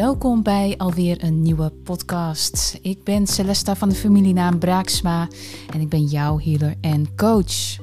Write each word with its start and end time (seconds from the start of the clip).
Welkom 0.00 0.42
bij 0.42 0.74
alweer 0.78 1.24
een 1.24 1.42
nieuwe 1.42 1.72
podcast. 1.84 2.78
Ik 2.82 3.04
ben 3.04 3.26
Celesta 3.26 3.76
van 3.76 3.88
de 3.88 3.94
familienaam 3.94 4.58
Braaksma 4.58 5.28
en 5.72 5.80
ik 5.80 5.88
ben 5.88 6.04
jouw 6.04 6.38
healer 6.38 6.74
en 6.80 7.14
coach. 7.16 7.76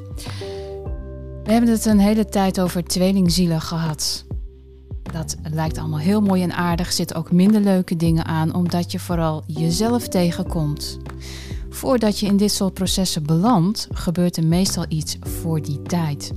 We 1.43 1.51
hebben 1.51 1.69
het 1.69 1.85
een 1.85 1.99
hele 1.99 2.25
tijd 2.25 2.59
over 2.59 2.83
tweelingzielen 2.83 3.61
gehad. 3.61 4.25
Dat 5.11 5.35
lijkt 5.51 5.77
allemaal 5.77 5.99
heel 5.99 6.21
mooi 6.21 6.43
en 6.43 6.53
aardig, 6.53 6.91
zit 6.91 7.13
ook 7.13 7.31
minder 7.31 7.61
leuke 7.61 7.95
dingen 7.95 8.25
aan, 8.25 8.53
omdat 8.53 8.91
je 8.91 8.99
vooral 8.99 9.43
jezelf 9.47 10.07
tegenkomt. 10.07 10.97
Voordat 11.69 12.19
je 12.19 12.25
in 12.25 12.37
dit 12.37 12.51
soort 12.51 12.73
processen 12.73 13.23
belandt, 13.23 13.87
gebeurt 13.91 14.37
er 14.37 14.45
meestal 14.45 14.85
iets 14.87 15.17
voor 15.21 15.61
die 15.61 15.81
tijd. 15.81 16.33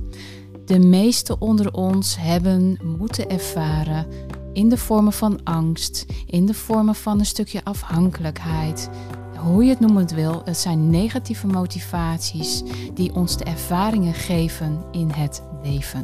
De 0.65 0.79
meesten 0.79 1.41
onder 1.41 1.73
ons 1.73 2.15
hebben 2.19 2.79
moeten 2.83 3.29
ervaren 3.29 4.05
in 4.53 4.69
de 4.69 4.77
vormen 4.77 5.13
van 5.13 5.43
angst, 5.43 6.05
in 6.25 6.45
de 6.45 6.53
vormen 6.53 6.95
van 6.95 7.19
een 7.19 7.25
stukje 7.25 7.63
afhankelijkheid. 7.63 8.89
Hoe 9.37 9.63
je 9.63 9.69
het 9.69 9.79
noemen 9.79 10.15
wil, 10.15 10.41
het 10.45 10.57
zijn 10.57 10.89
negatieve 10.89 11.47
motivaties 11.47 12.63
die 12.93 13.15
ons 13.15 13.37
de 13.37 13.43
ervaringen 13.43 14.13
geven 14.13 14.83
in 14.91 15.09
het 15.09 15.43
leven. 15.63 16.03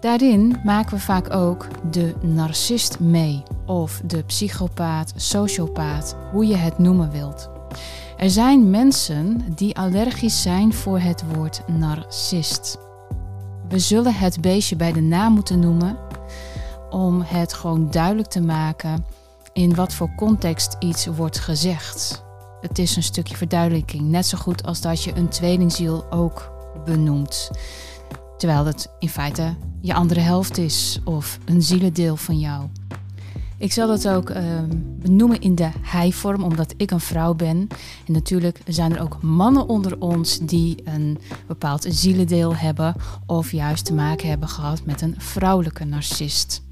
Daarin 0.00 0.56
maken 0.64 0.96
we 0.96 1.02
vaak 1.02 1.34
ook 1.34 1.68
de 1.90 2.14
narcist 2.22 3.00
mee, 3.00 3.42
of 3.66 4.00
de 4.04 4.22
psychopaat, 4.22 5.12
sociopaat, 5.16 6.16
hoe 6.32 6.46
je 6.46 6.56
het 6.56 6.78
noemen 6.78 7.10
wilt. 7.10 7.50
Er 8.16 8.30
zijn 8.30 8.70
mensen 8.70 9.44
die 9.54 9.76
allergisch 9.76 10.42
zijn 10.42 10.74
voor 10.74 10.98
het 10.98 11.24
woord 11.34 11.62
narcist. 11.68 12.78
We 13.68 13.78
zullen 13.78 14.14
het 14.14 14.40
beestje 14.40 14.76
bij 14.76 14.92
de 14.92 15.00
naam 15.00 15.32
moeten 15.32 15.58
noemen 15.58 15.96
om 16.92 17.20
het 17.20 17.52
gewoon 17.52 17.90
duidelijk 17.90 18.28
te 18.28 18.40
maken 18.40 19.04
in 19.52 19.74
wat 19.74 19.94
voor 19.94 20.14
context 20.16 20.76
iets 20.78 21.06
wordt 21.06 21.38
gezegd. 21.38 22.24
Het 22.60 22.78
is 22.78 22.96
een 22.96 23.02
stukje 23.02 23.36
verduidelijking, 23.36 24.02
net 24.02 24.26
zo 24.26 24.38
goed 24.38 24.62
als 24.62 24.80
dat 24.80 25.04
je 25.04 25.16
een 25.16 25.28
tweelingziel 25.28 26.06
ook 26.10 26.52
benoemt. 26.84 27.50
Terwijl 28.36 28.66
het 28.66 28.90
in 28.98 29.08
feite 29.08 29.54
je 29.80 29.94
andere 29.94 30.20
helft 30.20 30.58
is 30.58 31.00
of 31.04 31.38
een 31.44 31.62
zielendeel 31.62 32.16
van 32.16 32.38
jou. 32.38 32.68
Ik 33.58 33.72
zal 33.72 33.90
het 33.90 34.08
ook 34.08 34.30
uh, 34.30 34.38
benoemen 34.78 35.40
in 35.40 35.54
de 35.54 35.70
hij-vorm, 35.80 36.42
omdat 36.42 36.74
ik 36.76 36.90
een 36.90 37.00
vrouw 37.00 37.34
ben. 37.34 37.68
En 38.06 38.12
natuurlijk 38.12 38.60
zijn 38.66 38.94
er 38.94 39.02
ook 39.02 39.22
mannen 39.22 39.68
onder 39.68 40.00
ons 40.00 40.38
die 40.38 40.76
een 40.84 41.18
bepaald 41.46 41.86
zielendeel 41.88 42.56
hebben 42.56 42.94
of 43.26 43.52
juist 43.52 43.84
te 43.84 43.94
maken 43.94 44.28
hebben 44.28 44.48
gehad 44.48 44.84
met 44.84 45.00
een 45.00 45.14
vrouwelijke 45.18 45.84
narcist. 45.84 46.62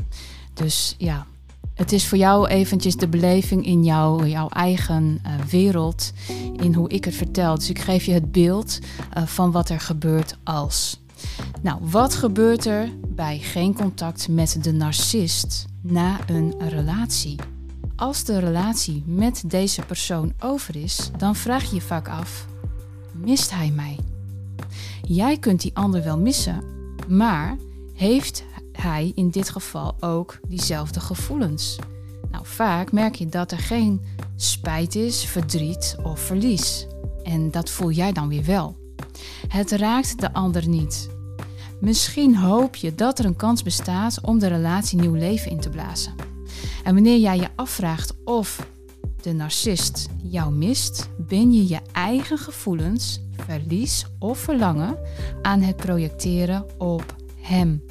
Dus 0.54 0.94
ja, 0.98 1.26
het 1.74 1.92
is 1.92 2.06
voor 2.06 2.18
jou 2.18 2.48
eventjes 2.48 2.96
de 2.96 3.08
beleving 3.08 3.66
in 3.66 3.84
jou, 3.84 4.28
jouw 4.28 4.48
eigen 4.48 5.20
uh, 5.26 5.44
wereld, 5.44 6.12
in 6.56 6.74
hoe 6.74 6.88
ik 6.88 7.04
het 7.04 7.14
vertel. 7.14 7.54
Dus 7.54 7.70
ik 7.70 7.78
geef 7.78 8.04
je 8.04 8.12
het 8.12 8.32
beeld 8.32 8.78
uh, 9.16 9.26
van 9.26 9.50
wat 9.50 9.68
er 9.68 9.80
gebeurt 9.80 10.36
als. 10.44 11.00
Nou, 11.62 11.78
wat 11.80 12.14
gebeurt 12.14 12.66
er 12.66 12.88
bij 13.08 13.38
geen 13.38 13.74
contact 13.74 14.28
met 14.28 14.58
de 14.64 14.72
narcist 14.72 15.64
na 15.82 16.18
een 16.26 16.54
relatie? 16.58 17.36
Als 17.96 18.24
de 18.24 18.38
relatie 18.38 19.02
met 19.06 19.42
deze 19.46 19.82
persoon 19.82 20.32
over 20.38 20.76
is, 20.76 21.10
dan 21.16 21.36
vraag 21.36 21.68
je 21.68 21.74
je 21.74 21.80
vaak 21.80 22.08
af: 22.08 22.46
mist 23.12 23.50
hij 23.50 23.70
mij? 23.70 23.98
Jij 25.02 25.38
kunt 25.38 25.60
die 25.60 25.76
ander 25.76 26.04
wel 26.04 26.18
missen, 26.18 26.64
maar 27.08 27.56
heeft 27.94 28.44
hij 28.80 29.12
in 29.14 29.30
dit 29.30 29.50
geval 29.50 29.96
ook 30.00 30.38
diezelfde 30.48 31.00
gevoelens. 31.00 31.78
Nou, 32.30 32.44
vaak 32.46 32.92
merk 32.92 33.14
je 33.14 33.26
dat 33.26 33.52
er 33.52 33.58
geen 33.58 34.00
spijt 34.36 34.94
is, 34.94 35.24
verdriet 35.24 35.96
of 36.02 36.20
verlies. 36.20 36.86
En 37.22 37.50
dat 37.50 37.70
voel 37.70 37.90
jij 37.90 38.12
dan 38.12 38.28
weer 38.28 38.44
wel. 38.44 38.76
Het 39.48 39.70
raakt 39.70 40.20
de 40.20 40.32
ander 40.32 40.68
niet. 40.68 41.08
Misschien 41.80 42.36
hoop 42.36 42.76
je 42.76 42.94
dat 42.94 43.18
er 43.18 43.24
een 43.24 43.36
kans 43.36 43.62
bestaat 43.62 44.20
om 44.20 44.38
de 44.38 44.46
relatie 44.46 45.00
nieuw 45.00 45.14
leven 45.14 45.50
in 45.50 45.60
te 45.60 45.70
blazen. 45.70 46.14
En 46.84 46.94
wanneer 46.94 47.18
jij 47.18 47.36
je 47.36 47.48
afvraagt 47.56 48.14
of 48.24 48.66
de 49.22 49.32
narcist 49.32 50.08
jou 50.22 50.52
mist, 50.52 51.08
ben 51.16 51.52
je 51.52 51.68
je 51.68 51.80
eigen 51.92 52.38
gevoelens, 52.38 53.20
verlies 53.36 54.06
of 54.18 54.38
verlangen 54.38 54.98
aan 55.42 55.60
het 55.60 55.76
projecteren 55.76 56.66
op 56.78 57.16
hem. 57.40 57.82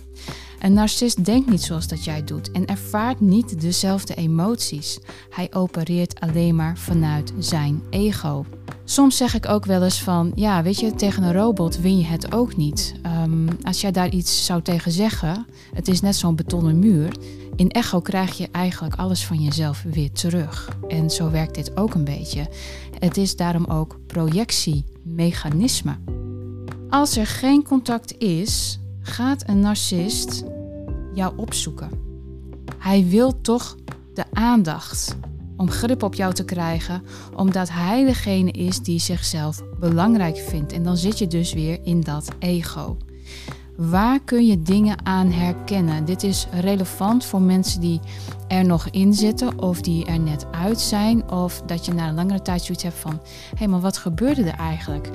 Een 0.60 0.74
narcist 0.74 1.26
denkt 1.26 1.50
niet 1.50 1.62
zoals 1.62 1.88
dat 1.88 2.04
jij 2.04 2.24
doet 2.24 2.52
en 2.52 2.66
ervaart 2.66 3.20
niet 3.20 3.62
dezelfde 3.62 4.16
emoties. 4.16 5.00
Hij 5.30 5.54
opereert 5.54 6.20
alleen 6.20 6.56
maar 6.56 6.78
vanuit 6.78 7.34
zijn 7.38 7.82
ego. 7.90 8.46
Soms 8.84 9.18
zeg 9.18 9.34
ik 9.34 9.50
ook 9.50 9.66
wel 9.66 9.84
eens 9.84 10.02
van, 10.02 10.32
ja, 10.36 10.64
weet 10.64 10.80
je, 10.80 10.96
tegen 10.96 11.24
een 11.24 11.34
robot 11.34 11.80
win 11.80 11.98
je 11.98 12.06
het 12.06 12.34
ook 12.34 12.56
niet. 12.56 12.94
Um, 13.24 13.48
als 13.62 13.82
jij 13.82 13.92
daar 13.92 14.10
iets 14.10 14.46
zou 14.46 14.62
tegen 14.62 14.92
zeggen, 14.92 15.46
het 15.74 15.88
is 15.88 16.02
net 16.02 16.16
zo'n 16.16 16.36
betonnen 16.36 16.80
muur. 16.80 17.16
In 17.56 17.70
echo 17.70 18.00
krijg 18.00 18.38
je 18.38 18.48
eigenlijk 18.52 18.96
alles 18.96 19.26
van 19.26 19.38
jezelf 19.38 19.84
weer 19.92 20.12
terug. 20.12 20.78
En 20.88 21.10
zo 21.10 21.32
werkt 21.32 21.56
dit 21.56 21.78
ook 21.78 21.94
een 21.94 22.04
beetje. 22.04 22.48
Het 23.00 23.18
is 23.18 23.36
daarom 23.36 23.66
ook 23.66 24.00
projectiemechanisme. 24.08 25.98
Als 26.90 27.18
er 27.18 27.28
geen 27.28 27.64
contact 27.64 28.18
is, 28.18 28.79
gaat 29.02 29.48
een 29.48 29.60
narcist 29.60 30.44
jou 31.14 31.34
opzoeken. 31.38 31.90
Hij 32.78 33.06
wil 33.08 33.42
toch 33.42 33.76
de 34.14 34.24
aandacht 34.34 35.18
om 35.58 35.70
grip 35.70 36.04
op 36.04 36.14
jou 36.14 36.34
te 36.34 36.46
krijgen, 36.46 37.04
omdat 37.36 37.70
hij 37.70 38.06
degene 38.06 38.52
is 38.52 38.80
die 38.80 39.00
zichzelf 39.00 39.64
belangrijk 39.80 40.38
vindt. 40.38 40.72
En 40.74 40.84
dan 40.84 40.98
zit 40.98 41.18
je 41.18 41.28
dus 41.28 41.54
weer 41.54 41.80
in 41.84 42.02
dat 42.02 42.28
ego. 42.40 42.98
Waar 43.76 44.20
kun 44.20 44.46
je 44.46 44.62
dingen 44.62 45.06
aan 45.06 45.32
herkennen? 45.32 46.06
Dit 46.06 46.24
is 46.24 46.48
relevant 46.52 47.26
voor 47.26 47.42
mensen 47.42 47.82
die 47.82 48.00
er 48.48 48.66
nog 48.66 48.90
in 48.90 49.14
zitten 49.14 49.60
of 49.60 49.82
die 49.82 50.06
er 50.06 50.20
net 50.20 50.46
uit 50.52 50.80
zijn. 50.80 51.32
Of 51.32 51.62
dat 51.62 51.86
je 51.86 51.94
na 51.94 52.08
een 52.08 52.16
langere 52.16 52.42
tijd 52.42 52.62
zoiets 52.62 52.84
hebt 52.84 52.96
van: 52.96 53.20
hé, 53.22 53.58
hey, 53.58 53.68
maar 53.68 53.80
wat 53.80 53.98
gebeurde 53.98 54.44
er 54.44 54.58
eigenlijk? 54.58 55.10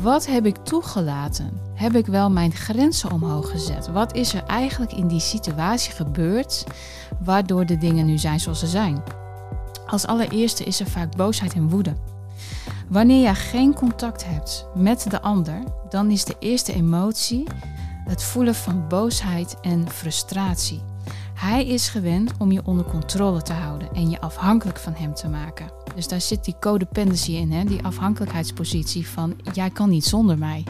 Wat 0.00 0.26
heb 0.26 0.46
ik 0.46 0.56
toegelaten? 0.56 1.60
Heb 1.74 1.94
ik 1.94 2.06
wel 2.06 2.30
mijn 2.30 2.52
grenzen 2.52 3.12
omhoog 3.12 3.50
gezet? 3.50 3.88
Wat 3.88 4.14
is 4.14 4.34
er 4.34 4.44
eigenlijk 4.44 4.92
in 4.92 5.06
die 5.06 5.20
situatie 5.20 5.92
gebeurd 5.92 6.64
waardoor 7.24 7.66
de 7.66 7.78
dingen 7.78 8.06
nu 8.06 8.18
zijn 8.18 8.40
zoals 8.40 8.58
ze 8.58 8.66
zijn? 8.66 9.02
Als 9.86 10.06
allereerste 10.06 10.64
is 10.64 10.80
er 10.80 10.86
vaak 10.86 11.16
boosheid 11.16 11.54
en 11.54 11.68
woede. 11.68 11.96
Wanneer 12.88 13.28
je 13.28 13.34
geen 13.34 13.74
contact 13.74 14.24
hebt 14.26 14.66
met 14.74 15.10
de 15.10 15.20
ander, 15.20 15.62
dan 15.88 16.10
is 16.10 16.24
de 16.24 16.36
eerste 16.38 16.72
emotie 16.72 17.44
het 18.04 18.22
voelen 18.22 18.54
van 18.54 18.88
boosheid 18.88 19.56
en 19.60 19.90
frustratie. 19.90 20.82
Hij 21.34 21.66
is 21.66 21.88
gewend 21.88 22.32
om 22.38 22.52
je 22.52 22.62
onder 22.64 22.84
controle 22.84 23.42
te 23.42 23.52
houden 23.52 23.94
en 23.94 24.10
je 24.10 24.20
afhankelijk 24.20 24.78
van 24.78 24.94
hem 24.94 25.14
te 25.14 25.28
maken. 25.28 25.77
Dus 25.98 26.08
daar 26.08 26.20
zit 26.20 26.44
die 26.44 26.56
codependency 26.60 27.32
in, 27.32 27.52
hè? 27.52 27.64
die 27.64 27.82
afhankelijkheidspositie 27.82 29.06
van 29.06 29.36
jij 29.52 29.70
kan 29.70 29.88
niet 29.88 30.04
zonder 30.04 30.38
mij. 30.38 30.64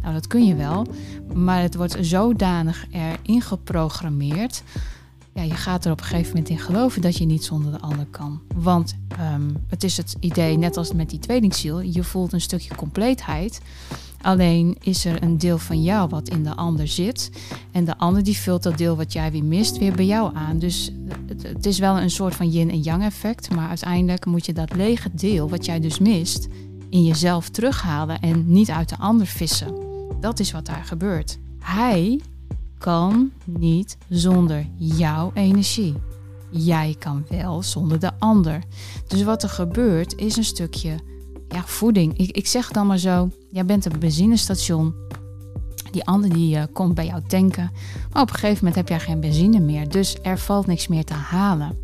Nou, 0.00 0.14
dat 0.14 0.26
kun 0.26 0.44
je 0.44 0.54
wel, 0.54 0.86
maar 1.34 1.62
het 1.62 1.74
wordt 1.74 1.96
zodanig 2.00 2.86
erin 2.90 3.40
geprogrammeerd. 3.40 4.62
Ja, 5.34 5.42
je 5.42 5.54
gaat 5.54 5.84
er 5.84 5.92
op 5.92 5.98
een 5.98 6.04
gegeven 6.04 6.28
moment 6.28 6.48
in 6.48 6.58
geloven 6.58 7.02
dat 7.02 7.16
je 7.16 7.24
niet 7.24 7.44
zonder 7.44 7.72
de 7.72 7.80
ander 7.80 8.06
kan. 8.10 8.40
Want 8.54 8.94
um, 9.34 9.56
het 9.68 9.84
is 9.84 9.96
het 9.96 10.16
idee, 10.20 10.56
net 10.56 10.76
als 10.76 10.92
met 10.92 11.10
die 11.10 11.18
tweelingziel, 11.18 11.80
je 11.80 12.04
voelt 12.04 12.32
een 12.32 12.40
stukje 12.40 12.74
compleetheid. 12.74 13.60
Alleen 14.22 14.76
is 14.80 15.04
er 15.04 15.22
een 15.22 15.38
deel 15.38 15.58
van 15.58 15.82
jou 15.82 16.08
wat 16.08 16.28
in 16.28 16.42
de 16.42 16.54
ander 16.54 16.88
zit. 16.88 17.30
En 17.70 17.84
de 17.84 17.98
ander 17.98 18.22
die 18.22 18.36
vult 18.36 18.62
dat 18.62 18.78
deel 18.78 18.96
wat 18.96 19.12
jij 19.12 19.32
weer 19.32 19.44
mist 19.44 19.78
weer 19.78 19.94
bij 19.94 20.06
jou 20.06 20.36
aan. 20.36 20.58
Dus 20.58 20.92
het, 21.26 21.42
het 21.42 21.66
is 21.66 21.78
wel 21.78 21.98
een 21.98 22.10
soort 22.10 22.34
van 22.34 22.50
yin 22.50 22.70
en 22.70 22.80
yang 22.80 23.02
effect. 23.02 23.54
Maar 23.54 23.68
uiteindelijk 23.68 24.26
moet 24.26 24.46
je 24.46 24.52
dat 24.52 24.74
lege 24.74 25.10
deel 25.14 25.48
wat 25.48 25.64
jij 25.64 25.80
dus 25.80 25.98
mist 25.98 26.48
in 26.90 27.04
jezelf 27.04 27.48
terughalen 27.48 28.20
en 28.20 28.52
niet 28.52 28.70
uit 28.70 28.88
de 28.88 28.98
ander 28.98 29.26
vissen. 29.26 29.74
Dat 30.20 30.40
is 30.40 30.52
wat 30.52 30.66
daar 30.66 30.84
gebeurt. 30.84 31.38
Hij 31.58 32.20
kan 32.78 33.30
niet 33.44 33.96
zonder 34.08 34.66
jouw 34.76 35.30
energie. 35.34 35.94
Jij 36.50 36.96
kan 36.98 37.24
wel 37.28 37.62
zonder 37.62 37.98
de 37.98 38.10
ander. 38.18 38.62
Dus 39.06 39.22
wat 39.22 39.42
er 39.42 39.48
gebeurt 39.48 40.16
is 40.16 40.36
een 40.36 40.44
stukje 40.44 40.94
ja, 41.52 41.62
voeding. 41.66 42.18
Ik, 42.18 42.30
ik 42.36 42.46
zeg 42.46 42.68
dan 42.68 42.86
maar 42.86 42.98
zo, 42.98 43.30
jij 43.50 43.64
bent 43.64 43.84
een 43.84 43.98
benzinestation. 43.98 44.94
Die 45.90 46.04
ander 46.04 46.30
die 46.30 46.56
uh, 46.56 46.62
komt 46.72 46.94
bij 46.94 47.06
jou 47.06 47.22
tanken. 47.26 47.70
Maar 48.12 48.22
op 48.22 48.28
een 48.28 48.34
gegeven 48.34 48.58
moment 48.58 48.74
heb 48.74 48.88
jij 48.88 49.00
geen 49.00 49.20
benzine 49.20 49.60
meer. 49.60 49.88
Dus 49.88 50.16
er 50.22 50.38
valt 50.38 50.66
niks 50.66 50.88
meer 50.88 51.04
te 51.04 51.14
halen. 51.14 51.78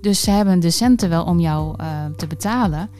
Dus 0.00 0.22
ze 0.22 0.30
hebben 0.30 0.60
de 0.60 0.70
centen 0.70 1.08
wel 1.08 1.24
om 1.24 1.40
jou 1.40 1.76
uh, 1.80 2.04
te 2.16 2.26
betalen. 2.26 2.90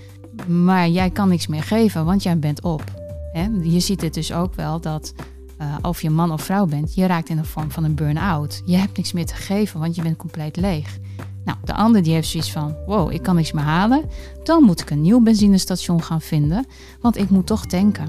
Maar 0.46 0.88
jij 0.88 1.10
kan 1.10 1.28
niks 1.28 1.46
meer 1.46 1.62
geven, 1.62 2.04
want 2.04 2.22
jij 2.22 2.38
bent 2.38 2.62
op. 2.62 2.84
Hè? 3.32 3.48
Je 3.62 3.80
ziet 3.80 4.00
het 4.00 4.14
dus 4.14 4.32
ook 4.32 4.54
wel 4.54 4.80
dat 4.80 5.12
uh, 5.60 5.74
of 5.82 6.02
je 6.02 6.10
man 6.10 6.32
of 6.32 6.42
vrouw 6.42 6.66
bent, 6.66 6.94
je 6.94 7.06
raakt 7.06 7.28
in 7.28 7.36
de 7.36 7.44
vorm 7.44 7.70
van 7.70 7.84
een 7.84 7.94
burn-out. 7.94 8.62
Je 8.64 8.76
hebt 8.76 8.96
niks 8.96 9.12
meer 9.12 9.26
te 9.26 9.34
geven, 9.34 9.80
want 9.80 9.94
je 9.94 10.02
bent 10.02 10.16
compleet 10.16 10.56
leeg. 10.56 10.98
Nou, 11.44 11.58
de 11.64 11.74
ander 11.74 12.02
die 12.02 12.12
heeft 12.12 12.28
zoiets 12.28 12.52
van: 12.52 12.76
wow, 12.86 13.12
ik 13.12 13.22
kan 13.22 13.34
niks 13.34 13.52
meer 13.52 13.64
halen. 13.64 14.04
Dan 14.42 14.62
moet 14.62 14.80
ik 14.80 14.90
een 14.90 15.00
nieuw 15.00 15.20
benzinestation 15.20 16.02
gaan 16.02 16.20
vinden, 16.20 16.66
want 17.00 17.16
ik 17.16 17.30
moet 17.30 17.46
toch 17.46 17.66
tanken. 17.66 18.08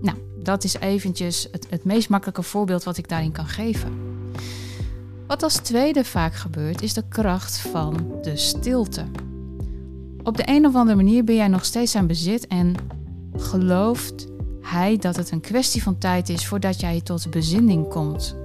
Nou, 0.00 0.16
dat 0.42 0.64
is 0.64 0.74
eventjes 0.78 1.48
het, 1.52 1.66
het 1.70 1.84
meest 1.84 2.08
makkelijke 2.08 2.42
voorbeeld 2.42 2.84
wat 2.84 2.96
ik 2.96 3.08
daarin 3.08 3.32
kan 3.32 3.46
geven. 3.46 3.92
Wat 5.26 5.42
als 5.42 5.54
tweede 5.56 6.04
vaak 6.04 6.34
gebeurt, 6.34 6.82
is 6.82 6.92
de 6.92 7.04
kracht 7.08 7.58
van 7.58 8.12
de 8.22 8.36
stilte. 8.36 9.04
Op 10.22 10.36
de 10.36 10.42
een 10.46 10.66
of 10.66 10.74
andere 10.74 10.96
manier 10.96 11.24
ben 11.24 11.34
jij 11.34 11.48
nog 11.48 11.64
steeds 11.64 11.96
aan 11.96 12.06
bezit 12.06 12.46
en 12.46 12.74
gelooft 13.36 14.26
hij 14.60 14.96
dat 14.96 15.16
het 15.16 15.30
een 15.30 15.40
kwestie 15.40 15.82
van 15.82 15.98
tijd 15.98 16.28
is 16.28 16.46
voordat 16.46 16.80
jij 16.80 17.00
tot 17.00 17.30
bezinning 17.30 17.88
komt. 17.88 18.36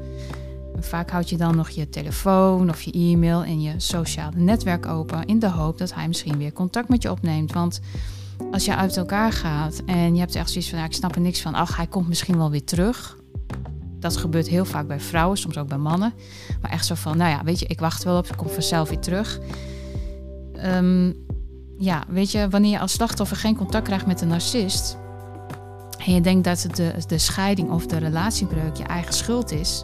Vaak 0.86 1.10
houd 1.10 1.30
je 1.30 1.38
dan 1.38 1.56
nog 1.56 1.69
je 1.69 1.89
telefoon 1.89 2.69
of 2.69 2.81
je 2.81 2.92
e-mail 2.92 3.44
en 3.44 3.62
je 3.62 3.74
sociale 3.78 4.36
netwerk 4.36 4.86
open 4.86 5.25
in 5.25 5.39
de 5.39 5.50
hoop 5.50 5.78
dat 5.78 5.94
hij 5.94 6.07
misschien 6.07 6.38
weer 6.38 6.54
contact 6.54 6.89
met 6.89 7.01
je 7.01 7.12
opneemt. 7.12 7.54
Want 7.54 7.80
als 8.51 8.66
je 8.66 8.75
uit 8.75 8.98
elkaar 8.98 9.31
gaat 9.31 9.81
en 9.86 10.13
je 10.13 10.19
hebt 10.19 10.36
echt 10.36 10.50
zoiets 10.50 10.69
van, 10.69 10.80
ja, 10.80 10.86
ik 10.86 10.94
snap 10.94 11.16
er 11.16 11.22
niks 11.22 11.42
van, 11.42 11.54
ach, 11.54 11.75
hij 11.78 11.88
komt 11.88 12.07
misschien 12.07 12.38
wel 12.38 12.51
weer 12.51 12.63
terug. 12.63 13.18
Dat 14.00 14.18
gebeurt 14.18 14.48
heel 14.48 14.66
vaak 14.66 14.88
bij 14.88 15.00
vrouwen, 15.00 15.38
soms 15.38 15.57
ook 15.57 15.68
bij 15.68 15.78
mannen. 15.78 16.13
Maar 16.62 16.72
echt 16.72 16.86
zo 16.86 16.95
van, 16.95 17.18
nou 17.18 17.30
ja, 17.30 17.44
weet 17.44 17.60
je, 17.60 17.66
ik 17.66 17.80
wacht 17.80 18.04
wel 18.04 18.18
op, 18.18 18.27
ik 18.27 18.38
kom 18.38 18.50
vanzelf 18.50 18.89
weer 18.89 19.00
terug. 19.00 19.39
Um, 20.66 21.16
ja, 21.77 22.04
weet 22.07 22.31
je, 22.31 22.50
wanneer 22.50 22.72
je 22.72 22.80
als 22.80 22.92
slachtoffer 22.92 23.38
geen 23.38 23.56
contact 23.56 23.86
krijgt 23.86 24.06
met 24.06 24.22
een 24.22 24.27
narcist 24.27 24.98
en 26.06 26.13
je 26.13 26.22
denkt 26.22 26.44
dat 26.44 26.68
de, 26.75 26.94
de 27.07 27.18
scheiding 27.18 27.69
of 27.69 27.86
de 27.86 27.98
relatiebreuk 27.98 28.75
je 28.75 28.84
eigen 28.84 29.13
schuld 29.13 29.51
is, 29.51 29.84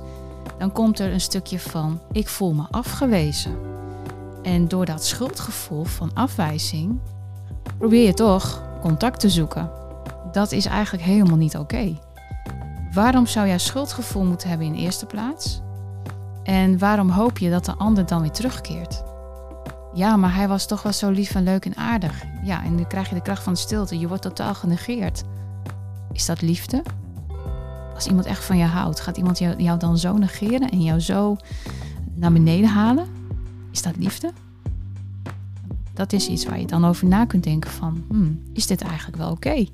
dan 0.57 0.71
komt 0.71 0.99
er 0.99 1.13
een 1.13 1.21
stukje 1.21 1.59
van 1.59 2.01
ik 2.11 2.27
voel 2.27 2.53
me 2.53 2.63
afgewezen. 2.71 3.57
En 4.43 4.67
door 4.67 4.85
dat 4.85 5.05
schuldgevoel 5.05 5.83
van 5.83 6.11
afwijzing 6.13 6.99
probeer 7.77 8.05
je 8.05 8.13
toch 8.13 8.63
contact 8.81 9.19
te 9.19 9.29
zoeken. 9.29 9.71
Dat 10.31 10.51
is 10.51 10.65
eigenlijk 10.65 11.03
helemaal 11.03 11.37
niet 11.37 11.57
oké. 11.57 11.99
Waarom 12.93 13.27
zou 13.27 13.47
jij 13.47 13.57
schuldgevoel 13.57 14.23
moeten 14.23 14.49
hebben 14.49 14.67
in 14.67 14.73
de 14.73 14.79
eerste 14.79 15.05
plaats? 15.05 15.61
En 16.43 16.77
waarom 16.77 17.09
hoop 17.09 17.37
je 17.37 17.49
dat 17.49 17.65
de 17.65 17.73
ander 17.73 18.05
dan 18.05 18.21
weer 18.21 18.31
terugkeert? 18.31 19.03
Ja, 19.93 20.15
maar 20.15 20.35
hij 20.35 20.47
was 20.47 20.67
toch 20.67 20.81
wel 20.81 20.93
zo 20.93 21.09
lief 21.09 21.35
en 21.35 21.43
leuk 21.43 21.65
en 21.65 21.75
aardig. 21.75 22.23
Ja, 22.43 22.63
en 22.63 22.75
nu 22.75 22.83
krijg 22.83 23.09
je 23.09 23.15
de 23.15 23.21
kracht 23.21 23.43
van 23.43 23.53
de 23.53 23.59
stilte. 23.59 23.99
Je 23.99 24.07
wordt 24.07 24.21
totaal 24.21 24.53
genegeerd. 24.53 25.23
Is 26.11 26.25
dat 26.25 26.41
liefde? 26.41 26.83
Als 27.97 28.07
iemand 28.07 28.25
echt 28.25 28.45
van 28.45 28.57
je 28.57 28.63
houdt, 28.63 28.99
gaat 28.99 29.17
iemand 29.17 29.37
jou, 29.37 29.77
dan 29.77 29.97
zo 29.97 30.17
negeren 30.17 30.69
en 30.69 30.81
jou 30.81 30.99
zo 30.99 31.37
naar 32.13 32.31
beneden 32.31 32.69
halen? 32.69 33.05
Is 33.71 33.81
dat 33.81 33.97
liefde? 33.97 34.31
Dat 35.93 36.13
is 36.13 36.27
iets 36.27 36.45
waar 36.45 36.59
je 36.59 36.65
dan 36.65 36.85
over 36.85 37.07
na 37.07 37.25
kunt 37.25 37.43
denken 37.43 37.71
van, 37.71 38.03
hmm, 38.07 38.41
is 38.53 38.67
dit 38.67 38.81
eigenlijk 38.81 39.17
wel 39.17 39.31
oké? 39.31 39.65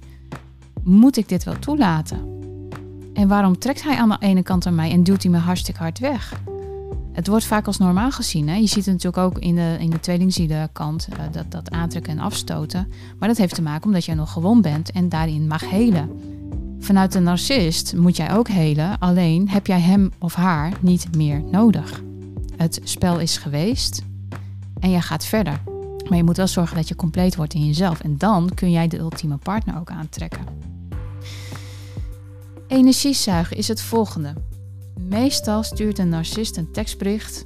Moet 0.83 1.17
ik 1.17 1.29
dit 1.29 1.43
wel 1.43 1.59
toelaten? 1.59 2.17
En 3.13 3.27
waarom 3.27 3.59
trekt 3.59 3.83
hij 3.83 3.97
aan 3.97 4.09
de 4.09 4.17
ene 4.19 4.43
kant 4.43 4.65
aan 4.65 4.75
mij 4.75 4.91
en 4.91 5.03
duwt 5.03 5.23
hij 5.23 5.31
me 5.31 5.37
hartstikke 5.37 5.81
hard 5.81 5.99
weg? 5.99 6.41
Het 7.11 7.27
wordt 7.27 7.45
vaak 7.45 7.67
als 7.67 7.77
normaal 7.77 8.11
gezien. 8.11 8.47
Hè? 8.47 8.55
Je 8.55 8.67
ziet 8.67 8.85
het 8.85 8.93
natuurlijk 9.03 9.23
ook 9.23 9.39
in 9.39 9.55
de, 9.55 9.77
in 9.79 9.89
de 9.89 9.99
tweelingziedenkant, 9.99 11.07
uh, 11.11 11.19
dat, 11.31 11.51
dat 11.51 11.71
aantrekken 11.71 12.11
en 12.11 12.19
afstoten. 12.19 12.87
Maar 13.19 13.27
dat 13.27 13.37
heeft 13.37 13.55
te 13.55 13.61
maken 13.61 13.85
omdat 13.85 14.05
jij 14.05 14.15
nog 14.15 14.31
gewond 14.31 14.61
bent 14.61 14.91
en 14.91 15.09
daarin 15.09 15.47
mag 15.47 15.69
helen. 15.69 16.32
Vanuit 16.83 17.11
de 17.11 17.19
narcist 17.19 17.95
moet 17.95 18.17
jij 18.17 18.33
ook 18.33 18.47
helen, 18.47 18.99
alleen 18.99 19.49
heb 19.49 19.67
jij 19.67 19.79
hem 19.79 20.11
of 20.19 20.33
haar 20.33 20.73
niet 20.79 21.15
meer 21.15 21.43
nodig. 21.43 22.01
Het 22.57 22.81
spel 22.83 23.19
is 23.19 23.37
geweest 23.37 24.03
en 24.79 24.91
jij 24.91 25.01
gaat 25.01 25.25
verder. 25.25 25.61
Maar 26.09 26.17
je 26.17 26.23
moet 26.23 26.37
wel 26.37 26.47
zorgen 26.47 26.75
dat 26.75 26.87
je 26.87 26.95
compleet 26.95 27.35
wordt 27.35 27.53
in 27.53 27.65
jezelf. 27.65 27.99
En 27.99 28.17
dan 28.17 28.49
kun 28.53 28.71
jij 28.71 28.87
de 28.87 28.97
ultieme 28.97 29.37
partner 29.37 29.79
ook 29.79 29.89
aantrekken. 29.89 30.45
Energiezuigen 32.67 33.57
is 33.57 33.67
het 33.67 33.81
volgende. 33.81 34.33
Meestal 34.99 35.63
stuurt 35.63 35.99
een 35.99 36.09
narcist 36.09 36.57
een 36.57 36.71
tekstbericht 36.71 37.45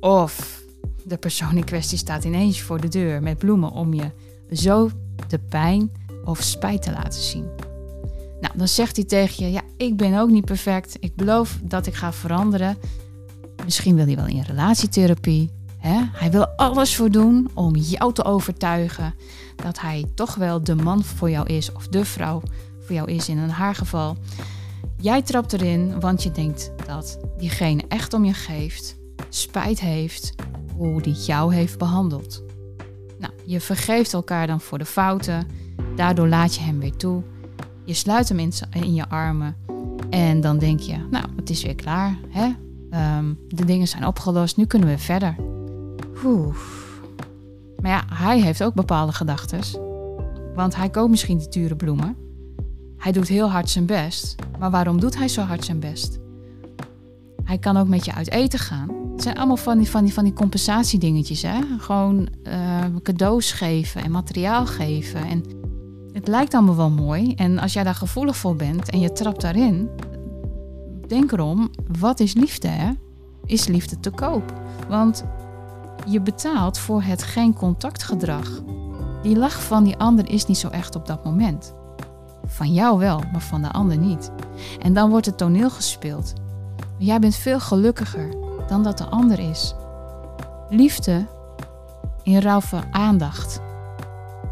of 0.00 0.62
de 1.04 1.16
persoon 1.16 1.56
in 1.56 1.64
kwestie 1.64 1.98
staat 1.98 2.24
ineens 2.24 2.60
voor 2.60 2.80
de 2.80 2.88
deur 2.88 3.22
met 3.22 3.38
bloemen 3.38 3.70
om 3.70 3.94
je 3.94 4.10
zo 4.52 4.90
de 5.28 5.38
pijn 5.38 5.90
of 6.24 6.42
spijt 6.42 6.82
te 6.82 6.92
laten 6.92 7.22
zien. 7.22 7.69
Nou, 8.40 8.58
dan 8.58 8.68
zegt 8.68 8.96
hij 8.96 9.04
tegen 9.04 9.44
je: 9.44 9.52
Ja, 9.52 9.62
ik 9.76 9.96
ben 9.96 10.18
ook 10.18 10.30
niet 10.30 10.44
perfect. 10.44 10.96
Ik 11.00 11.16
beloof 11.16 11.58
dat 11.62 11.86
ik 11.86 11.94
ga 11.94 12.12
veranderen. 12.12 12.76
Misschien 13.64 13.94
wil 13.96 14.06
hij 14.06 14.16
wel 14.16 14.26
in 14.26 14.42
relatietherapie. 14.42 15.50
Hè? 15.78 16.00
Hij 16.12 16.30
wil 16.30 16.46
alles 16.46 16.96
voor 16.96 17.10
doen 17.10 17.50
om 17.54 17.76
jou 17.76 18.12
te 18.12 18.24
overtuigen 18.24 19.14
dat 19.56 19.80
hij 19.80 20.04
toch 20.14 20.34
wel 20.34 20.64
de 20.64 20.74
man 20.74 21.04
voor 21.04 21.30
jou 21.30 21.46
is 21.46 21.72
of 21.72 21.88
de 21.88 22.04
vrouw 22.04 22.42
voor 22.90 22.94
jou 22.98 23.10
is 23.10 23.28
in 23.28 23.38
een 23.38 23.50
haar 23.50 23.74
geval. 23.74 24.16
Jij 24.96 25.22
trapt 25.22 25.52
erin, 25.52 26.00
want 26.00 26.22
je 26.22 26.30
denkt 26.30 26.72
dat 26.86 27.18
diegene 27.38 27.82
echt 27.88 28.12
om 28.12 28.24
je 28.24 28.32
geeft, 28.32 28.96
spijt 29.28 29.80
heeft 29.80 30.34
hoe 30.76 31.02
die 31.02 31.14
jou 31.14 31.54
heeft 31.54 31.78
behandeld. 31.78 32.42
Nou, 33.18 33.32
je 33.44 33.60
vergeeft 33.60 34.12
elkaar 34.12 34.46
dan 34.46 34.60
voor 34.60 34.78
de 34.78 34.84
fouten, 34.84 35.46
daardoor 35.96 36.28
laat 36.28 36.54
je 36.54 36.60
hem 36.60 36.78
weer 36.78 36.96
toe. 36.96 37.22
Je 37.84 37.94
sluit 37.94 38.28
hem 38.28 38.38
in, 38.38 38.94
je 38.94 39.08
armen 39.08 39.56
en 40.10 40.40
dan 40.40 40.58
denk 40.58 40.80
je, 40.80 40.96
nou, 41.10 41.24
het 41.36 41.50
is 41.50 41.62
weer 41.62 41.74
klaar. 41.74 42.18
Hè? 42.28 42.46
Um, 43.18 43.38
de 43.48 43.64
dingen 43.64 43.88
zijn 43.88 44.06
opgelost, 44.06 44.56
nu 44.56 44.66
kunnen 44.66 44.88
we 44.88 44.98
verder. 44.98 45.36
Oeh. 46.24 46.56
Maar 47.80 47.90
ja, 47.90 48.04
hij 48.14 48.40
heeft 48.40 48.62
ook 48.62 48.74
bepaalde 48.74 49.12
gedachten. 49.12 49.60
Want 50.54 50.76
hij 50.76 50.90
koopt 50.90 51.10
misschien 51.10 51.38
die 51.38 51.48
dure 51.48 51.76
bloemen. 51.76 52.16
Hij 52.96 53.12
doet 53.12 53.28
heel 53.28 53.50
hard 53.50 53.70
zijn 53.70 53.86
best. 53.86 54.34
Maar 54.58 54.70
waarom 54.70 55.00
doet 55.00 55.16
hij 55.16 55.28
zo 55.28 55.42
hard 55.42 55.64
zijn 55.64 55.80
best? 55.80 56.18
Hij 57.44 57.58
kan 57.58 57.76
ook 57.76 57.88
met 57.88 58.04
je 58.04 58.14
uit 58.14 58.30
eten 58.30 58.58
gaan. 58.58 58.88
Het 59.12 59.22
zijn 59.22 59.36
allemaal 59.36 59.56
van 59.56 59.78
die, 59.78 59.90
van 59.90 60.04
die, 60.04 60.12
van 60.12 60.24
die 60.24 60.32
compensatiedingetjes. 60.32 61.42
Hè? 61.42 61.58
Gewoon 61.78 62.28
uh, 62.48 62.84
cadeaus 63.02 63.52
geven 63.52 64.02
en 64.02 64.10
materiaal 64.10 64.66
geven. 64.66 65.26
En 65.26 65.44
het 66.20 66.28
lijkt 66.28 66.54
allemaal 66.54 66.76
wel 66.76 66.90
mooi. 66.90 67.34
En 67.34 67.58
als 67.58 67.72
jij 67.72 67.84
daar 67.84 67.94
gevoelig 67.94 68.36
voor 68.36 68.56
bent 68.56 68.90
en 68.90 69.00
je 69.00 69.12
trapt 69.12 69.40
daarin, 69.40 69.90
denk 71.06 71.32
erom, 71.32 71.70
wat 71.98 72.20
is 72.20 72.34
liefde? 72.34 72.68
Hè? 72.68 72.90
Is 73.44 73.66
liefde 73.66 74.00
te 74.00 74.10
koop? 74.10 74.52
Want 74.88 75.24
je 76.06 76.20
betaalt 76.20 76.78
voor 76.78 77.02
het 77.02 77.22
geen 77.22 77.54
contactgedrag. 77.54 78.62
Die 79.22 79.36
lach 79.36 79.62
van 79.62 79.84
die 79.84 79.96
ander 79.96 80.30
is 80.30 80.46
niet 80.46 80.58
zo 80.58 80.68
echt 80.68 80.94
op 80.94 81.06
dat 81.06 81.24
moment. 81.24 81.74
Van 82.46 82.72
jou 82.72 82.98
wel, 82.98 83.22
maar 83.32 83.40
van 83.40 83.62
de 83.62 83.70
ander 83.70 83.96
niet. 83.96 84.30
En 84.78 84.92
dan 84.92 85.10
wordt 85.10 85.26
het 85.26 85.38
toneel 85.38 85.70
gespeeld. 85.70 86.32
Jij 86.98 87.18
bent 87.18 87.34
veel 87.34 87.60
gelukkiger 87.60 88.28
dan 88.68 88.82
dat 88.82 88.98
de 88.98 89.04
ander 89.04 89.38
is. 89.38 89.74
Liefde 90.68 91.26
in 92.22 92.38
ruil 92.38 92.62
aandacht. 92.90 93.60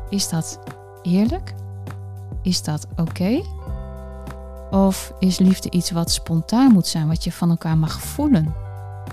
Is 0.09 0.29
dat 0.29 0.59
eerlijk? 1.03 1.55
Is 2.49 2.63
dat 2.63 2.87
oké? 2.97 3.43
Of 4.71 5.13
is 5.19 5.39
liefde 5.39 5.71
iets 5.71 5.91
wat 5.91 6.11
spontaan 6.11 6.73
moet 6.73 6.87
zijn, 6.87 7.09
wat 7.09 7.25
je 7.25 7.33
van 7.33 7.51
elkaar 7.51 7.79
mag 7.79 8.01
voelen? 8.01 8.55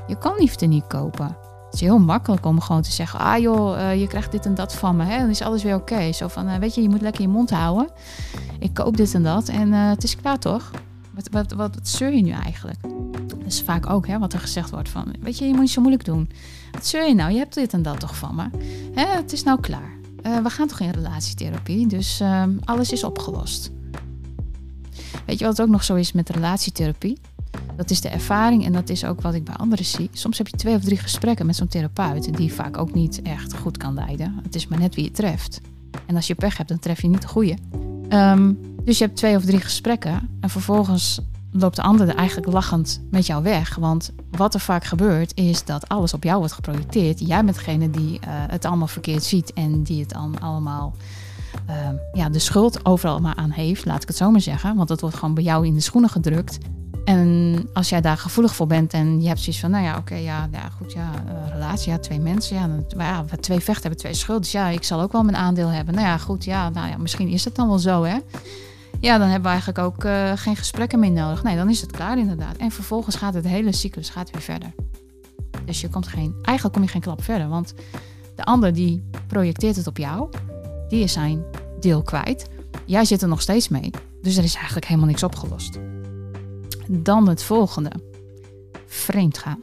Je 0.08 0.18
kan 0.18 0.36
liefde 0.38 0.66
niet 0.66 0.88
kopen. 0.88 1.26
Het 1.66 1.74
is 1.74 1.80
heel 1.80 2.00
makkelijk 2.00 2.46
om 2.46 2.62
gewoon 2.62 2.82
te 2.82 2.92
zeggen: 2.92 3.20
Ah 3.20 3.40
joh, 3.40 3.78
uh, 3.78 4.00
je 4.00 4.08
krijgt 4.08 4.32
dit 4.32 4.46
en 4.46 4.56
dat 4.56 4.74
van 4.76 4.96
me. 4.96 5.04
Hè? 5.04 5.20
Dan 5.20 5.30
is 5.30 5.42
alles 5.42 5.64
weer 5.64 5.76
oké. 5.76 6.12
Zo 6.12 6.28
van: 6.28 6.50
uh, 6.50 6.56
Weet 6.56 6.76
je, 6.76 6.82
je 6.82 6.90
moet 6.90 7.02
lekker 7.02 7.22
je 7.22 7.28
mond 7.28 7.50
houden. 7.50 7.90
Ik 8.60 8.74
koop 8.74 8.98
dit 8.98 9.14
en 9.14 9.24
dat 9.24 9.48
en 9.48 9.68
uh, 9.68 9.90
het 9.90 10.04
is 10.04 10.16
klaar 10.16 10.40
toch? 10.40 10.72
Wat, 11.14 11.30
wat, 11.32 11.52
wat, 11.52 11.76
wat 11.76 11.88
zeur 11.88 12.14
je 12.14 12.22
nu 12.22 12.32
eigenlijk? 12.32 12.82
Dat 13.28 13.38
is 13.46 13.62
vaak 13.62 13.90
ook 13.90 14.08
hè, 14.08 14.20
wat 14.20 14.34
er 14.34 14.40
gezegd 14.40 14.70
wordt: 14.70 14.90
van, 14.90 15.16
Weet 15.20 15.38
je, 15.38 15.46
je 15.46 15.52
moet 15.52 15.62
niet 15.62 15.72
zo 15.72 15.82
moeilijk 15.82 16.06
doen. 16.06 16.30
Wat 16.72 16.86
zeur 16.86 17.08
je 17.08 17.16
nou? 17.16 17.32
Je 17.32 17.38
hebt 17.38 17.54
dit 17.54 17.74
en 17.74 17.82
dat 17.82 18.00
toch 18.00 18.18
van 18.18 18.36
me? 18.36 18.50
Hè? 18.94 19.06
Het 19.06 19.32
is 19.32 19.44
nou 19.44 19.60
klaar. 19.60 20.05
We 20.44 20.50
gaan 20.50 20.68
toch 20.68 20.80
in 20.80 20.90
relatietherapie, 20.90 21.88
dus 21.88 22.20
ehm, 22.20 22.52
alles 22.64 22.92
is 22.92 23.04
opgelost. 23.04 23.72
Weet 25.26 25.40
je 25.40 25.46
wat 25.46 25.62
ook 25.62 25.70
nog 25.70 25.84
zo 25.84 25.96
is 25.96 26.12
met 26.12 26.30
relatietherapie? 26.30 27.18
Dat 27.76 27.90
is 27.90 28.02
de 28.02 28.10
ervaring 28.10 28.66
en 28.66 28.72
dat 28.72 28.90
is 28.90 29.06
ook 29.06 29.22
wat 29.22 29.34
ik 29.34 29.44
bij 29.44 29.56
anderen 29.56 29.86
zie. 29.86 30.10
Soms 30.14 30.38
heb 30.38 30.48
je 30.48 30.58
twee 30.58 30.76
of 30.76 30.84
drie 30.84 30.98
gesprekken 30.98 31.46
met 31.46 31.56
zo'n 31.56 31.68
therapeut 31.68 32.38
die 32.38 32.54
vaak 32.54 32.78
ook 32.78 32.94
niet 32.94 33.22
echt 33.22 33.54
goed 33.54 33.78
kan 33.78 33.94
leiden. 33.94 34.40
Het 34.44 34.56
is 34.56 34.68
maar 34.68 34.80
net 34.80 34.96
wie 34.96 35.04
je 35.04 35.12
treft. 35.12 35.62
En 36.06 36.16
als 36.16 36.28
je 36.28 36.36
pech 36.36 36.58
hebt, 36.58 36.70
dan 36.70 36.80
tref 36.80 37.02
je 37.02 37.08
niet 37.08 37.22
de 37.22 37.28
goede. 37.28 37.58
Um, 38.10 38.60
dus 38.84 38.98
je 38.98 39.04
hebt 39.04 39.18
twee 39.18 39.36
of 39.36 39.46
drie 39.46 39.60
gesprekken 39.60 40.30
en 40.40 40.50
vervolgens 40.50 41.20
loopt 41.58 41.76
de 41.76 41.82
ander 41.82 42.10
er 42.10 42.16
eigenlijk 42.16 42.52
lachend 42.52 43.02
met 43.12 43.26
jou 43.26 43.44
weg. 43.44 43.76
Want 43.76 44.12
wat 44.32 44.54
er 44.54 44.60
vaak 44.60 44.84
gebeurt 44.84 45.32
is 45.36 45.66
dat 45.66 45.90
alles 45.90 46.14
op 46.14 46.24
jou 46.24 46.38
wordt 46.38 46.54
geprojecteerd. 46.54 47.28
Jij 47.28 47.44
bent 47.44 47.56
degene 47.56 47.90
die 47.90 48.14
uh, 48.14 48.20
het 48.28 48.66
allemaal 48.66 48.88
verkeerd 48.88 49.24
ziet 49.24 49.54
en 49.54 49.84
die 49.84 50.00
het 50.00 50.10
dan 50.10 50.40
allemaal 50.42 50.96
uh, 51.70 51.76
ja, 52.14 52.30
de 52.30 52.40
schuld 52.40 52.86
overal 52.86 53.20
maar 53.20 53.36
aan 53.36 53.52
heeft, 53.52 53.86
laat 53.86 54.02
ik 54.02 54.08
het 54.08 54.18
zo 54.18 54.32
maar 54.32 54.42
zeggen. 54.42 54.76
Want 54.76 54.88
dat 54.88 55.02
wordt 55.02 55.16
gewoon 55.16 55.34
bij 55.34 55.44
jou 55.44 55.66
in 55.66 55.74
de 55.74 55.80
schoenen 55.80 56.10
gedrukt. 56.10 56.58
En 57.06 57.70
als 57.74 57.90
jij 57.90 58.02
daar 58.02 58.18
gevoelig 58.18 58.56
voor 58.56 58.68
bent 58.68 58.94
en 58.94 59.22
je 59.22 59.28
hebt 59.28 59.40
zoiets 59.40 59.62
van, 59.62 59.72
nou 59.72 59.84
ja, 59.84 59.98
oké, 59.98 60.16
ja, 60.16 60.48
ja, 60.52 60.70
goed, 60.78 60.94
ja, 60.94 61.12
uh, 61.28 61.54
relatie, 61.54 61.92
ja, 61.92 62.00
twee 62.00 62.20
mensen, 62.20 62.56
ja, 62.56 62.68
dan, 62.68 62.86
ja, 62.98 63.26
twee 63.40 63.60
vechten 63.60 63.82
hebben 63.82 64.00
twee 64.00 64.14
schuld, 64.14 64.42
dus 64.42 64.52
ja, 64.52 64.68
ik 64.68 64.84
zal 64.84 65.02
ook 65.02 65.12
wel 65.12 65.24
mijn 65.24 65.38
aandeel 65.38 65.68
hebben. 65.68 65.94
Nou 65.94 66.08
ja, 66.08 66.18
goed, 66.18 66.44
ja, 66.44 66.70
nou 66.70 66.88
ja, 66.88 66.98
misschien 66.98 67.28
is 67.28 67.46
het 67.46 67.56
dan 67.56 67.68
wel 67.68 67.80
zo, 67.80 68.04
hè. 68.04 68.18
Ja, 69.00 69.18
dan 69.18 69.28
hebben 69.28 69.42
we 69.42 69.48
eigenlijk 69.48 69.78
ook 69.78 70.04
uh, 70.04 70.32
geen 70.36 70.56
gesprekken 70.56 71.00
meer 71.00 71.12
nodig. 71.12 71.44
Nee, 71.44 71.56
dan 71.56 71.70
is 71.70 71.82
het 71.82 71.92
klaar 71.92 72.18
inderdaad. 72.18 72.58
En 72.58 72.72
vervolgens 72.72 73.16
gaat 73.16 73.34
het 73.34 73.48
hele 73.48 73.72
cyclus 73.72 74.10
gaat 74.10 74.32
weer 74.32 74.42
verder. 74.42 74.74
Dus 75.66 75.82
je 75.82 75.90
komt 75.90 76.08
geen, 76.08 76.36
eigenlijk 76.42 76.76
kom 76.76 76.84
je 76.84 76.92
geen 76.92 77.02
klap 77.02 77.24
verder, 77.24 77.48
want 77.48 77.74
de 78.36 78.44
ander 78.44 78.74
die 78.74 79.04
projecteert 79.28 79.76
het 79.76 79.88
op 79.88 79.98
jou, 79.98 80.30
die 80.88 81.04
is 81.04 81.14
zijn 81.14 81.44
deel 81.80 82.02
kwijt. 82.02 82.50
Jij 82.86 83.06
zit 83.06 83.22
er 83.22 83.28
nog 83.28 83.42
steeds 83.42 83.68
mee, 83.68 83.90
dus 84.22 84.38
er 84.38 84.44
is 84.44 84.56
eigenlijk 84.56 84.86
helemaal 84.86 85.10
niks 85.10 85.24
opgelost. 85.24 85.80
Dan 86.88 87.28
het 87.28 87.44
volgende. 87.44 87.92
Vreemd 88.86 89.38
gaan. 89.38 89.60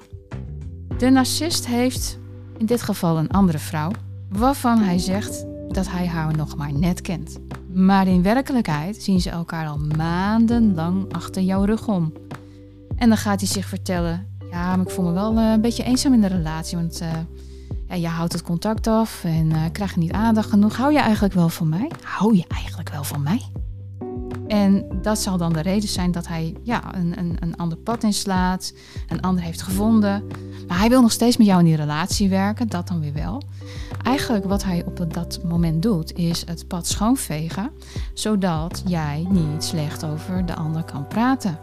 De 0.99 1.11
narcist 1.11 1.67
heeft 1.67 2.19
in 2.59 2.67
dit 2.67 2.83
geval 2.83 3.19
een 3.19 3.31
andere 3.31 3.59
vrouw, 3.59 3.91
waarvan 4.29 4.79
hij 4.79 4.99
zegt 4.99 5.45
dat 5.69 5.89
hij 5.89 6.07
haar 6.07 6.37
nog 6.37 6.57
maar 6.57 6.73
net 6.73 7.01
kent. 7.01 7.39
Maar 7.75 8.07
in 8.07 8.23
werkelijkheid 8.23 9.02
zien 9.02 9.21
ze 9.21 9.31
elkaar 9.31 9.67
al 9.67 9.79
maandenlang 9.97 11.12
achter 11.12 11.43
jouw 11.43 11.64
rug 11.64 11.88
om. 11.88 12.12
En 12.97 13.09
dan 13.09 13.19
gaat 13.19 13.41
hij 13.41 13.49
zich 13.49 13.67
vertellen: 13.67 14.26
Ja, 14.50 14.76
maar 14.76 14.87
ik 14.87 14.93
voel 14.93 15.05
me 15.05 15.12
wel 15.12 15.37
eh, 15.37 15.50
een 15.50 15.61
beetje 15.61 15.85
eenzaam 15.85 16.12
in 16.12 16.21
de 16.21 16.26
relatie. 16.26 16.76
Want 16.76 17.02
uh, 17.02 17.09
ja, 17.88 17.95
je 17.95 18.07
houdt 18.07 18.33
het 18.33 18.43
contact 18.43 18.87
af 18.87 19.25
en 19.25 19.50
uh, 19.50 19.64
krijg 19.73 19.95
je 19.95 20.00
niet 20.00 20.12
aandacht 20.12 20.50
genoeg. 20.50 20.76
Hou 20.76 20.93
je 20.93 20.99
eigenlijk 20.99 21.35
wel 21.35 21.49
van 21.49 21.69
mij? 21.69 21.91
Hou 22.02 22.37
je 22.37 22.45
eigenlijk 22.49 22.91
wel 22.91 23.05
van 23.05 23.23
mij? 23.23 23.43
En 24.53 24.87
dat 25.03 25.19
zal 25.19 25.37
dan 25.37 25.53
de 25.53 25.61
reden 25.61 25.89
zijn 25.89 26.11
dat 26.11 26.27
hij 26.27 26.55
ja, 26.63 26.95
een, 26.95 27.19
een, 27.19 27.37
een 27.41 27.57
ander 27.57 27.79
pad 27.79 28.03
inslaat, 28.03 28.73
een 29.09 29.21
ander 29.21 29.45
heeft 29.45 29.63
gevonden. 29.63 30.27
Maar 30.69 30.79
hij 30.79 30.89
wil 30.89 31.01
nog 31.01 31.13
steeds 31.13 31.37
met 31.37 31.47
jou 31.47 31.59
in 31.59 31.65
die 31.65 31.77
relatie 31.77 32.29
werken, 32.29 32.69
dat 32.69 32.89
dan 32.89 33.01
weer 33.01 33.13
wel. 33.13 33.43
Eigenlijk 34.03 34.45
wat 34.45 34.65
hij 34.65 34.85
op 34.85 35.15
dat 35.15 35.41
moment 35.45 35.83
doet, 35.83 36.17
is 36.17 36.43
het 36.47 36.69
pad 36.69 36.87
schoonvegen, 36.87 37.71
zodat 38.15 38.83
jij 38.87 39.27
niet 39.31 39.65
slecht 39.65 40.05
over 40.05 40.47
de 40.47 40.55
ander 40.55 40.85
kan 40.85 41.07
praten. 41.07 41.59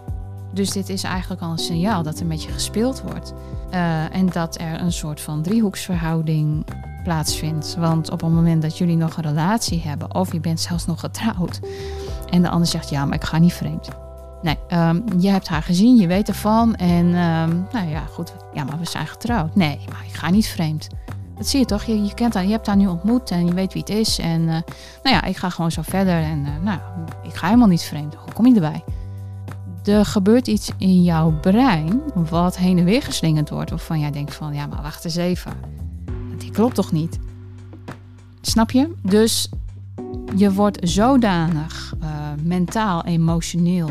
Dus 0.53 0.71
dit 0.71 0.89
is 0.89 1.03
eigenlijk 1.03 1.41
al 1.41 1.51
een 1.51 1.57
signaal 1.57 2.03
dat 2.03 2.19
er 2.19 2.25
met 2.25 2.43
je 2.43 2.51
gespeeld 2.51 3.01
wordt. 3.01 3.33
Uh, 3.73 4.15
en 4.15 4.25
dat 4.25 4.59
er 4.59 4.81
een 4.81 4.91
soort 4.91 5.21
van 5.21 5.41
driehoeksverhouding 5.41 6.65
plaatsvindt. 7.03 7.75
Want 7.75 8.11
op 8.11 8.21
het 8.21 8.31
moment 8.31 8.61
dat 8.61 8.77
jullie 8.77 8.97
nog 8.97 9.17
een 9.17 9.23
relatie 9.23 9.81
hebben, 9.81 10.15
of 10.15 10.31
je 10.31 10.39
bent 10.39 10.59
zelfs 10.59 10.85
nog 10.85 10.99
getrouwd, 10.99 11.59
en 12.29 12.41
de 12.41 12.49
ander 12.49 12.67
zegt 12.67 12.89
ja, 12.89 13.05
maar 13.05 13.15
ik 13.15 13.23
ga 13.23 13.37
niet 13.37 13.53
vreemd. 13.53 13.89
Nee, 14.41 14.57
um, 14.73 15.03
je 15.17 15.29
hebt 15.29 15.47
haar 15.47 15.63
gezien, 15.63 15.95
je 15.95 16.07
weet 16.07 16.27
ervan. 16.27 16.75
En 16.75 17.05
um, 17.05 17.67
nou 17.71 17.89
ja, 17.89 18.05
goed, 18.11 18.33
ja, 18.53 18.63
maar 18.63 18.79
we 18.79 18.85
zijn 18.85 19.07
getrouwd. 19.07 19.55
Nee, 19.55 19.79
maar 19.91 20.03
ik 20.07 20.13
ga 20.13 20.29
niet 20.29 20.47
vreemd. 20.47 20.87
Dat 21.37 21.47
zie 21.47 21.59
je 21.59 21.65
toch? 21.65 21.83
Je, 21.83 22.13
kent 22.13 22.33
haar, 22.33 22.43
je 22.43 22.51
hebt 22.51 22.67
haar 22.67 22.75
nu 22.75 22.87
ontmoet 22.87 23.31
en 23.31 23.45
je 23.45 23.53
weet 23.53 23.73
wie 23.73 23.81
het 23.81 23.91
is. 23.91 24.19
En 24.19 24.41
uh, 24.41 24.47
nou 25.03 25.15
ja, 25.15 25.23
ik 25.23 25.37
ga 25.37 25.49
gewoon 25.49 25.71
zo 25.71 25.81
verder. 25.81 26.23
En 26.23 26.39
uh, 26.39 26.63
nou, 26.63 26.79
ik 27.23 27.33
ga 27.33 27.45
helemaal 27.45 27.67
niet 27.67 27.83
vreemd. 27.83 28.15
Hoe 28.15 28.33
kom 28.33 28.45
je 28.45 28.53
erbij? 28.53 28.83
Er 29.83 30.05
gebeurt 30.05 30.47
iets 30.47 30.71
in 30.77 31.03
jouw 31.03 31.39
brein 31.41 32.01
wat 32.13 32.57
heen 32.57 32.77
en 32.77 32.83
weer 32.83 33.01
geslingerd 33.01 33.49
wordt. 33.49 33.69
Waarvan 33.69 33.99
jij 33.99 34.11
denkt 34.11 34.35
van, 34.35 34.53
ja, 34.53 34.67
maar 34.67 34.81
wacht 34.81 35.05
eens 35.05 35.15
even. 35.15 35.51
Die 36.37 36.51
klopt 36.51 36.75
toch 36.75 36.91
niet? 36.91 37.19
Snap 38.41 38.71
je? 38.71 38.93
Dus 39.01 39.49
je 40.35 40.53
wordt 40.53 40.89
zodanig 40.89 41.93
uh, 42.01 42.09
mentaal, 42.43 43.05
emotioneel 43.05 43.89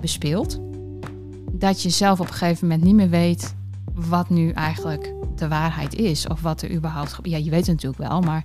bespeeld. 0.00 0.60
Dat 1.52 1.82
je 1.82 1.90
zelf 1.90 2.20
op 2.20 2.26
een 2.26 2.32
gegeven 2.32 2.68
moment 2.68 2.84
niet 2.84 2.94
meer 2.94 3.08
weet 3.08 3.54
wat 3.94 4.30
nu 4.30 4.50
eigenlijk 4.50 5.14
de 5.36 5.48
waarheid 5.48 5.94
is. 5.94 6.28
Of 6.28 6.40
wat 6.40 6.62
er 6.62 6.72
überhaupt. 6.72 7.18
Ja, 7.22 7.36
je 7.36 7.50
weet 7.50 7.66
het 7.66 7.82
natuurlijk 7.82 8.10
wel, 8.10 8.20
maar 8.20 8.44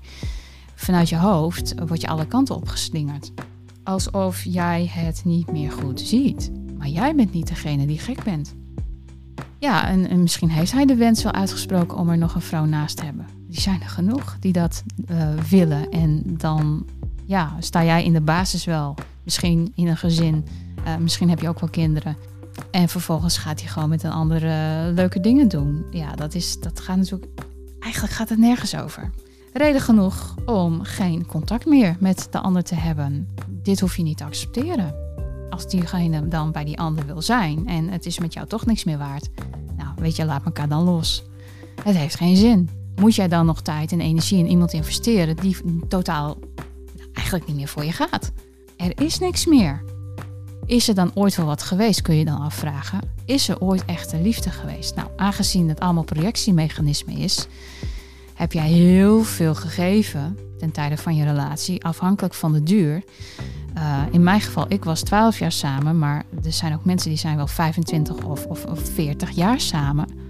vanuit 0.75 1.09
je 1.09 1.17
hoofd 1.17 1.73
word 1.87 2.01
je 2.01 2.07
alle 2.07 2.27
kanten 2.27 2.55
opgeslingerd. 2.55 3.31
Alsof 3.83 4.43
jij 4.43 4.89
het 4.93 5.21
niet 5.25 5.51
meer 5.51 5.71
goed 5.71 5.99
ziet. 5.99 6.51
Maar 6.77 6.87
jij 6.87 7.15
bent 7.15 7.33
niet 7.33 7.47
degene 7.47 7.85
die 7.85 7.99
gek 7.99 8.23
bent. 8.23 8.55
Ja, 9.59 9.87
en, 9.87 10.09
en 10.09 10.21
misschien 10.21 10.49
heeft 10.49 10.71
hij 10.71 10.85
de 10.85 10.95
wens 10.95 11.23
wel 11.23 11.31
uitgesproken 11.31 11.97
om 11.97 12.09
er 12.09 12.17
nog 12.17 12.35
een 12.35 12.41
vrouw 12.41 12.65
naast 12.65 12.97
te 12.97 13.05
hebben. 13.05 13.38
Die 13.49 13.61
zijn 13.61 13.81
er 13.81 13.89
genoeg 13.89 14.37
die 14.39 14.53
dat 14.53 14.83
uh, 15.11 15.33
willen. 15.49 15.89
En 15.89 16.23
dan 16.25 16.85
ja, 17.25 17.55
sta 17.59 17.83
jij 17.83 18.03
in 18.03 18.13
de 18.13 18.21
basis 18.21 18.65
wel. 18.65 18.95
Misschien 19.23 19.71
in 19.75 19.87
een 19.87 19.97
gezin. 19.97 20.45
Uh, 20.85 20.97
misschien 20.97 21.29
heb 21.29 21.39
je 21.39 21.49
ook 21.49 21.59
wel 21.59 21.69
kinderen. 21.69 22.17
En 22.71 22.89
vervolgens 22.89 23.37
gaat 23.37 23.59
hij 23.59 23.69
gewoon 23.69 23.89
met 23.89 24.03
een 24.03 24.11
andere 24.11 24.91
leuke 24.93 25.19
dingen 25.19 25.47
doen. 25.47 25.85
Ja, 25.91 26.15
dat, 26.15 26.35
is, 26.35 26.59
dat 26.59 26.79
gaat 26.79 26.97
natuurlijk. 26.97 27.31
Eigenlijk 27.79 28.13
gaat 28.13 28.29
het 28.29 28.39
nergens 28.39 28.75
over. 28.75 29.11
Reden 29.53 29.81
genoeg 29.81 30.35
om 30.45 30.83
geen 30.83 31.25
contact 31.25 31.65
meer 31.65 31.95
met 31.99 32.27
de 32.31 32.39
ander 32.39 32.63
te 32.63 32.75
hebben. 32.75 33.27
Dit 33.47 33.79
hoef 33.79 33.97
je 33.97 34.03
niet 34.03 34.17
te 34.17 34.23
accepteren. 34.23 34.93
Als 35.49 35.67
diegene 35.67 36.27
dan 36.27 36.51
bij 36.51 36.63
die 36.63 36.79
ander 36.79 37.05
wil 37.05 37.21
zijn 37.21 37.67
en 37.67 37.89
het 37.89 38.05
is 38.05 38.19
met 38.19 38.33
jou 38.33 38.47
toch 38.47 38.65
niks 38.65 38.83
meer 38.83 38.97
waard. 38.97 39.29
Nou, 39.77 39.89
weet 39.95 40.15
je, 40.15 40.25
laat 40.25 40.45
elkaar 40.45 40.69
dan 40.69 40.83
los. 40.83 41.23
Het 41.83 41.95
heeft 41.95 42.15
geen 42.15 42.35
zin. 42.35 42.78
Moet 42.99 43.15
jij 43.15 43.27
dan 43.27 43.45
nog 43.45 43.61
tijd 43.61 43.91
en 43.91 44.01
energie 44.01 44.37
in 44.37 44.47
iemand 44.47 44.73
investeren 44.73 45.35
die 45.35 45.57
totaal 45.87 46.37
eigenlijk 47.13 47.47
niet 47.47 47.55
meer 47.55 47.67
voor 47.67 47.85
je 47.85 47.91
gaat? 47.91 48.31
Er 48.77 49.01
is 49.01 49.19
niks 49.19 49.45
meer. 49.45 49.83
Is 50.65 50.87
er 50.87 50.95
dan 50.95 51.11
ooit 51.13 51.35
wel 51.35 51.45
wat 51.45 51.63
geweest, 51.63 52.01
kun 52.01 52.15
je 52.15 52.25
dan 52.25 52.41
afvragen. 52.41 52.99
Is 53.25 53.49
er 53.49 53.61
ooit 53.61 53.85
echte 53.85 54.21
liefde 54.21 54.49
geweest? 54.49 54.95
Nou, 54.95 55.07
aangezien 55.15 55.69
het 55.69 55.79
allemaal 55.79 56.03
projectiemechanisme 56.03 57.13
is, 57.13 57.47
heb 58.33 58.51
jij 58.51 58.67
heel 58.67 59.23
veel 59.23 59.55
gegeven 59.55 60.37
ten 60.57 60.71
tijde 60.71 60.97
van 60.97 61.15
je 61.15 61.23
relatie, 61.23 61.83
afhankelijk 61.83 62.33
van 62.33 62.53
de 62.53 62.63
duur. 62.63 63.03
Uh, 63.77 64.01
in 64.11 64.23
mijn 64.23 64.41
geval, 64.41 64.65
ik 64.67 64.83
was 64.83 65.01
12 65.01 65.39
jaar 65.39 65.51
samen, 65.51 65.99
maar 65.99 66.25
er 66.43 66.53
zijn 66.53 66.73
ook 66.73 66.85
mensen 66.85 67.09
die 67.09 67.19
zijn 67.19 67.35
wel 67.35 67.47
25 67.47 68.23
of, 68.23 68.45
of, 68.45 68.65
of 68.65 68.79
40 68.93 69.29
jaar 69.29 69.59
samen. 69.59 70.28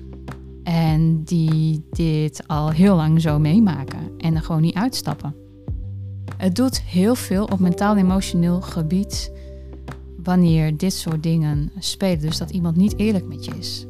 En 0.64 1.24
die 1.24 1.86
dit 1.92 2.48
al 2.48 2.70
heel 2.70 2.96
lang 2.96 3.22
zo 3.22 3.40
meemaken 3.40 4.18
en 4.18 4.36
er 4.36 4.42
gewoon 4.42 4.62
niet 4.62 4.76
uitstappen. 4.76 5.36
Het 6.38 6.56
doet 6.56 6.82
heel 6.82 7.16
veel 7.16 7.44
op 7.44 7.60
mentaal 7.60 7.96
en 7.96 8.04
emotioneel 8.04 8.62
gebied 8.62 9.32
wanneer 10.24 10.78
dit 10.78 10.94
soort 10.94 11.24
dingen 11.24 11.72
spelen. 11.80 12.20
Dus 12.20 12.38
dat 12.38 12.50
iemand 12.50 12.76
niet 12.76 12.98
eerlijk 12.98 13.28
met 13.28 13.46
je 13.46 13.52
is. 13.58 13.86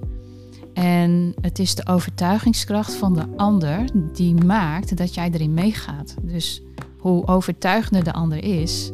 En 0.74 1.34
het 1.42 1.60
is 1.60 1.76
de 1.76 1.88
overtuigingskracht 1.88 2.94
van 2.94 3.14
de 3.14 3.26
ander 3.36 3.84
die 4.14 4.34
maakt 4.34 4.98
dat 4.98 5.14
jij 5.14 5.30
erin 5.32 5.54
meegaat. 5.54 6.16
Dus 6.22 6.64
hoe 7.00 7.28
overtuigender 7.28 8.04
de 8.04 8.14
ander 8.14 8.44
is, 8.44 8.92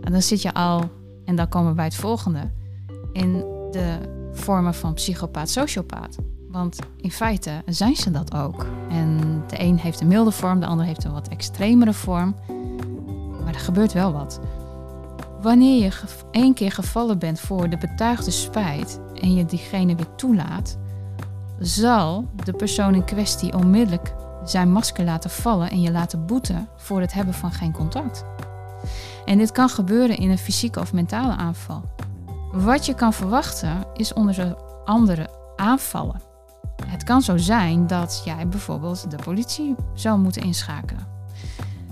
dan 0.00 0.22
zit 0.22 0.42
je 0.42 0.54
al, 0.54 0.90
en 1.24 1.36
dan 1.36 1.48
komen 1.48 1.68
we 1.68 1.74
bij 1.74 1.84
het 1.84 1.94
volgende, 1.94 2.50
in 3.12 3.32
de 3.70 3.98
vormen 4.32 4.74
van 4.74 4.94
psychopaat, 4.94 5.50
sociopaat. 5.50 6.16
Want 6.50 6.78
in 6.96 7.10
feite 7.10 7.62
zijn 7.66 7.96
ze 7.96 8.10
dat 8.10 8.34
ook. 8.34 8.66
En 8.88 9.42
de 9.46 9.60
een 9.60 9.78
heeft 9.78 10.00
een 10.00 10.08
milde 10.08 10.30
vorm, 10.30 10.60
de 10.60 10.66
ander 10.66 10.86
heeft 10.86 11.04
een 11.04 11.12
wat 11.12 11.28
extremere 11.28 11.92
vorm. 11.92 12.34
Maar 13.44 13.54
er 13.54 13.60
gebeurt 13.60 13.92
wel 13.92 14.12
wat. 14.12 14.40
Wanneer 15.40 15.82
je 15.82 15.90
één 16.30 16.54
keer 16.54 16.72
gevallen 16.72 17.18
bent 17.18 17.40
voor 17.40 17.68
de 17.68 17.78
betuigde 17.78 18.30
spijt 18.30 19.00
en 19.14 19.34
je 19.34 19.46
diegene 19.46 19.94
weer 19.94 20.14
toelaat, 20.14 20.78
zal 21.58 22.28
de 22.44 22.52
persoon 22.52 22.94
in 22.94 23.04
kwestie 23.04 23.54
onmiddellijk 23.54 24.14
zijn 24.44 24.72
masker 24.72 25.04
laten 25.04 25.30
vallen 25.30 25.70
en 25.70 25.80
je 25.80 25.90
laten 25.90 26.26
boeten 26.26 26.68
voor 26.76 27.00
het 27.00 27.12
hebben 27.12 27.34
van 27.34 27.52
geen 27.52 27.72
contact. 27.72 28.24
En 29.24 29.38
dit 29.38 29.52
kan 29.52 29.68
gebeuren 29.68 30.16
in 30.16 30.30
een 30.30 30.38
fysieke 30.38 30.80
of 30.80 30.92
mentale 30.92 31.36
aanval. 31.36 31.82
Wat 32.52 32.86
je 32.86 32.94
kan 32.94 33.12
verwachten 33.12 33.86
is 33.94 34.12
onder 34.12 34.56
andere 34.84 35.30
aanvallen. 35.56 36.29
Het 36.90 37.04
kan 37.04 37.22
zo 37.22 37.36
zijn 37.36 37.86
dat 37.86 38.22
jij 38.24 38.48
bijvoorbeeld 38.48 39.10
de 39.10 39.16
politie 39.16 39.74
zou 39.94 40.18
moeten 40.18 40.42
inschakelen. 40.42 41.06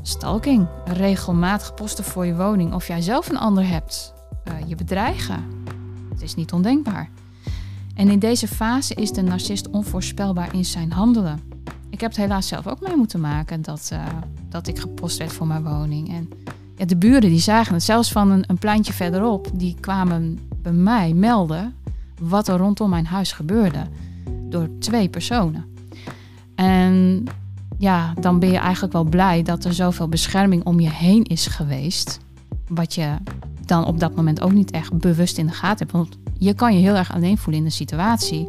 Stalking, 0.02 0.68
regelmatig 0.84 1.74
posten 1.74 2.04
voor 2.04 2.26
je 2.26 2.36
woning 2.36 2.72
of 2.74 2.86
jij 2.86 3.00
zelf 3.00 3.28
een 3.28 3.38
ander 3.38 3.68
hebt. 3.68 4.14
Uh, 4.48 4.54
je 4.66 4.74
bedreigen. 4.74 5.44
Het 6.10 6.22
is 6.22 6.34
niet 6.34 6.52
ondenkbaar. 6.52 7.10
En 7.94 8.10
in 8.10 8.18
deze 8.18 8.48
fase 8.48 8.94
is 8.94 9.12
de 9.12 9.22
narcist 9.22 9.70
onvoorspelbaar 9.70 10.54
in 10.54 10.64
zijn 10.64 10.92
handelen. 10.92 11.40
Ik 11.90 12.00
heb 12.00 12.10
het 12.10 12.20
helaas 12.20 12.48
zelf 12.48 12.66
ook 12.66 12.80
mee 12.80 12.96
moeten 12.96 13.20
maken 13.20 13.62
dat, 13.62 13.90
uh, 13.92 14.04
dat 14.48 14.66
ik 14.66 14.78
gepost 14.78 15.18
werd 15.18 15.32
voor 15.32 15.46
mijn 15.46 15.64
woning. 15.64 16.08
En 16.08 16.28
ja, 16.76 16.84
de 16.84 16.96
buren 16.96 17.30
die 17.30 17.40
zagen 17.40 17.74
het, 17.74 17.82
zelfs 17.82 18.12
van 18.12 18.30
een, 18.30 18.44
een 18.46 18.58
pleintje 18.58 18.92
verderop, 18.92 19.50
die 19.54 19.76
kwamen 19.80 20.38
bij 20.62 20.72
mij 20.72 21.12
melden 21.12 21.74
wat 22.20 22.48
er 22.48 22.56
rondom 22.56 22.90
mijn 22.90 23.06
huis 23.06 23.32
gebeurde 23.32 23.86
door 24.50 24.68
twee 24.78 25.08
personen. 25.08 25.64
En 26.54 27.24
ja, 27.78 28.14
dan 28.20 28.38
ben 28.38 28.50
je 28.50 28.58
eigenlijk 28.58 28.92
wel 28.92 29.04
blij 29.04 29.42
dat 29.42 29.64
er 29.64 29.74
zoveel 29.74 30.08
bescherming 30.08 30.64
om 30.64 30.80
je 30.80 30.90
heen 30.90 31.22
is 31.24 31.46
geweest. 31.46 32.18
Wat 32.68 32.94
je 32.94 33.16
dan 33.64 33.84
op 33.84 34.00
dat 34.00 34.14
moment 34.16 34.40
ook 34.40 34.52
niet 34.52 34.70
echt 34.70 34.92
bewust 34.92 35.38
in 35.38 35.46
de 35.46 35.52
gaten 35.52 35.78
hebt. 35.78 35.92
Want 35.92 36.18
Je 36.38 36.54
kan 36.54 36.74
je 36.74 36.80
heel 36.80 36.94
erg 36.94 37.14
alleen 37.14 37.38
voelen 37.38 37.60
in 37.60 37.66
een 37.66 37.72
situatie. 37.72 38.48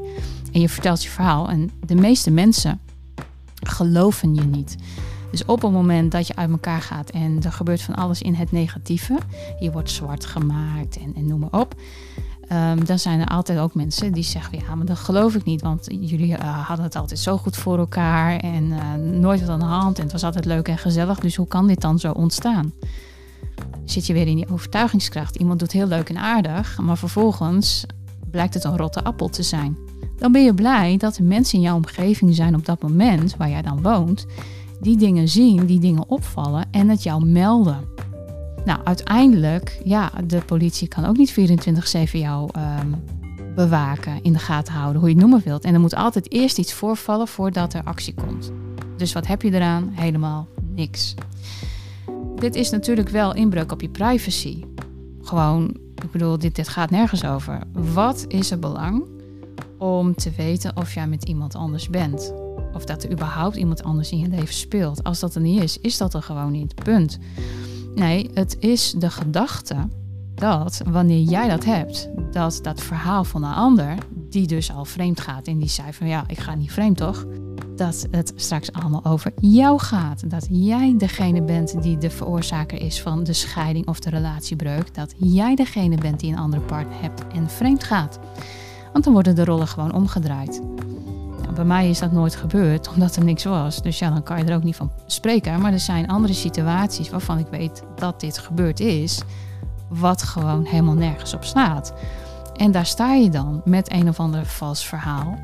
En 0.52 0.62
je 0.62 0.70
vertelt 0.70 1.04
je 1.04 1.10
verhaal. 1.10 1.50
En 1.50 1.72
de 1.86 1.96
meeste 1.96 2.32
mensen 2.32 2.80
geloven 3.64 4.36
je 4.36 4.42
niet. 4.42 4.76
Dus 5.32 5.46
op 5.46 5.62
het 5.62 5.72
moment 5.72 6.12
dat 6.12 6.28
je 6.28 6.36
uit 6.36 6.50
elkaar 6.50 6.82
gaat 6.82 7.10
en 7.10 7.40
er 7.44 7.52
gebeurt 7.52 7.82
van 7.82 7.96
alles 7.96 8.22
in 8.22 8.34
het 8.34 8.52
negatieve, 8.52 9.18
je 9.60 9.72
wordt 9.72 9.90
zwart 9.90 10.26
gemaakt 10.26 10.98
en, 10.98 11.16
en 11.16 11.28
noem 11.28 11.40
maar 11.40 11.62
op. 11.62 11.76
Um, 12.52 12.86
dan 12.86 13.00
zijn 13.00 13.20
er 13.20 13.28
altijd 13.28 13.60
ook 13.60 13.74
mensen 13.74 14.14
die 14.14 14.24
zeggen: 14.24 14.60
Ja, 14.60 14.76
maar 14.76 14.86
dat 14.86 14.98
geloof 14.98 15.36
ik 15.36 15.44
niet, 15.44 15.62
want 15.62 15.88
jullie 15.90 16.38
uh, 16.38 16.68
hadden 16.68 16.86
het 16.86 16.96
altijd 16.96 17.20
zo 17.20 17.38
goed 17.38 17.58
voor 17.58 17.78
elkaar 17.78 18.38
en 18.38 18.64
uh, 18.64 18.94
nooit 18.94 19.40
wat 19.40 19.50
aan 19.50 19.60
de 19.60 19.66
hand 19.66 19.98
en 19.98 20.04
het 20.04 20.12
was 20.12 20.24
altijd 20.24 20.46
leuk 20.46 20.68
en 20.68 20.78
gezellig. 20.78 21.20
Dus 21.20 21.36
hoe 21.36 21.48
kan 21.48 21.68
dit 21.68 21.82
dan 21.82 22.00
zo 22.00 22.12
ontstaan? 22.12 22.74
Zit 23.86 24.08
je 24.08 24.14
weer 24.14 24.28
in 24.28 24.36
die 24.36 24.50
overtuigingskracht? 24.50 25.36
Iemand 25.36 25.60
doet 25.60 25.72
heel 25.72 25.88
leuk 25.88 26.10
en 26.10 26.18
aardig, 26.18 26.78
maar 26.78 26.98
vervolgens 26.98 27.86
blijkt 28.32 28.54
het 28.54 28.64
een 28.64 28.78
rotte 28.78 29.04
appel 29.04 29.30
te 29.30 29.44
zijn. 29.44 29.78
Dan 30.18 30.32
ben 30.32 30.44
je 30.44 30.54
blij 30.54 30.98
dat 30.98 31.18
er 31.18 31.24
mensen 31.24 31.58
in 31.58 31.64
jouw 31.64 31.76
omgeving 31.76 32.36
zijn 32.36 32.56
op 32.56 32.66
dat 32.66 32.82
moment 32.82 33.36
waar 33.38 33.50
jij 33.50 33.62
dan 33.62 33.82
woont, 33.82 34.26
die 34.80 34.98
dingen 34.98 35.28
zien, 35.28 35.66
die 35.66 35.80
dingen 35.80 36.10
opvallen 36.10 36.66
en 36.72 36.90
het 36.90 37.04
jou 37.04 37.26
melden. 37.26 37.99
Nou, 38.66 38.80
uiteindelijk, 38.84 39.82
ja, 39.84 40.12
de 40.26 40.42
politie 40.46 40.88
kan 40.88 41.06
ook 41.06 41.18
niet 41.18 41.32
24-7 41.32 42.12
jou 42.12 42.50
um, 42.58 43.04
bewaken, 43.56 44.24
in 44.24 44.34
de 44.34 44.40
gaten 44.40 44.74
houden, 44.74 45.00
hoe 45.02 45.10
je 45.10 45.16
het 45.16 45.24
noemen 45.24 45.42
wilt. 45.46 45.64
En 45.64 45.74
er 45.74 45.80
moet 45.80 45.96
altijd 45.96 46.32
eerst 46.32 46.58
iets 46.58 46.74
voorvallen 46.74 47.28
voordat 47.28 47.74
er 47.74 47.84
actie 47.84 48.14
komt. 48.14 48.52
Dus 48.98 49.14
wat 49.14 49.28
heb 49.28 49.42
je 49.42 49.54
eraan? 49.54 49.90
Helemaal 49.92 50.48
niks. 50.76 51.16
Dit 52.36 52.56
is 52.56 52.70
natuurlijk 52.70 53.10
wel 53.10 53.36
inbreuk 53.36 53.72
op 53.72 53.82
je 53.82 53.90
privacy. 53.90 54.64
Gewoon, 55.22 55.78
ik 55.96 56.12
bedoel, 56.12 56.38
dit, 56.38 56.56
dit 56.56 56.68
gaat 56.68 56.90
nergens 56.90 57.26
over. 57.26 57.60
Wat 57.74 58.26
is 58.28 58.52
er 58.52 58.60
belang 58.60 59.04
om 59.78 60.16
te 60.16 60.32
weten 60.38 60.78
of 60.78 60.94
jij 60.94 61.08
met 61.08 61.24
iemand 61.24 61.56
anders 61.56 61.90
bent? 61.90 62.34
Of 62.74 62.86
dat 62.86 63.04
er 63.04 63.12
überhaupt 63.12 63.56
iemand 63.56 63.84
anders 63.84 64.12
in 64.12 64.20
je 64.20 64.28
leven 64.28 64.54
speelt. 64.54 65.04
Als 65.04 65.20
dat 65.20 65.36
er 65.36 65.42
niet 65.42 65.64
is, 65.64 65.80
is 65.80 65.98
dat 65.98 66.14
er 66.14 66.22
gewoon 66.22 66.52
niet. 66.52 66.76
Punt. 66.76 67.20
Nee, 67.96 68.30
het 68.34 68.58
is 68.60 68.94
de 68.98 69.10
gedachte 69.10 69.76
dat 70.36 70.82
wanneer 70.90 71.22
jij 71.22 71.48
dat 71.50 71.66
hebt, 71.66 72.10
dat 72.32 72.60
dat 72.62 72.82
verhaal 72.82 73.24
van 73.24 73.44
een 73.44 73.54
ander, 73.54 73.96
die 74.30 74.48
dus 74.48 74.72
al 74.72 74.86
vreemd 74.86 75.20
gaat 75.20 75.48
en 75.48 75.58
die 75.58 75.70
zei 75.70 75.94
van 75.94 76.08
ja, 76.08 76.24
ik 76.28 76.40
ga 76.40 76.56
niet 76.56 76.72
vreemd 76.72 76.98
toch, 76.98 77.26
dat 77.76 78.08
het 78.12 78.34
straks 78.36 78.72
allemaal 78.72 79.06
over 79.06 79.32
jou 79.42 79.80
gaat. 79.80 80.30
Dat 80.30 80.48
jij 80.50 80.94
degene 80.98 81.42
bent 81.42 81.82
die 81.82 81.98
de 81.98 82.10
veroorzaker 82.10 82.82
is 82.82 83.02
van 83.02 83.24
de 83.24 83.34
scheiding 83.34 83.88
of 83.88 84.00
de 84.00 84.10
relatiebreuk. 84.10 84.96
Dat 84.96 85.14
jij 85.18 85.56
degene 85.56 85.98
bent 85.98 86.20
die 86.20 86.32
een 86.32 86.40
andere 86.40 86.62
partner 86.62 87.02
hebt 87.02 87.28
en 87.28 87.50
vreemd 87.50 87.84
gaat. 87.84 88.20
Want 88.92 89.04
dan 89.04 89.14
worden 89.14 89.36
de 89.36 89.46
rollen 89.46 89.68
gewoon 89.68 89.94
omgedraaid. 89.94 90.62
Bij 91.56 91.66
mij 91.66 91.90
is 91.90 92.00
dat 92.00 92.12
nooit 92.12 92.36
gebeurd, 92.36 92.90
omdat 92.90 93.16
er 93.16 93.24
niks 93.24 93.44
was. 93.44 93.82
Dus 93.82 94.00
ja, 94.00 94.10
dan 94.10 94.24
kan 94.24 94.38
je 94.38 94.44
er 94.44 94.56
ook 94.56 94.64
niet 94.64 94.76
van 94.76 94.92
spreken. 95.06 95.62
Maar 95.62 95.74
er 95.74 95.80
zijn 95.80 96.08
andere 96.08 96.34
situaties 96.34 97.10
waarvan 97.10 97.38
ik 97.38 97.48
weet 97.52 97.84
dat 97.96 98.20
dit 98.20 98.38
gebeurd 98.38 98.80
is, 98.80 99.22
wat 99.88 100.24
gewoon 100.24 100.66
helemaal 100.66 100.96
nergens 100.96 101.34
op 101.34 101.44
staat. 101.44 101.94
En 102.56 102.72
daar 102.72 102.86
sta 102.86 103.14
je 103.14 103.30
dan 103.30 103.62
met 103.66 103.92
een 103.92 104.08
of 104.08 104.20
ander 104.20 104.46
vals 104.46 104.86
verhaal 104.86 105.40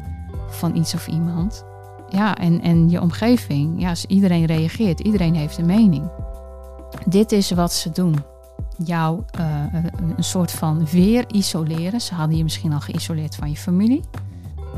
van 0.50 0.76
iets 0.76 0.94
of 0.94 1.08
iemand. 1.08 1.66
Ja, 2.10 2.38
en, 2.38 2.62
en 2.62 2.90
je 2.90 3.02
omgeving, 3.02 3.82
ja, 3.82 3.94
iedereen 4.08 4.46
reageert, 4.46 5.00
iedereen 5.00 5.36
heeft 5.36 5.58
een 5.58 5.66
mening. 5.66 6.10
Dit 7.06 7.32
is 7.32 7.52
wat 7.52 7.74
ze 7.74 7.90
doen. 7.92 8.16
Jou 8.78 9.22
uh, 9.40 9.46
een 10.18 10.24
soort 10.24 10.52
van 10.52 10.88
weer 10.92 11.26
isoleren. 11.32 12.02
Ze 12.02 12.14
hadden 12.14 12.38
je 12.38 12.44
misschien 12.44 12.74
al 12.74 12.80
geïsoleerd 12.80 13.36
van 13.36 13.50
je 13.50 13.58
familie. 13.58 14.02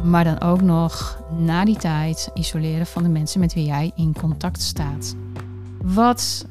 Maar 0.04 0.24
dan 0.24 0.42
ook 0.42 0.62
nog 0.62 1.22
na 1.38 1.65
die 1.65 1.78
tijd 1.78 2.30
isoleren 2.34 2.86
van 2.86 3.04
de 3.04 3.10
mensen 3.10 3.39
met 3.39 3.54
wie 3.54 3.65
jij 3.65 3.91
in 3.95 4.13
contact 4.19 4.62
staat. 4.62 5.15
Wat 5.82 6.45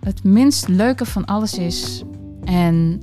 het 0.00 0.24
minst 0.24 0.68
leuke 0.68 1.04
van 1.04 1.24
alles 1.24 1.58
is, 1.58 2.02
en 2.44 3.00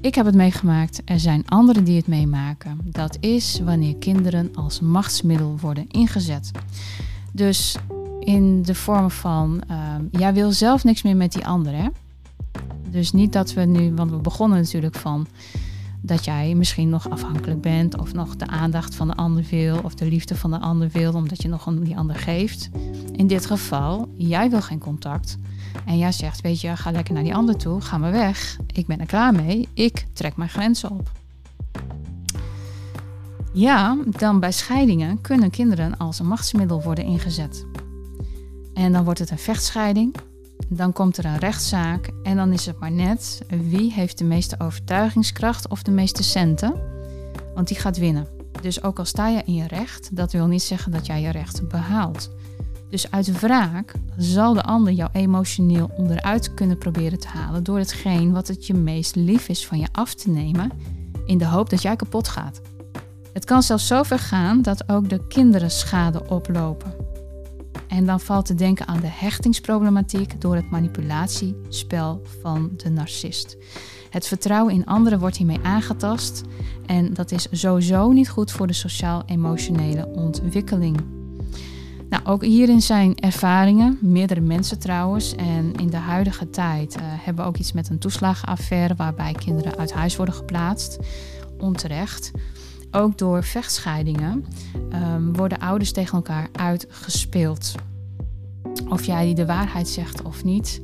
ik 0.00 0.14
heb 0.14 0.26
het 0.26 0.34
meegemaakt, 0.34 1.02
er 1.04 1.20
zijn 1.20 1.48
anderen 1.48 1.84
die 1.84 1.96
het 1.96 2.06
meemaken. 2.06 2.80
Dat 2.84 3.16
is 3.20 3.60
wanneer 3.64 3.96
kinderen 3.96 4.50
als 4.54 4.80
machtsmiddel 4.80 5.56
worden 5.60 5.86
ingezet. 5.88 6.50
Dus 7.32 7.76
in 8.20 8.62
de 8.62 8.74
vorm 8.74 9.10
van, 9.10 9.62
uh, 9.70 9.76
jij 10.10 10.34
wil 10.34 10.52
zelf 10.52 10.84
niks 10.84 11.02
meer 11.02 11.16
met 11.16 11.32
die 11.32 11.46
anderen. 11.46 11.92
Dus 12.90 13.12
niet 13.12 13.32
dat 13.32 13.52
we 13.52 13.64
nu, 13.64 13.92
want 13.94 14.10
we 14.10 14.16
begonnen 14.16 14.58
natuurlijk 14.58 14.96
van 14.96 15.26
dat 16.00 16.24
jij 16.24 16.54
misschien 16.54 16.88
nog 16.88 17.10
afhankelijk 17.10 17.60
bent 17.60 17.98
of 17.98 18.12
nog 18.12 18.36
de 18.36 18.46
aandacht 18.46 18.94
van 18.94 19.08
de 19.08 19.14
ander 19.14 19.44
wil 19.50 19.78
of 19.82 19.94
de 19.94 20.06
liefde 20.06 20.36
van 20.36 20.50
de 20.50 20.58
ander 20.58 20.88
wil 20.92 21.12
omdat 21.12 21.42
je 21.42 21.48
nog 21.48 21.68
aan 21.68 21.80
die 21.80 21.96
ander 21.96 22.16
geeft. 22.16 22.70
In 23.12 23.26
dit 23.26 23.46
geval, 23.46 24.08
jij 24.16 24.50
wil 24.50 24.62
geen 24.62 24.78
contact 24.78 25.38
en 25.84 25.98
jij 25.98 26.12
zegt, 26.12 26.40
weet 26.40 26.60
je, 26.60 26.76
ga 26.76 26.90
lekker 26.90 27.14
naar 27.14 27.22
die 27.22 27.34
ander 27.34 27.56
toe, 27.56 27.80
ga 27.80 27.98
maar 27.98 28.12
weg, 28.12 28.58
ik 28.72 28.86
ben 28.86 29.00
er 29.00 29.06
klaar 29.06 29.32
mee, 29.32 29.68
ik 29.74 30.06
trek 30.12 30.36
mijn 30.36 30.50
grenzen 30.50 30.90
op. 30.90 31.10
Ja, 33.52 33.96
dan 34.06 34.40
bij 34.40 34.52
scheidingen 34.52 35.20
kunnen 35.20 35.50
kinderen 35.50 35.96
als 35.96 36.18
een 36.18 36.26
machtsmiddel 36.26 36.82
worden 36.82 37.04
ingezet. 37.04 37.66
En 38.74 38.92
dan 38.92 39.04
wordt 39.04 39.18
het 39.18 39.30
een 39.30 39.38
vechtscheiding 39.38 40.14
dan 40.68 40.92
komt 40.92 41.16
er 41.16 41.24
een 41.24 41.38
rechtszaak 41.38 42.10
en 42.22 42.36
dan 42.36 42.52
is 42.52 42.66
het 42.66 42.78
maar 42.78 42.90
net 42.90 43.42
wie 43.48 43.92
heeft 43.92 44.18
de 44.18 44.24
meeste 44.24 44.56
overtuigingskracht 44.58 45.68
of 45.68 45.82
de 45.82 45.90
meeste 45.90 46.22
centen. 46.22 46.74
Want 47.54 47.68
die 47.68 47.76
gaat 47.76 47.98
winnen. 47.98 48.26
Dus 48.60 48.82
ook 48.82 48.98
al 48.98 49.04
sta 49.04 49.28
je 49.28 49.42
in 49.44 49.54
je 49.54 49.66
recht, 49.66 50.16
dat 50.16 50.32
wil 50.32 50.46
niet 50.46 50.62
zeggen 50.62 50.92
dat 50.92 51.06
jij 51.06 51.20
je 51.20 51.30
recht 51.30 51.68
behaalt. 51.68 52.30
Dus 52.90 53.10
uit 53.10 53.40
wraak 53.40 53.94
zal 54.16 54.54
de 54.54 54.62
ander 54.62 54.92
jou 54.92 55.10
emotioneel 55.12 55.90
onderuit 55.96 56.54
kunnen 56.54 56.78
proberen 56.78 57.18
te 57.18 57.28
halen 57.28 57.64
door 57.64 57.78
hetgeen 57.78 58.32
wat 58.32 58.48
het 58.48 58.66
je 58.66 58.74
meest 58.74 59.14
lief 59.14 59.48
is 59.48 59.66
van 59.66 59.78
je 59.78 59.88
af 59.92 60.14
te 60.14 60.30
nemen, 60.30 60.70
in 61.26 61.38
de 61.38 61.46
hoop 61.46 61.70
dat 61.70 61.82
jij 61.82 61.96
kapot 61.96 62.28
gaat. 62.28 62.60
Het 63.32 63.44
kan 63.44 63.62
zelfs 63.62 63.86
zo 63.86 64.02
ver 64.02 64.18
gaan 64.18 64.62
dat 64.62 64.88
ook 64.88 65.08
de 65.08 65.26
kinderen 65.26 65.70
schade 65.70 66.28
oplopen. 66.28 67.05
En 67.96 68.06
dan 68.06 68.20
valt 68.20 68.46
te 68.46 68.54
denken 68.54 68.86
aan 68.86 69.00
de 69.00 69.06
hechtingsproblematiek 69.10 70.40
door 70.40 70.54
het 70.54 70.70
manipulatiespel 70.70 72.22
van 72.40 72.70
de 72.76 72.90
narcist. 72.90 73.56
Het 74.10 74.26
vertrouwen 74.26 74.74
in 74.74 74.86
anderen 74.86 75.18
wordt 75.18 75.36
hiermee 75.36 75.60
aangetast 75.62 76.42
en 76.86 77.14
dat 77.14 77.30
is 77.30 77.46
sowieso 77.50 78.12
niet 78.12 78.28
goed 78.28 78.50
voor 78.50 78.66
de 78.66 78.72
sociaal-emotionele 78.72 80.06
ontwikkeling. 80.06 81.00
Nou, 82.08 82.24
ook 82.24 82.44
hierin 82.44 82.82
zijn 82.82 83.18
ervaringen, 83.18 83.98
meerdere 84.00 84.40
mensen 84.40 84.78
trouwens. 84.78 85.34
En 85.34 85.72
in 85.72 85.90
de 85.90 85.96
huidige 85.96 86.50
tijd 86.50 86.96
uh, 86.96 87.02
hebben 87.04 87.44
we 87.44 87.50
ook 87.50 87.56
iets 87.56 87.72
met 87.72 87.88
een 87.88 87.98
toeslagenaffaire 87.98 88.94
waarbij 88.94 89.32
kinderen 89.32 89.76
uit 89.76 89.92
huis 89.92 90.16
worden 90.16 90.34
geplaatst, 90.34 90.98
onterecht. 91.58 92.30
Ook 92.90 93.18
door 93.18 93.44
vechtscheidingen 93.44 94.44
um, 94.92 95.36
worden 95.36 95.58
ouders 95.58 95.92
tegen 95.92 96.14
elkaar 96.14 96.48
uitgespeeld. 96.52 97.74
Of 98.88 99.04
jij 99.04 99.34
de 99.34 99.46
waarheid 99.46 99.88
zegt 99.88 100.22
of 100.22 100.44
niet. 100.44 100.80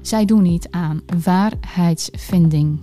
Zij 0.00 0.24
doen 0.24 0.42
niet 0.42 0.70
aan 0.70 1.00
waarheidsvinding. 1.24 2.80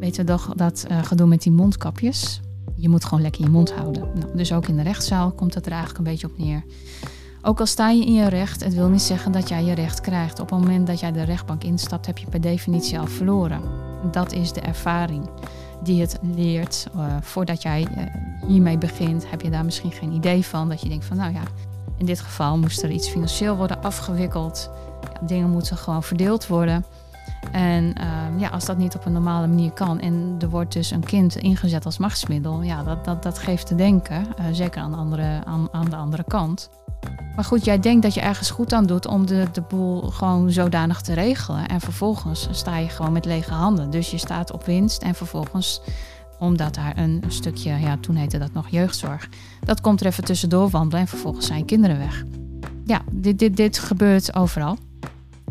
Weet 0.00 0.16
je 0.16 0.24
toch 0.24 0.52
dat 0.56 0.86
uh, 0.90 1.02
gedoe 1.02 1.26
met 1.26 1.42
die 1.42 1.52
mondkapjes? 1.52 2.40
Je 2.76 2.88
moet 2.88 3.04
gewoon 3.04 3.22
lekker 3.22 3.42
je 3.42 3.50
mond 3.50 3.72
houden. 3.72 4.08
Nou, 4.14 4.36
dus 4.36 4.52
ook 4.52 4.68
in 4.68 4.76
de 4.76 4.82
rechtszaal 4.82 5.32
komt 5.32 5.54
het 5.54 5.66
er 5.66 5.72
eigenlijk 5.72 5.98
een 5.98 6.12
beetje 6.12 6.26
op 6.26 6.38
neer. 6.38 6.64
Ook 7.42 7.60
al 7.60 7.66
sta 7.66 7.90
je 7.90 8.04
in 8.04 8.12
je 8.12 8.28
recht, 8.28 8.64
het 8.64 8.74
wil 8.74 8.88
niet 8.88 9.02
zeggen 9.02 9.32
dat 9.32 9.48
jij 9.48 9.64
je 9.64 9.74
recht 9.74 10.00
krijgt. 10.00 10.40
Op 10.40 10.50
het 10.50 10.60
moment 10.60 10.86
dat 10.86 11.00
jij 11.00 11.12
de 11.12 11.22
rechtbank 11.22 11.64
instapt, 11.64 12.06
heb 12.06 12.18
je 12.18 12.26
per 12.30 12.40
definitie 12.40 12.98
al 12.98 13.06
verloren. 13.06 13.60
Dat 14.10 14.32
is 14.32 14.52
de 14.52 14.60
ervaring 14.60 15.28
die 15.84 16.00
het 16.00 16.18
leert. 16.22 16.86
Uh, 16.96 17.16
voordat 17.20 17.62
jij 17.62 17.86
uh, 17.96 18.02
hiermee 18.48 18.78
begint, 18.78 19.30
heb 19.30 19.40
je 19.40 19.50
daar 19.50 19.64
misschien 19.64 19.92
geen 19.92 20.12
idee 20.12 20.46
van. 20.46 20.68
Dat 20.68 20.80
je 20.80 20.88
denkt 20.88 21.04
van, 21.04 21.16
nou 21.16 21.32
ja, 21.32 21.42
in 21.96 22.06
dit 22.06 22.20
geval 22.20 22.58
moest 22.58 22.82
er 22.82 22.90
iets 22.90 23.08
financieel 23.08 23.56
worden 23.56 23.82
afgewikkeld. 23.82 24.70
Ja, 25.02 25.26
dingen 25.26 25.50
moeten 25.50 25.76
gewoon 25.76 26.02
verdeeld 26.02 26.46
worden. 26.46 26.84
En 27.52 27.84
uh, 27.84 28.40
ja, 28.40 28.48
als 28.48 28.64
dat 28.64 28.76
niet 28.76 28.94
op 28.94 29.06
een 29.06 29.12
normale 29.12 29.46
manier 29.46 29.72
kan 29.72 30.00
en 30.00 30.36
er 30.40 30.48
wordt 30.48 30.72
dus 30.72 30.90
een 30.90 31.04
kind 31.04 31.36
ingezet 31.36 31.84
als 31.84 31.98
machtsmiddel, 31.98 32.62
ja, 32.62 32.82
dat, 32.82 33.04
dat, 33.04 33.22
dat 33.22 33.38
geeft 33.38 33.66
te 33.66 33.74
denken. 33.74 34.26
zeker 34.52 34.82
aan 34.82 34.90
de, 34.90 34.96
andere, 34.96 35.40
aan, 35.44 35.68
aan 35.72 35.90
de 35.90 35.96
andere 35.96 36.24
kant. 36.28 36.70
Maar 37.34 37.44
goed, 37.44 37.64
jij 37.64 37.78
denkt 37.78 38.02
dat 38.02 38.14
je 38.14 38.20
ergens 38.20 38.50
goed 38.50 38.72
aan 38.72 38.86
doet 38.86 39.06
om 39.06 39.26
de, 39.26 39.46
de 39.52 39.60
boel 39.60 40.00
gewoon 40.00 40.50
zodanig 40.50 41.00
te 41.00 41.12
regelen. 41.12 41.68
En 41.68 41.80
vervolgens 41.80 42.48
sta 42.50 42.76
je 42.78 42.88
gewoon 42.88 43.12
met 43.12 43.24
lege 43.24 43.52
handen. 43.52 43.90
Dus 43.90 44.10
je 44.10 44.18
staat 44.18 44.52
op 44.52 44.64
winst 44.64 45.02
en 45.02 45.14
vervolgens, 45.14 45.80
omdat 46.38 46.74
daar 46.74 46.98
een, 46.98 47.22
stukje, 47.28 47.78
ja, 47.78 47.96
toen 48.00 48.16
heette 48.16 48.38
dat 48.38 48.52
nog 48.52 48.68
jeugdzorg, 48.68 49.28
dat 49.60 49.80
komt 49.80 50.00
er 50.00 50.06
even 50.06 50.24
tussendoor 50.24 50.70
wandelen 50.70 51.00
en 51.00 51.08
vervolgens 51.08 51.46
zijn 51.46 51.64
kinderen 51.64 51.98
weg. 51.98 52.24
Ja, 52.84 53.02
dit, 53.10 53.38
dit, 53.38 53.56
dit 53.56 53.78
gebeurt 53.78 54.34
overal. 54.34 54.76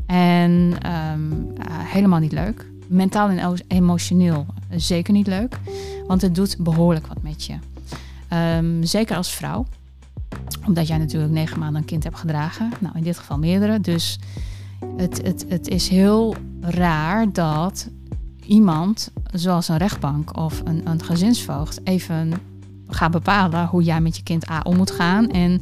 En 0.05 0.51
um, 1.11 1.53
uh, 1.57 1.65
helemaal 1.67 2.19
niet 2.19 2.31
leuk. 2.31 2.65
Mentaal 2.87 3.29
en 3.29 3.57
emotioneel 3.67 4.45
zeker 4.69 5.13
niet 5.13 5.27
leuk. 5.27 5.59
Want 6.07 6.21
het 6.21 6.35
doet 6.35 6.55
behoorlijk 6.59 7.07
wat 7.07 7.21
met 7.21 7.45
je. 7.45 7.55
Ehm, 8.27 8.83
zeker 8.83 9.15
als 9.15 9.33
vrouw. 9.33 9.65
Omdat 10.65 10.87
jij 10.87 10.97
natuurlijk 10.97 11.31
negen 11.31 11.59
maanden 11.59 11.81
een 11.81 11.87
kind 11.87 12.03
hebt 12.03 12.17
gedragen. 12.17 12.71
Nou, 12.79 12.97
in 12.97 13.03
dit 13.03 13.17
geval 13.17 13.37
meerdere. 13.37 13.79
Dus 13.79 14.19
het, 14.97 15.21
het, 15.21 15.45
het 15.49 15.67
is 15.67 15.87
heel 15.87 16.35
raar 16.61 17.31
dat 17.31 17.89
iemand, 18.45 19.11
zoals 19.33 19.67
een 19.67 19.77
rechtbank 19.77 20.37
of 20.37 20.61
een, 20.65 20.87
een 20.87 21.03
gezinsvoogd, 21.03 21.79
even 21.83 22.33
gaat 22.87 23.11
bepalen 23.11 23.67
hoe 23.67 23.83
jij 23.83 24.01
met 24.01 24.17
je 24.17 24.23
kind 24.23 24.49
A 24.49 24.59
om 24.63 24.77
moet 24.77 24.91
gaan. 24.91 25.29
En 25.29 25.61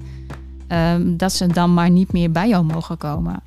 ehm, 0.67 1.17
dat 1.17 1.33
ze 1.33 1.47
dan 1.47 1.73
maar 1.73 1.89
niet 1.89 2.11
meer 2.11 2.31
bij 2.31 2.47
jou 2.47 2.65
mogen 2.65 2.97
komen. 2.97 3.43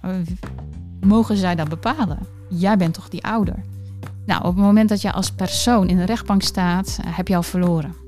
mogen 1.01 1.37
zij 1.37 1.55
dat 1.55 1.69
bepalen? 1.69 2.19
Jij 2.49 2.77
bent 2.77 2.95
toch 2.95 3.09
die 3.09 3.25
ouder? 3.25 3.65
Nou, 4.27 4.41
op 4.41 4.55
het 4.55 4.65
moment 4.65 4.89
dat 4.89 5.01
je 5.01 5.13
als 5.13 5.31
persoon 5.31 5.89
in 5.89 5.97
de 5.97 6.05
rechtbank 6.05 6.43
staat, 6.43 6.99
heb 7.07 7.29
je 7.29 7.37
al 7.37 7.43
verloren. 7.43 8.04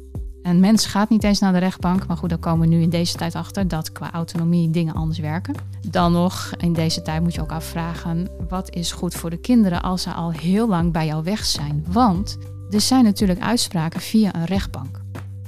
Een 0.47 0.61
mens 0.61 0.87
gaat 0.87 1.09
niet 1.09 1.25
eens 1.25 1.39
naar 1.39 1.53
de 1.53 1.59
rechtbank, 1.59 2.07
maar 2.07 2.17
goed, 2.17 2.29
dan 2.29 2.39
komen 2.39 2.69
we 2.69 2.75
nu 2.75 2.83
in 2.83 2.91
deze 2.91 3.17
tijd 3.17 3.35
achter 3.35 3.69
dat 3.69 3.93
qua 3.93 4.13
autonomie 4.13 4.71
dingen 4.71 4.95
anders 4.95 5.19
werken. 5.19 5.55
Dan 5.89 6.13
nog, 6.13 6.51
in 6.57 6.73
deze 6.73 7.03
tijd 7.03 7.23
moet 7.23 7.35
je 7.35 7.41
ook 7.41 7.53
afvragen, 7.53 8.29
wat 8.49 8.75
is 8.75 8.93
goed 8.93 9.15
voor 9.15 9.31
de 9.31 9.37
kinderen 9.37 9.83
als 9.83 10.03
ze 10.03 10.11
al 10.11 10.31
heel 10.31 10.69
lang 10.69 10.93
bij 10.93 11.07
jou 11.07 11.23
weg 11.23 11.45
zijn? 11.45 11.85
Want 11.89 12.39
er 12.71 12.81
zijn 12.81 13.05
natuurlijk 13.05 13.41
uitspraken 13.41 14.01
via 14.01 14.35
een 14.35 14.45
rechtbank. 14.45 15.01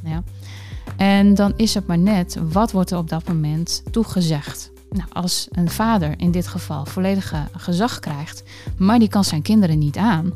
Ja. 0.04 0.22
En 0.96 1.34
dan 1.34 1.52
is 1.56 1.74
het 1.74 1.86
maar 1.86 1.98
net, 1.98 2.38
wat 2.48 2.72
wordt 2.72 2.90
er 2.90 2.98
op 2.98 3.08
dat 3.08 3.28
moment 3.28 3.82
toegezegd? 3.90 4.70
Nou, 4.90 5.08
als 5.12 5.48
een 5.50 5.70
vader 5.70 6.14
in 6.16 6.30
dit 6.30 6.46
geval 6.46 6.86
volledige 6.86 7.48
gezag 7.56 7.98
krijgt, 7.98 8.42
maar 8.76 8.98
die 8.98 9.08
kan 9.08 9.24
zijn 9.24 9.42
kinderen 9.42 9.78
niet 9.78 9.96
aan, 9.96 10.32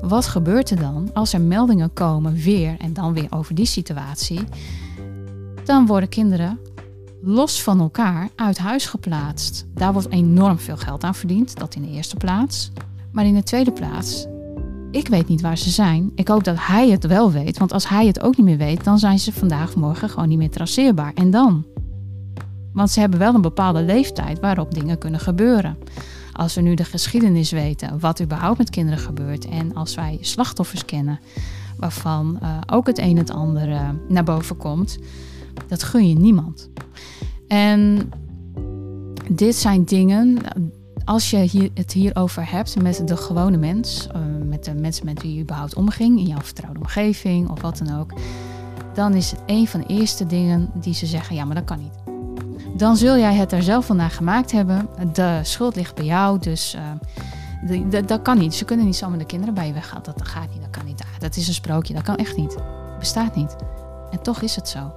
wat 0.00 0.26
gebeurt 0.26 0.70
er 0.70 0.80
dan 0.80 1.10
als 1.12 1.32
er 1.32 1.40
meldingen 1.40 1.92
komen 1.92 2.34
weer 2.34 2.74
en 2.78 2.92
dan 2.92 3.12
weer 3.12 3.26
over 3.30 3.54
die 3.54 3.66
situatie? 3.66 4.40
Dan 5.64 5.86
worden 5.86 6.08
kinderen 6.08 6.58
los 7.22 7.62
van 7.62 7.80
elkaar 7.80 8.28
uit 8.36 8.58
huis 8.58 8.86
geplaatst. 8.86 9.66
Daar 9.74 9.92
wordt 9.92 10.10
enorm 10.10 10.58
veel 10.58 10.76
geld 10.76 11.04
aan 11.04 11.14
verdiend, 11.14 11.58
dat 11.58 11.74
in 11.74 11.82
de 11.82 11.90
eerste 11.90 12.16
plaats. 12.16 12.70
Maar 13.12 13.26
in 13.26 13.34
de 13.34 13.42
tweede 13.42 13.72
plaats, 13.72 14.26
ik 14.90 15.08
weet 15.08 15.28
niet 15.28 15.40
waar 15.40 15.58
ze 15.58 15.70
zijn. 15.70 16.12
Ik 16.14 16.28
hoop 16.28 16.44
dat 16.44 16.56
hij 16.58 16.88
het 16.90 17.06
wel 17.06 17.32
weet, 17.32 17.58
want 17.58 17.72
als 17.72 17.88
hij 17.88 18.06
het 18.06 18.20
ook 18.20 18.36
niet 18.36 18.46
meer 18.46 18.56
weet, 18.56 18.84
dan 18.84 18.98
zijn 18.98 19.18
ze 19.18 19.32
vandaag 19.32 19.76
morgen 19.76 20.10
gewoon 20.10 20.28
niet 20.28 20.38
meer 20.38 20.50
traceerbaar. 20.50 21.12
En 21.14 21.30
dan? 21.30 21.64
Want 22.72 22.90
ze 22.90 23.00
hebben 23.00 23.18
wel 23.18 23.34
een 23.34 23.40
bepaalde 23.40 23.82
leeftijd 23.82 24.40
waarop 24.40 24.74
dingen 24.74 24.98
kunnen 24.98 25.20
gebeuren. 25.20 25.78
Als 26.38 26.54
we 26.54 26.60
nu 26.60 26.74
de 26.74 26.84
geschiedenis 26.84 27.50
weten, 27.50 28.00
wat 28.00 28.22
überhaupt 28.22 28.58
met 28.58 28.70
kinderen 28.70 28.98
gebeurt 28.98 29.48
en 29.48 29.74
als 29.74 29.94
wij 29.94 30.18
slachtoffers 30.20 30.84
kennen, 30.84 31.20
waarvan 31.76 32.38
uh, 32.42 32.58
ook 32.66 32.86
het 32.86 32.98
een 32.98 33.10
en 33.10 33.16
het 33.16 33.30
ander 33.30 33.68
uh, 33.68 33.88
naar 34.08 34.24
boven 34.24 34.56
komt, 34.56 34.98
dat 35.66 35.82
gun 35.82 36.08
je 36.08 36.14
niemand. 36.14 36.70
En 37.48 38.10
dit 39.30 39.54
zijn 39.54 39.84
dingen, 39.84 40.38
als 41.04 41.30
je 41.30 41.70
het 41.74 41.92
hierover 41.92 42.50
hebt 42.50 42.82
met 42.82 43.08
de 43.08 43.16
gewone 43.16 43.56
mens, 43.56 44.08
uh, 44.16 44.22
met 44.48 44.64
de 44.64 44.74
mensen 44.74 45.04
met 45.04 45.22
wie 45.22 45.34
je 45.34 45.42
überhaupt 45.42 45.74
omging, 45.74 46.18
in 46.18 46.26
jouw 46.26 46.42
vertrouwde 46.42 46.80
omgeving 46.80 47.50
of 47.50 47.60
wat 47.60 47.78
dan 47.84 47.98
ook, 48.00 48.12
dan 48.94 49.14
is 49.14 49.30
het 49.30 49.40
een 49.46 49.66
van 49.66 49.80
de 49.80 49.86
eerste 49.86 50.26
dingen 50.26 50.70
die 50.74 50.94
ze 50.94 51.06
zeggen: 51.06 51.36
ja, 51.36 51.44
maar 51.44 51.54
dat 51.54 51.64
kan 51.64 51.78
niet 51.78 52.07
dan 52.78 52.96
zul 52.96 53.18
jij 53.18 53.34
het 53.34 53.52
er 53.52 53.62
zelf 53.62 53.86
van 53.86 53.96
naar 53.96 54.10
gemaakt 54.10 54.52
hebben. 54.52 54.88
De 55.12 55.40
schuld 55.42 55.76
ligt 55.76 55.94
bij 55.94 56.04
jou, 56.04 56.38
dus 56.38 56.76
uh, 57.62 58.06
dat 58.06 58.22
kan 58.22 58.38
niet. 58.38 58.54
Ze 58.54 58.64
kunnen 58.64 58.86
niet 58.86 58.96
zomaar 58.96 59.18
de 59.18 59.24
kinderen 59.24 59.54
bij 59.54 59.66
je 59.66 59.72
weghalen. 59.72 60.02
Dat 60.04 60.28
gaat 60.28 60.50
niet, 60.52 60.60
dat 60.60 60.70
kan 60.70 60.84
niet. 60.84 61.00
Ah, 61.00 61.20
dat 61.20 61.36
is 61.36 61.48
een 61.48 61.54
sprookje, 61.54 61.94
dat 61.94 62.02
kan 62.02 62.16
echt 62.16 62.36
niet. 62.36 62.56
Bestaat 62.98 63.34
niet. 63.34 63.56
En 64.10 64.22
toch 64.22 64.42
is 64.42 64.56
het 64.56 64.68
zo. 64.68 64.92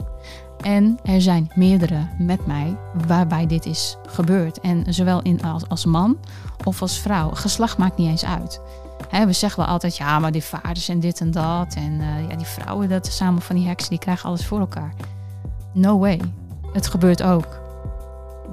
En 0.62 1.00
er 1.04 1.22
zijn 1.22 1.52
meerdere 1.56 2.08
met 2.18 2.46
mij 2.46 2.78
waarbij 3.08 3.48
dit 3.48 3.66
is 3.66 3.98
gebeurd. 4.08 4.60
En 4.60 4.94
zowel 4.94 5.22
in, 5.22 5.42
als, 5.44 5.68
als 5.68 5.86
man 5.86 6.18
of 6.66 6.82
als 6.82 7.00
vrouw. 7.00 7.30
Geslacht 7.30 7.78
maakt 7.78 7.98
niet 7.98 8.10
eens 8.10 8.26
uit. 8.26 8.62
we 9.26 9.34
zeggen 9.34 9.64
wel 9.64 9.72
altijd, 9.72 9.98
ja, 9.98 10.20
maar 10.20 10.32
die 10.32 10.44
vaders 10.44 10.90
en 10.90 11.00
dit 11.00 11.20
en 11.20 11.32
dat. 11.32 11.74
En 11.74 11.92
uh, 11.92 12.30
ja, 12.30 12.36
die 12.36 12.46
vrouwen, 12.46 12.90
dat 12.90 13.08
samen 13.08 13.42
van 13.42 13.56
die 13.56 13.68
heksen, 13.68 13.90
die 13.90 14.00
krijgen 14.00 14.30
alles 14.30 14.46
voor 14.46 14.60
elkaar. 14.60 14.94
No 15.74 16.00
way. 16.00 16.20
Het 16.74 16.88
gebeurt 16.88 17.24
ook 17.24 17.61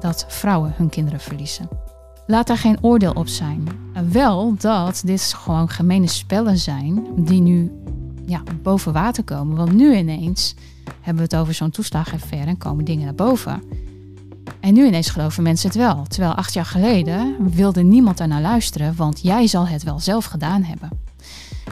dat 0.01 0.25
vrouwen 0.29 0.73
hun 0.77 0.89
kinderen 0.89 1.21
verliezen. 1.21 1.69
Laat 2.27 2.47
daar 2.47 2.59
geen 2.59 2.79
oordeel 2.81 3.13
op 3.13 3.29
zijn. 3.29 3.69
Wel 4.11 4.55
dat 4.59 5.03
dit 5.05 5.23
gewoon 5.23 5.69
gemene 5.69 6.07
spellen 6.07 6.59
zijn 6.59 7.07
die 7.17 7.41
nu 7.41 7.73
ja, 8.27 8.43
boven 8.63 8.93
water 8.93 9.25
komen. 9.25 9.57
Want 9.57 9.73
nu 9.73 9.97
ineens 9.97 10.55
hebben 11.01 11.29
we 11.29 11.35
het 11.35 11.37
over 11.37 11.55
zo'n 11.55 11.71
toeslagenaffaire 11.71 12.49
en 12.49 12.59
komen 12.59 12.85
dingen 12.85 13.05
naar 13.05 13.15
boven. 13.15 13.63
En 14.61 14.75
nu 14.75 14.87
ineens 14.87 15.11
geloven 15.11 15.43
mensen 15.43 15.69
het 15.69 15.79
wel. 15.79 16.05
Terwijl 16.09 16.35
acht 16.35 16.53
jaar 16.53 16.65
geleden 16.65 17.37
wilde 17.55 17.83
niemand 17.83 18.27
naar 18.27 18.41
luisteren, 18.41 18.97
want 18.97 19.21
jij 19.23 19.47
zal 19.47 19.67
het 19.67 19.83
wel 19.83 20.01
zelf 20.01 20.25
gedaan 20.25 20.63
hebben. 20.63 20.91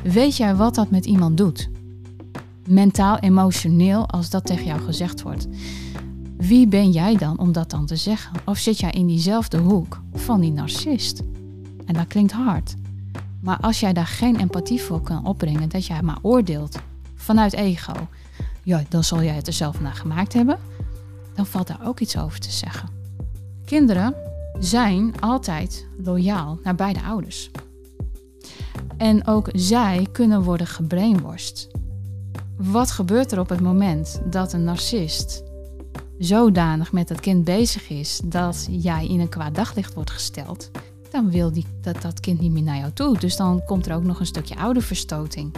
Weet 0.02 0.36
jij 0.36 0.54
wat 0.54 0.74
dat 0.74 0.90
met 0.90 1.06
iemand 1.06 1.36
doet? 1.36 1.68
Mentaal, 2.68 3.18
emotioneel, 3.18 4.08
als 4.08 4.30
dat 4.30 4.46
tegen 4.46 4.64
jou 4.64 4.80
gezegd 4.80 5.22
wordt. 5.22 5.46
Wie 6.36 6.68
ben 6.68 6.90
jij 6.90 7.16
dan 7.16 7.38
om 7.38 7.52
dat 7.52 7.70
dan 7.70 7.86
te 7.86 7.96
zeggen? 7.96 8.40
Of 8.44 8.58
zit 8.58 8.78
jij 8.78 8.90
in 8.90 9.06
diezelfde 9.06 9.58
hoek 9.58 10.00
van 10.14 10.40
die 10.40 10.52
narcist? 10.52 11.22
En 11.86 11.94
dat 11.94 12.06
klinkt 12.06 12.32
hard. 12.32 12.74
Maar 13.40 13.58
als 13.60 13.80
jij 13.80 13.92
daar 13.92 14.06
geen 14.06 14.40
empathie 14.40 14.82
voor 14.82 15.00
kan 15.00 15.26
opbrengen, 15.26 15.68
dat 15.68 15.86
jij 15.86 16.02
maar 16.02 16.18
oordeelt 16.22 16.78
vanuit 17.14 17.52
ego, 17.52 17.92
ja, 18.62 18.82
dan 18.88 19.04
zal 19.04 19.22
jij 19.22 19.34
het 19.34 19.46
er 19.46 19.52
zelf 19.52 19.80
naar 19.80 19.94
gemaakt 19.94 20.32
hebben, 20.32 20.58
dan 21.34 21.46
valt 21.46 21.66
daar 21.66 21.80
ook 21.86 22.00
iets 22.00 22.18
over 22.18 22.40
te 22.40 22.50
zeggen. 22.50 22.88
Kinderen 23.64 24.14
zijn 24.58 25.20
altijd 25.20 25.86
loyaal 26.02 26.58
naar 26.62 26.74
beide 26.74 27.02
ouders. 27.02 27.50
En 28.96 29.26
ook 29.26 29.48
zij 29.52 30.06
kunnen 30.12 30.42
worden 30.42 30.66
gebrainworst. 30.66 31.68
Wat 32.56 32.90
gebeurt 32.90 33.32
er 33.32 33.40
op 33.40 33.48
het 33.48 33.60
moment 33.60 34.20
dat 34.30 34.52
een 34.52 34.64
narcist 34.64 35.44
zodanig 36.18 36.92
met 36.92 37.08
dat 37.08 37.20
kind 37.20 37.44
bezig 37.44 37.90
is 37.90 38.20
dat 38.24 38.66
jij 38.70 39.06
in 39.06 39.20
een 39.20 39.28
kwaad 39.28 39.54
daglicht 39.54 39.94
wordt 39.94 40.10
gesteld, 40.10 40.70
dan 41.10 41.30
wil 41.30 41.52
die, 41.52 41.66
dat, 41.80 42.02
dat 42.02 42.20
kind 42.20 42.40
niet 42.40 42.52
meer 42.52 42.62
naar 42.62 42.78
jou 42.78 42.92
toe. 42.92 43.18
Dus 43.18 43.36
dan 43.36 43.64
komt 43.64 43.86
er 43.86 43.94
ook 43.94 44.02
nog 44.02 44.20
een 44.20 44.26
stukje 44.26 44.56
ouderverstoting. 44.56 45.54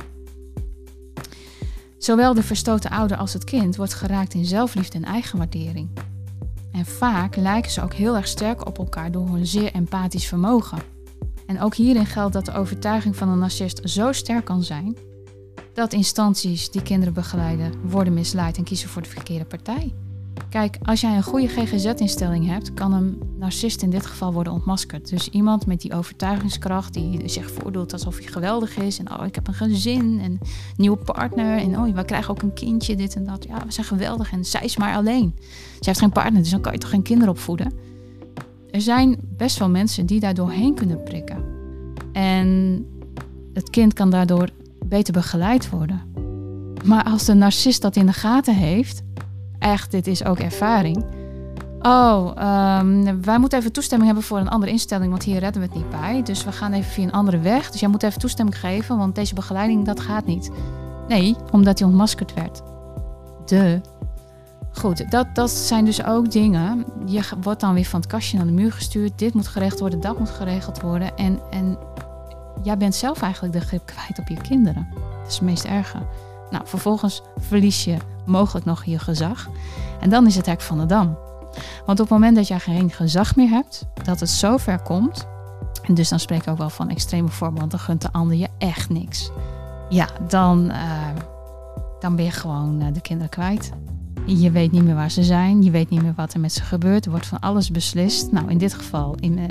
Zowel 1.99 2.35
de 2.35 2.43
verstoten 2.43 2.91
ouder 2.91 3.17
als 3.17 3.33
het 3.33 3.45
kind 3.45 3.77
wordt 3.77 3.95
geraakt 3.95 4.35
in 4.35 4.45
zelfliefde 4.45 4.99
en 4.99 5.05
eigenwaardering. 5.05 5.89
En 6.73 6.87
vaak 6.87 7.37
lijken 7.37 7.71
ze 7.71 7.83
ook 7.83 7.95
heel 7.95 8.17
erg 8.17 8.29
sterk 8.29 8.67
op 8.67 8.79
elkaar 8.79 9.11
door 9.11 9.29
hun 9.29 9.47
zeer 9.47 9.73
empathisch 9.73 10.27
vermogen. 10.27 10.79
En 11.47 11.61
ook 11.61 11.75
hierin 11.75 12.07
geldt 12.07 12.33
dat 12.33 12.45
de 12.45 12.53
overtuiging 12.53 13.17
van 13.17 13.29
een 13.29 13.39
narcist 13.39 13.81
zo 13.91 14.13
sterk 14.13 14.45
kan 14.45 14.63
zijn 14.63 14.97
dat 15.75 15.93
instanties 15.93 16.71
die 16.71 16.83
kinderen 16.83 17.15
begeleiden 17.15 17.73
worden 17.89 18.15
misleid 18.15 18.57
en 18.57 18.65
kiezen 18.65 18.89
voor 18.89 19.03
de 19.03 19.09
verkeerde 19.09 19.45
partij. 19.45 19.95
Kijk, 20.49 20.79
als 20.83 21.01
jij 21.01 21.17
een 21.17 21.23
goede 21.23 21.49
GGZ-instelling 21.49 22.47
hebt, 22.47 22.75
kan 22.75 22.93
een 22.93 23.23
narcist 23.39 23.83
in 23.83 23.91
dit 23.91 24.07
geval 24.07 24.33
worden 24.33 24.53
ontmaskerd. 24.53 25.09
Dus 25.09 25.29
iemand 25.29 25.67
met 25.67 25.81
die 25.81 25.95
overtuigingskracht, 25.95 26.95
die 26.95 27.29
zich 27.29 27.51
voordoet 27.51 27.93
alsof 27.93 28.19
hij 28.19 28.27
geweldig 28.27 28.77
is. 28.77 28.99
En 28.99 29.13
oh, 29.13 29.27
ik 29.27 29.35
heb 29.35 29.49
een 29.49 29.55
gezin 29.55 30.21
en 30.23 30.39
nieuwe 30.77 30.97
partner. 30.97 31.59
En 31.59 31.79
oh, 31.79 31.95
we 31.95 32.05
krijgen 32.05 32.31
ook 32.31 32.43
een 32.43 32.53
kindje, 32.53 32.97
dit 32.97 33.17
en 33.17 33.25
dat. 33.25 33.45
Ja, 33.49 33.65
we 33.67 33.73
zijn 33.73 33.87
geweldig 33.87 34.33
en 34.33 34.45
zij 34.45 34.61
is 34.61 34.77
maar 34.77 34.95
alleen. 34.95 35.35
Ze 35.81 35.89
heeft 35.89 35.99
geen 35.99 36.13
partner, 36.13 36.43
dus 36.43 36.51
dan 36.51 36.61
kan 36.61 36.73
je 36.73 36.79
toch 36.79 36.91
geen 36.91 37.03
kinderen 37.03 37.33
opvoeden? 37.33 37.73
Er 38.71 38.81
zijn 38.81 39.17
best 39.37 39.59
wel 39.59 39.69
mensen 39.71 40.07
die 40.07 40.21
daar 40.21 40.35
doorheen 40.35 40.75
kunnen 40.75 41.03
prikken. 41.03 41.45
En 42.13 42.87
het 43.53 43.71
kind 43.71 43.93
kan 43.93 44.11
daardoor 44.11 44.49
beter 44.85 45.13
begeleid 45.13 45.71
worden. 45.71 46.03
Maar 46.85 47.05
als 47.05 47.25
de 47.25 47.35
narcist 47.35 47.83
dat 47.83 47.97
in 47.97 48.07
de 48.07 48.13
gaten 48.13 48.55
heeft, 48.55 49.03
echt, 49.59 49.91
dit 49.91 50.07
is 50.07 50.25
ook 50.25 50.39
ervaring. 50.39 51.05
Oh, 51.81 52.27
um, 52.81 53.23
wij 53.23 53.39
moeten 53.39 53.59
even 53.59 53.73
toestemming 53.73 54.11
hebben 54.11 54.27
voor 54.29 54.39
een 54.39 54.49
andere 54.49 54.73
instelling, 54.73 55.11
want 55.11 55.23
hier 55.23 55.39
redden 55.39 55.63
we 55.63 55.69
het 55.69 55.77
niet 55.77 55.91
bij. 55.91 56.23
Dus 56.23 56.45
we 56.45 56.53
gaan 56.53 56.73
even 56.73 56.91
via 56.91 57.05
een 57.05 57.13
andere 57.13 57.39
weg. 57.39 57.71
Dus 57.71 57.81
jij 57.81 57.89
moet 57.89 58.03
even 58.03 58.21
toestemming 58.21 58.59
geven, 58.59 58.99
want 58.99 59.15
deze 59.15 59.35
begeleiding, 59.35 59.85
dat 59.85 60.01
gaat 60.01 60.27
niet. 60.27 60.51
Nee, 61.09 61.37
omdat 61.51 61.79
hij 61.79 61.89
ontmaskerd 61.89 62.35
werd. 62.35 62.63
De. 63.47 63.81
Goed, 64.73 65.11
dat, 65.11 65.27
dat 65.35 65.51
zijn 65.51 65.85
dus 65.85 66.05
ook 66.05 66.31
dingen. 66.31 66.85
Je 67.07 67.23
wordt 67.41 67.61
dan 67.61 67.75
weer 67.75 67.85
van 67.85 68.01
het 68.01 68.09
kastje 68.09 68.37
naar 68.37 68.47
de 68.47 68.53
muur 68.53 68.73
gestuurd. 68.73 69.19
Dit 69.19 69.35
moet 69.35 69.49
geregeld 69.49 69.81
worden, 69.81 70.01
dat 70.01 70.19
moet 70.19 70.31
geregeld 70.31 70.81
worden. 70.81 71.17
En, 71.17 71.41
en 71.51 71.79
jij 72.63 72.77
bent 72.77 72.95
zelf 72.95 73.23
eigenlijk 73.23 73.53
de 73.53 73.61
grip 73.61 73.87
kwijt 73.87 74.19
op 74.19 74.29
je 74.29 74.41
kinderen. 74.49 74.89
Dat 74.95 75.29
is 75.29 75.35
het 75.35 75.43
meest 75.43 75.65
erge. 75.65 75.99
Nou, 76.51 76.67
vervolgens 76.67 77.23
verlies 77.37 77.85
je 77.85 77.97
mogelijk 78.27 78.67
nog 78.67 78.85
je 78.85 78.99
gezag. 78.99 79.49
En 80.01 80.11
dan 80.11 80.27
is 80.27 80.37
het 80.37 80.47
hek 80.47 80.61
van 80.61 80.79
de 80.79 80.87
dam. 80.87 81.19
Want 81.87 82.01
op 82.01 82.09
het 82.09 82.09
moment 82.09 82.37
dat 82.37 82.49
jij 82.49 82.61
geen 82.61 82.91
gezag 82.91 83.37
meer 83.37 83.49
hebt, 83.49 83.87
dat 84.05 84.21
het 84.21 84.31
zo 84.31 84.57
ver 84.57 84.83
komt, 84.83 85.27
en 85.83 85.95
dus 85.95 86.09
dan 86.09 86.21
spreek 86.21 86.41
ik 86.41 86.49
ook 86.49 86.59
wel 86.59 86.71
van 86.71 86.89
extreme 86.89 87.29
vormen, 87.29 87.59
want 87.59 87.71
dan 87.71 87.81
gunt 87.81 88.03
de 88.03 88.13
ander 88.13 88.37
je 88.37 88.49
echt 88.59 88.91
niks. 88.91 89.31
Ja, 89.89 90.09
dan, 90.29 90.65
uh, 90.71 91.09
dan 92.01 92.17
ben 92.17 92.25
je 92.25 92.31
gewoon 92.31 92.93
de 92.93 93.01
kinderen 93.01 93.31
kwijt. 93.31 93.73
Je 94.27 94.51
weet 94.51 94.73
niet 94.73 94.85
meer 94.85 94.95
waar 94.95 95.11
ze 95.11 95.23
zijn, 95.23 95.63
je 95.63 95.71
weet 95.71 95.91
niet 95.91 96.03
meer 96.03 96.15
wat 96.17 96.35
er 96.35 96.41
met 96.41 96.53
ze 96.53 96.63
gebeurt. 96.63 97.05
Er 97.05 97.11
wordt 97.11 97.27
van 97.27 97.41
alles 97.41 97.71
beslist. 97.71 98.33
Nou, 98.33 98.51
in 98.51 98.59
dit 98.59 98.75
geval 98.75 99.15
in, 99.21 99.51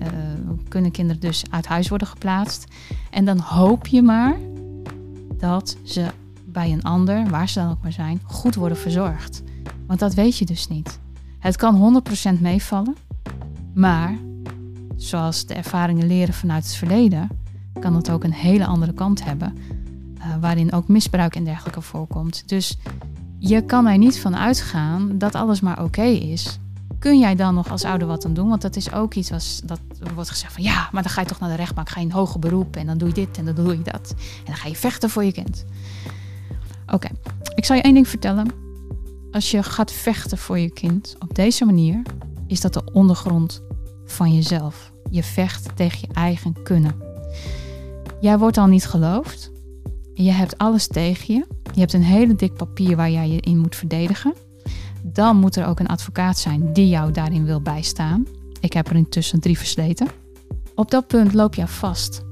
kunnen 0.68 0.92
kinderen 0.92 1.22
dus 1.22 1.44
uit 1.50 1.66
huis 1.66 1.90
worden 1.90 2.08
geplaatst. 2.08 2.66
En 3.12 3.26
dan 3.26 3.40
hoop 3.40 3.88
je 3.88 4.02
maar 4.02 4.36
dat 5.38 5.78
ze 5.84 6.06
bij 6.58 6.72
een 6.72 6.84
ander, 6.84 7.30
waar 7.30 7.50
ze 7.50 7.60
dan 7.60 7.70
ook 7.70 7.82
maar 7.82 7.92
zijn, 7.92 8.22
goed 8.24 8.56
worden 8.56 8.78
verzorgd. 8.78 9.44
Want 9.88 10.00
dat 10.00 10.14
weet 10.14 10.38
je 10.38 10.46
dus 10.46 10.68
niet. 10.68 11.00
Het 11.40 11.56
kan 11.56 12.02
100% 12.38 12.42
meevallen, 12.42 12.96
maar 13.74 14.18
zoals 14.96 15.46
de 15.46 15.54
ervaringen 15.54 16.08
leren 16.08 16.34
vanuit 16.34 16.64
het 16.64 16.74
verleden, 16.74 17.30
kan 17.80 17.96
het 17.96 18.10
ook 18.10 18.24
een 18.24 18.34
hele 18.34 18.66
andere 18.66 18.94
kant 18.94 19.24
hebben, 19.24 19.58
uh, 20.18 20.36
waarin 20.42 20.74
ook 20.74 20.88
misbruik 20.88 21.36
en 21.36 21.44
dergelijke 21.44 21.82
voorkomt. 21.82 22.50
Dus 22.50 22.78
je 23.40 23.62
kan 23.62 23.88
er 23.88 23.98
niet 23.98 24.20
van 24.20 24.36
uitgaan 24.36 25.18
dat 25.18 25.36
alles 25.36 25.62
maar 25.62 25.84
oké 25.84 26.06
is. 26.06 26.60
Kun 27.00 27.20
jij 27.20 27.36
dan 27.36 27.54
nog 27.54 27.72
als 27.72 27.84
ouder 27.84 28.08
wat 28.08 28.26
aan 28.26 28.34
doen? 28.34 28.50
Want 28.50 28.62
dat 28.62 28.76
is 28.76 28.92
ook 28.92 29.14
iets 29.14 29.30
wat 29.30 29.62
dat 29.66 29.80
wordt 30.14 30.30
gezegd 30.30 30.54
van 30.54 30.64
ja, 30.64 30.90
maar 30.92 31.04
dan 31.04 31.12
ga 31.12 31.22
je 31.22 31.28
toch 31.28 31.40
naar 31.40 31.50
de 31.50 31.56
rechtbank, 31.56 31.90
ga 31.90 32.00
je 32.00 32.06
een 32.06 32.12
hoger 32.12 32.40
beroep 32.40 32.76
en 32.76 32.86
dan 32.86 32.98
doe 32.98 33.08
je 33.08 33.14
dit 33.14 33.38
en 33.38 33.46
dan 33.46 33.56
doe 33.56 33.78
je 33.78 33.84
dat. 33.84 34.14
En 34.18 34.46
dan 34.46 34.56
ga 34.56 34.68
je 34.68 34.76
vechten 34.76 35.10
voor 35.10 35.24
je 35.24 35.32
kind. 35.32 35.66
Oké, 36.94 37.08
ik 37.56 37.66
zal 37.66 37.76
je 37.76 37.82
één 37.82 37.94
ding 37.94 38.08
vertellen. 38.08 38.48
Als 39.32 39.52
je 39.52 39.64
gaat 39.64 39.92
vechten 39.92 40.38
voor 40.38 40.60
je 40.60 40.72
kind 40.72 41.16
op 41.20 41.36
deze 41.36 41.66
manier, 41.66 42.02
is 42.48 42.62
dat 42.62 42.74
de 42.74 42.92
ondergrond 42.94 43.62
van 44.06 44.34
jezelf. 44.34 44.92
Je 45.10 45.24
vecht 45.24 45.76
tegen 45.76 46.00
je 46.02 46.14
eigen 46.14 46.64
kunnen. 46.64 46.96
Jij 48.22 48.38
wordt 48.38 48.58
al 48.58 48.68
niet 48.68 48.86
geloofd. 48.86 49.52
Je 50.14 50.32
hebt 50.32 50.58
alles 50.58 50.88
tegen 50.88 51.34
je. 51.34 51.48
Je 51.74 51.80
hebt 51.80 51.94
een 51.94 52.04
hele 52.04 52.36
dik 52.36 52.54
papier 52.54 52.96
waar 52.96 53.12
jij 53.12 53.30
je 53.30 53.40
in 53.40 53.58
moet 53.58 53.76
verdedigen. 53.76 54.34
Dan 55.04 55.38
moet 55.38 55.56
er 55.56 55.66
ook 55.66 55.80
een 55.80 55.88
advocaat 55.88 56.38
zijn 56.38 56.74
die 56.74 56.90
jou 56.90 57.12
daarin 57.12 57.46
wil 57.46 57.62
bijstaan. 57.62 58.26
Ik 58.60 58.74
heb 58.74 58.90
er 58.90 58.96
intussen 58.96 59.40
drie 59.40 59.58
versleten. 59.58 60.08
Op 60.76 60.92
dat 60.92 61.08
punt 61.08 61.34
loop 61.34 61.56
je 61.56 61.68
vast. 61.68 62.26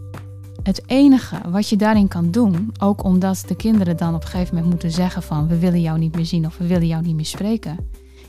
Het 0.65 0.84
enige 0.86 1.41
wat 1.49 1.69
je 1.69 1.75
daarin 1.75 2.08
kan 2.08 2.32
doen, 2.32 2.71
ook 2.80 3.04
omdat 3.04 3.43
de 3.47 3.56
kinderen 3.56 3.97
dan 3.97 4.15
op 4.15 4.21
een 4.21 4.28
gegeven 4.28 4.54
moment 4.54 4.71
moeten 4.71 4.91
zeggen 4.91 5.23
van 5.23 5.47
we 5.47 5.60
willen 5.60 5.82
jou 5.82 5.99
niet 5.99 6.15
meer 6.15 6.25
zien 6.25 6.45
of 6.45 6.58
we 6.58 6.67
willen 6.67 6.88
jou 6.88 7.04
niet 7.04 7.15
meer 7.15 7.25
spreken, 7.25 7.78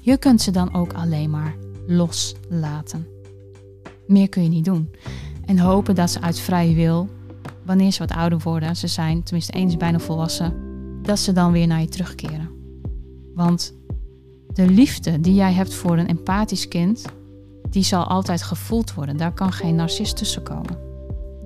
je 0.00 0.16
kunt 0.16 0.42
ze 0.42 0.50
dan 0.50 0.74
ook 0.74 0.92
alleen 0.92 1.30
maar 1.30 1.54
loslaten. 1.86 3.06
Meer 4.06 4.28
kun 4.28 4.42
je 4.42 4.48
niet 4.48 4.64
doen. 4.64 4.90
En 5.44 5.58
hopen 5.58 5.94
dat 5.94 6.10
ze 6.10 6.20
uit 6.20 6.38
vrije 6.38 6.74
wil, 6.74 7.08
wanneer 7.64 7.90
ze 7.90 7.98
wat 7.98 8.16
ouder 8.16 8.38
worden, 8.38 8.76
ze 8.76 8.86
zijn 8.86 9.22
tenminste 9.22 9.52
eens 9.52 9.76
bijna 9.76 9.98
volwassen, 9.98 10.54
dat 11.02 11.18
ze 11.18 11.32
dan 11.32 11.52
weer 11.52 11.66
naar 11.66 11.80
je 11.80 11.88
terugkeren. 11.88 12.50
Want 13.34 13.74
de 14.52 14.66
liefde 14.66 15.20
die 15.20 15.34
jij 15.34 15.52
hebt 15.52 15.74
voor 15.74 15.98
een 15.98 16.08
empathisch 16.08 16.68
kind, 16.68 17.04
die 17.70 17.84
zal 17.84 18.04
altijd 18.04 18.42
gevoeld 18.42 18.94
worden. 18.94 19.16
Daar 19.16 19.32
kan 19.32 19.52
geen 19.52 19.74
narcist 19.74 20.16
tussen 20.16 20.42
komen. 20.42 20.85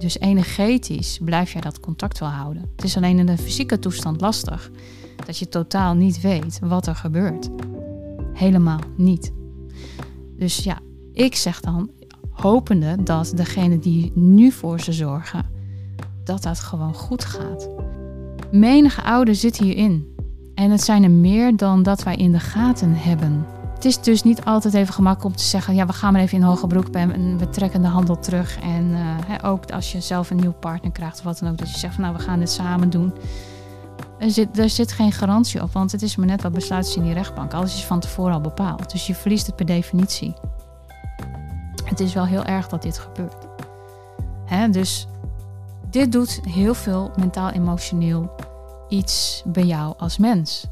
Dus 0.01 0.19
energetisch 0.19 1.19
blijf 1.25 1.53
jij 1.53 1.61
dat 1.61 1.81
contact 1.81 2.19
wel 2.19 2.29
houden. 2.29 2.71
Het 2.77 2.85
is 2.85 2.97
alleen 2.97 3.19
in 3.19 3.27
de 3.27 3.39
fysieke 3.39 3.79
toestand 3.79 4.21
lastig 4.21 4.71
dat 5.27 5.39
je 5.39 5.49
totaal 5.49 5.95
niet 5.95 6.21
weet 6.21 6.59
wat 6.63 6.87
er 6.87 6.95
gebeurt. 6.95 7.49
Helemaal 8.33 8.81
niet. 8.97 9.33
Dus 10.37 10.65
ja, 10.65 10.79
ik 11.13 11.35
zeg 11.35 11.61
dan, 11.61 11.91
hopende 12.31 13.03
dat 13.03 13.33
degene 13.35 13.79
die 13.79 14.13
nu 14.15 14.51
voor 14.51 14.81
ze 14.81 14.93
zorgen, 14.93 15.47
dat 16.25 16.43
dat 16.43 16.59
gewoon 16.59 16.95
goed 16.95 17.25
gaat. 17.25 17.69
Menige 18.51 19.03
ouder 19.03 19.35
zit 19.35 19.57
hierin. 19.57 20.15
En 20.55 20.71
het 20.71 20.83
zijn 20.83 21.03
er 21.03 21.11
meer 21.11 21.57
dan 21.57 21.83
dat 21.83 22.03
wij 22.03 22.17
in 22.17 22.33
de 22.33 22.41
gaten 22.41 22.95
hebben. 22.95 23.47
Het 23.81 23.89
is 23.89 24.01
dus 24.01 24.23
niet 24.23 24.45
altijd 24.45 24.75
even 24.75 24.95
gemakkelijk 24.95 25.35
om 25.35 25.41
te 25.41 25.49
zeggen: 25.49 25.75
ja, 25.75 25.87
we 25.87 25.93
gaan 25.93 26.13
maar 26.13 26.23
even 26.23 26.39
in 26.39 26.45
hoge 26.45 26.67
broek 26.67 26.89
en 26.89 27.39
we 27.39 27.49
trekken 27.49 27.83
de 27.83 27.89
handel 27.89 28.19
terug. 28.19 28.59
En 28.59 28.91
uh, 28.91 29.51
ook 29.51 29.71
als 29.71 29.93
je 29.93 30.01
zelf 30.01 30.31
een 30.31 30.37
nieuwe 30.37 30.55
partner 30.55 30.93
krijgt 30.93 31.19
of 31.19 31.25
wat 31.25 31.39
dan 31.39 31.51
ook, 31.51 31.59
dat 31.59 31.71
je 31.71 31.79
zegt: 31.79 31.95
van, 31.95 32.03
nou, 32.03 32.17
we 32.17 32.23
gaan 32.23 32.39
dit 32.39 32.51
samen 32.51 32.91
doen. 32.91 33.13
Er 34.19 34.31
zit, 34.31 34.59
er 34.59 34.71
zit 34.71 34.93
geen 34.93 35.13
garantie 35.13 35.63
op, 35.63 35.73
want 35.73 35.93
het 35.93 36.03
is 36.03 36.17
maar 36.17 36.27
net 36.27 36.43
wat 36.43 36.53
besluiten 36.53 36.93
ze 36.93 36.99
in 36.99 37.05
die 37.05 37.15
rechtbank. 37.15 37.53
Alles 37.53 37.75
is 37.75 37.85
van 37.85 38.01
tevoren 38.01 38.33
al 38.33 38.41
bepaald. 38.41 38.91
Dus 38.91 39.07
je 39.07 39.15
verliest 39.15 39.47
het 39.47 39.57
per 39.57 39.67
definitie. 39.67 40.35
Het 41.85 42.01
is 42.01 42.15
wel 42.15 42.27
heel 42.27 42.45
erg 42.45 42.69
dat 42.69 42.83
dit 42.83 42.99
gebeurt. 42.99 43.47
Dus 44.71 45.07
dit 45.91 46.13
doet 46.13 46.41
heel 46.49 46.75
veel 46.75 47.11
mentaal-emotioneel 47.17 48.31
iets 48.89 49.43
bij 49.47 49.65
jou 49.65 49.95
als 49.99 50.19
mens. 50.19 50.67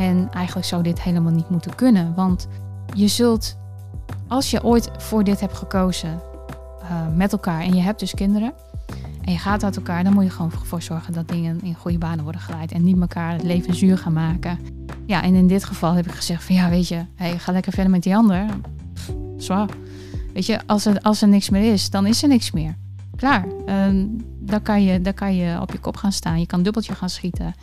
En 0.00 0.28
eigenlijk 0.32 0.66
zou 0.66 0.82
dit 0.82 1.02
helemaal 1.02 1.32
niet 1.32 1.50
moeten 1.50 1.74
kunnen, 1.74 2.14
want 2.14 2.48
je 2.94 3.08
zult, 3.08 3.56
als 4.28 4.50
je 4.50 4.64
ooit 4.64 4.90
voor 4.98 5.24
dit 5.24 5.40
hebt 5.40 5.56
gekozen 5.56 6.20
uh, 6.82 7.06
met 7.14 7.32
elkaar 7.32 7.60
en 7.60 7.74
je 7.74 7.80
hebt 7.80 8.00
dus 8.00 8.14
kinderen 8.14 8.52
en 9.22 9.32
je 9.32 9.38
gaat 9.38 9.64
uit 9.64 9.76
elkaar, 9.76 10.04
dan 10.04 10.12
moet 10.12 10.24
je 10.24 10.30
gewoon 10.30 10.50
voor 10.50 10.82
zorgen 10.82 11.12
dat 11.12 11.28
dingen 11.28 11.60
in 11.62 11.74
goede 11.74 11.98
banen 11.98 12.22
worden 12.22 12.40
geleid 12.40 12.72
en 12.72 12.84
niet 12.84 13.00
elkaar 13.00 13.32
het 13.32 13.42
leven 13.42 13.74
zuur 13.74 13.98
gaan 13.98 14.12
maken. 14.12 14.58
Ja, 15.06 15.22
en 15.22 15.34
in 15.34 15.46
dit 15.46 15.64
geval 15.64 15.92
heb 15.92 16.06
ik 16.06 16.12
gezegd 16.12 16.44
van 16.44 16.54
ja, 16.54 16.68
weet 16.68 16.88
je, 16.88 17.04
hey, 17.14 17.38
ga 17.38 17.52
lekker 17.52 17.72
verder 17.72 17.90
met 17.90 18.02
die 18.02 18.16
ander. 18.16 18.46
Zwaar. 19.36 19.68
Weet 20.32 20.46
je, 20.46 20.60
als 20.66 20.86
er, 20.86 21.00
als 21.00 21.22
er 21.22 21.28
niks 21.28 21.50
meer 21.50 21.72
is, 21.72 21.90
dan 21.90 22.06
is 22.06 22.22
er 22.22 22.28
niks 22.28 22.50
meer. 22.50 22.76
Klaar. 23.16 23.46
Uh, 23.66 24.04
dan, 24.40 24.62
kan 24.62 24.82
je, 24.82 25.00
dan 25.00 25.14
kan 25.14 25.36
je 25.36 25.60
op 25.60 25.72
je 25.72 25.78
kop 25.78 25.96
gaan 25.96 26.12
staan. 26.12 26.40
Je 26.40 26.46
kan 26.46 26.62
dubbeltje 26.62 26.94
gaan 26.94 27.10
schieten. 27.10 27.54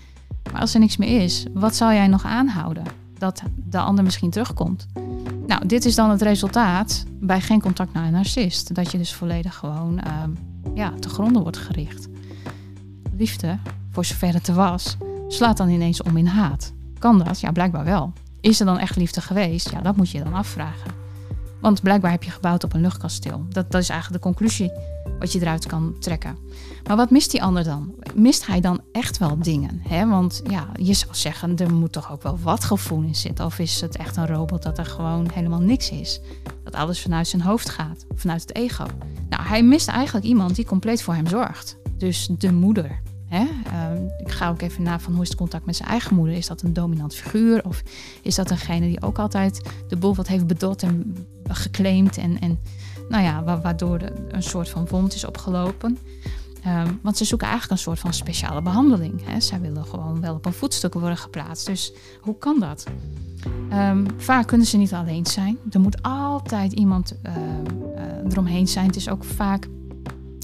Maar 0.52 0.62
als 0.62 0.74
er 0.74 0.80
niks 0.80 0.98
meer 0.98 1.22
is, 1.22 1.46
wat 1.54 1.76
zal 1.76 1.92
jij 1.92 2.08
nog 2.08 2.26
aanhouden? 2.26 2.84
Dat 3.18 3.42
de 3.56 3.80
ander 3.80 4.04
misschien 4.04 4.30
terugkomt. 4.30 4.88
Nou, 5.48 5.68
dit 5.68 5.86
is 5.86 5.96
dan 5.96 6.10
het 6.10 6.22
resultaat 6.22 7.06
bij 7.20 7.42
geen 7.42 7.62
contact 7.62 7.94
naar 7.94 8.06
een 8.06 8.12
narcist. 8.12 8.76
Dat 8.76 8.92
je 8.92 8.98
dus 8.98 9.14
volledig 9.14 9.56
gewoon 9.56 10.02
uh, 10.08 10.24
ja, 10.74 10.94
te 11.00 11.10
gronden 11.10 11.42
wordt 11.42 11.58
gericht. 11.58 12.08
Liefde, 13.18 13.58
voor 13.92 14.06
zover 14.06 14.34
het 14.34 14.48
er 14.48 14.54
was, 14.54 14.98
slaat 15.28 15.58
dan 15.58 15.70
ineens 15.70 16.02
om 16.02 16.18
in 16.18 16.26
haat. 16.26 16.74
Kan 17.00 17.20
dat? 17.24 17.40
Ja, 17.40 17.52
blijkbaar 17.52 17.86
wel. 17.86 18.14
Is 18.42 18.60
er 18.60 18.66
dan 18.66 18.78
echt 18.78 18.96
liefde 18.96 19.22
geweest? 19.22 19.72
Ja, 19.72 19.82
dat 19.82 19.96
moet 19.96 20.10
je 20.10 20.24
dan 20.24 20.34
afvragen. 20.34 20.92
Want 21.62 21.82
blijkbaar 21.82 22.12
heb 22.12 22.24
je 22.24 22.32
gebouwd 22.32 22.64
op 22.64 22.74
een 22.74 22.82
luchtkasteel. 22.82 23.46
Dat, 23.50 23.72
dat 23.72 23.82
is 23.82 23.90
eigenlijk 23.90 24.24
de 24.24 24.30
conclusie 24.30 24.72
wat 25.20 25.32
je 25.32 25.42
eruit 25.42 25.66
kan 25.66 25.96
trekken. 26.00 26.38
Maar 26.88 26.97
wat 26.97 27.10
mist 27.10 27.32
die 27.32 27.43
ander 27.43 27.63
dan? 27.63 27.95
Mist 28.15 28.45
hij 28.45 28.62
dan 28.62 28.82
echt 28.91 29.17
wel 29.17 29.38
dingen? 29.39 29.82
Hè? 29.88 30.08
Want 30.08 30.41
ja, 30.50 30.67
je 30.80 30.93
zou 30.93 31.15
zeggen, 31.15 31.58
er 31.58 31.73
moet 31.73 31.91
toch 31.91 32.12
ook 32.12 32.23
wel 32.23 32.39
wat 32.39 32.63
gevoel 32.63 33.02
in 33.02 33.15
zitten. 33.15 33.45
Of 33.45 33.60
is 33.60 33.82
het 33.82 33.97
echt 33.97 34.17
een 34.17 34.28
robot 34.28 34.63
dat 34.63 34.78
er 34.78 34.86
gewoon 34.86 35.30
helemaal 35.34 35.60
niks 35.60 35.89
is? 35.89 36.21
Dat 36.63 36.76
alles 36.76 37.02
vanuit 37.02 37.28
zijn 37.28 37.41
hoofd 37.41 37.69
gaat, 37.69 38.06
vanuit 38.15 38.41
het 38.41 38.56
ego. 38.56 38.86
Nou, 39.30 39.43
hij 39.43 39.63
mist 39.63 39.88
eigenlijk 39.88 40.26
iemand 40.26 40.56
die 40.56 40.65
compleet 40.65 41.02
voor 41.02 41.13
hem 41.13 41.28
zorgt. 41.28 41.78
Dus 41.97 42.30
de 42.38 42.52
moeder. 42.52 43.00
Hè? 43.26 43.45
Ehm, 43.65 44.04
ik 44.17 44.32
ga 44.32 44.50
ook 44.50 44.62
even 44.62 44.84
na 44.84 45.00
van 45.00 45.13
hoe 45.13 45.21
is 45.21 45.30
het 45.30 45.38
contact 45.38 45.65
met 45.65 45.76
zijn 45.76 45.89
eigen 45.89 46.15
moeder. 46.15 46.36
Is 46.36 46.47
dat 46.47 46.62
een 46.62 46.73
dominant 46.73 47.15
figuur? 47.15 47.65
Of 47.65 47.84
is 48.21 48.36
dat 48.36 48.47
degene 48.47 48.88
die 48.88 49.02
ook 49.02 49.19
altijd 49.19 49.69
de 49.88 49.95
boel 49.95 50.15
wat 50.15 50.28
heeft 50.28 50.47
bedot 50.47 50.84
en 50.84 51.15
geclaimd 51.47 52.17
en, 52.17 52.39
en 52.39 52.60
nou 53.10 53.23
ja, 53.23 53.62
waardoor 53.62 54.00
er 54.00 54.13
een 54.28 54.43
soort 54.43 54.69
van 54.69 54.88
wond 54.88 55.13
is 55.13 55.26
opgelopen. 55.26 55.97
Ehm, 56.67 56.93
want 57.01 57.17
ze 57.17 57.25
zoeken 57.25 57.47
eigenlijk 57.47 57.77
een 57.77 57.86
soort 57.86 57.99
van 57.99 58.13
speciale 58.13 58.62
behandeling. 58.62 59.21
Hè. 59.25 59.39
Zij 59.39 59.62
willen 59.62 59.86
gewoon 59.86 60.21
wel 60.21 60.36
op 60.36 60.45
een 60.45 60.53
voetstuk 60.53 60.93
worden 60.93 61.17
geplaatst. 61.17 61.65
Dus 61.65 61.93
hoe 62.21 62.38
kan 62.38 62.60
dat? 62.60 62.86
Um, 63.73 64.06
vaak 64.17 64.47
kunnen 64.47 64.67
ze 64.67 64.77
niet 64.77 64.93
alleen 64.93 65.25
zijn. 65.25 65.58
Er 65.71 65.80
moet 65.80 66.01
altijd 66.01 66.73
iemand 66.73 67.15
uh, 67.25 67.36
uh, 67.36 68.32
eromheen 68.32 68.67
zijn. 68.67 68.86
Het 68.86 68.95
is 68.95 69.10
ook 69.10 69.23
vaak 69.23 69.67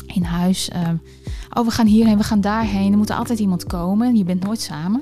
in 0.06 0.24
huis. 0.24 0.70
oh, 1.50 1.66
we 1.66 1.72
gaan 1.72 1.88
hierheen, 1.88 2.18
we 2.18 2.24
gaan 2.24 2.42
daarheen. 2.42 2.92
Er 2.92 2.98
moet 2.98 3.10
altijd 3.10 3.40
iemand 3.40 3.66
komen. 3.66 4.16
Je 4.16 4.24
bent 4.24 4.44
nooit 4.44 4.62
samen. 4.62 5.02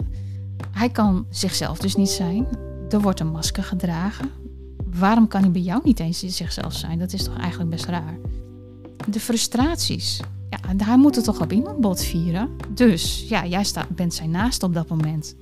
Hij 0.72 0.90
kan 0.90 1.26
zichzelf 1.30 1.78
dus 1.78 1.96
niet 1.96 2.10
zijn. 2.10 2.48
Er 2.90 3.02
wordt 3.02 3.20
een 3.20 3.32
masker 3.32 3.64
gedragen 3.64 4.30
waarom 5.00 5.28
kan 5.28 5.42
hij 5.42 5.52
bij 5.52 5.62
jou 5.62 5.82
niet 5.84 6.00
eens 6.00 6.20
zichzelf 6.20 6.74
zijn? 6.74 7.00
Dat 7.00 7.14
is 7.14 7.24
toch 7.24 7.38
eigenlijk 7.38 7.70
best 7.70 7.86
raar. 7.86 8.18
De 9.08 9.20
frustraties. 9.20 10.20
Daar 10.76 10.98
moet 10.98 11.16
het 11.16 11.24
toch 11.24 11.42
op 11.42 11.52
iemand 11.52 11.80
bot 11.80 12.04
vieren. 12.04 12.50
Dus 12.70 13.26
ja, 13.30 13.46
jij 13.46 13.66
bent 13.90 14.14
zijn 14.14 14.32
naast 14.32 14.64
op 14.64 14.74
dat 14.74 14.88
moment. 14.88 15.36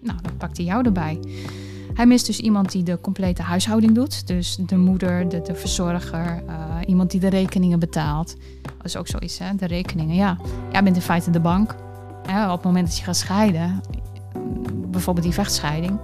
Nou, 0.00 0.18
dan 0.22 0.36
pakt 0.36 0.56
hij 0.56 0.66
jou 0.66 0.84
erbij. 0.84 1.20
Hij 1.94 2.06
mist 2.06 2.26
dus 2.26 2.40
iemand 2.40 2.72
die 2.72 2.82
de 2.82 2.98
complete 3.00 3.42
huishouding 3.42 3.94
doet. 3.94 4.26
Dus 4.26 4.56
de 4.56 4.76
moeder, 4.76 5.28
de, 5.28 5.54
verzorger, 5.54 6.42
uh, 6.48 6.54
iemand 6.86 7.10
die 7.10 7.20
de 7.20 7.28
rekeningen 7.28 7.78
betaalt. 7.78 8.36
Dat 8.62 8.86
is 8.86 8.96
ook 8.96 9.06
zoiets, 9.06 9.38
hè? 9.38 9.54
De 9.54 9.66
rekeningen, 9.66 10.14
ja. 10.14 10.36
Jij 10.72 10.82
bent 10.82 10.96
in 10.96 11.02
feite 11.02 11.30
de 11.30 11.40
bank. 11.40 11.74
op 12.22 12.50
het 12.50 12.62
moment 12.62 12.86
dat 12.86 12.98
je 12.98 13.04
gaat 13.04 13.16
scheiden, 13.16 13.80
bijvoorbeeld 14.90 15.26
die 15.26 15.34
vechtscheiding, 15.34 15.98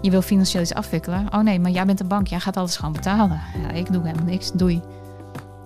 je 0.00 0.10
wil 0.10 0.22
financieel 0.22 0.62
iets 0.62 0.74
afwikkelen. 0.74 1.26
Oh 1.32 1.40
nee, 1.40 1.60
maar 1.60 1.70
jij 1.70 1.84
bent 1.84 1.98
de 1.98 2.04
bank, 2.04 2.26
jij 2.26 2.40
gaat 2.40 2.56
alles 2.56 2.76
gewoon 2.76 2.92
betalen. 2.92 3.40
Ja, 3.62 3.70
ik 3.70 3.92
doe 3.92 4.02
helemaal 4.02 4.24
niks, 4.24 4.52
doei. 4.52 4.80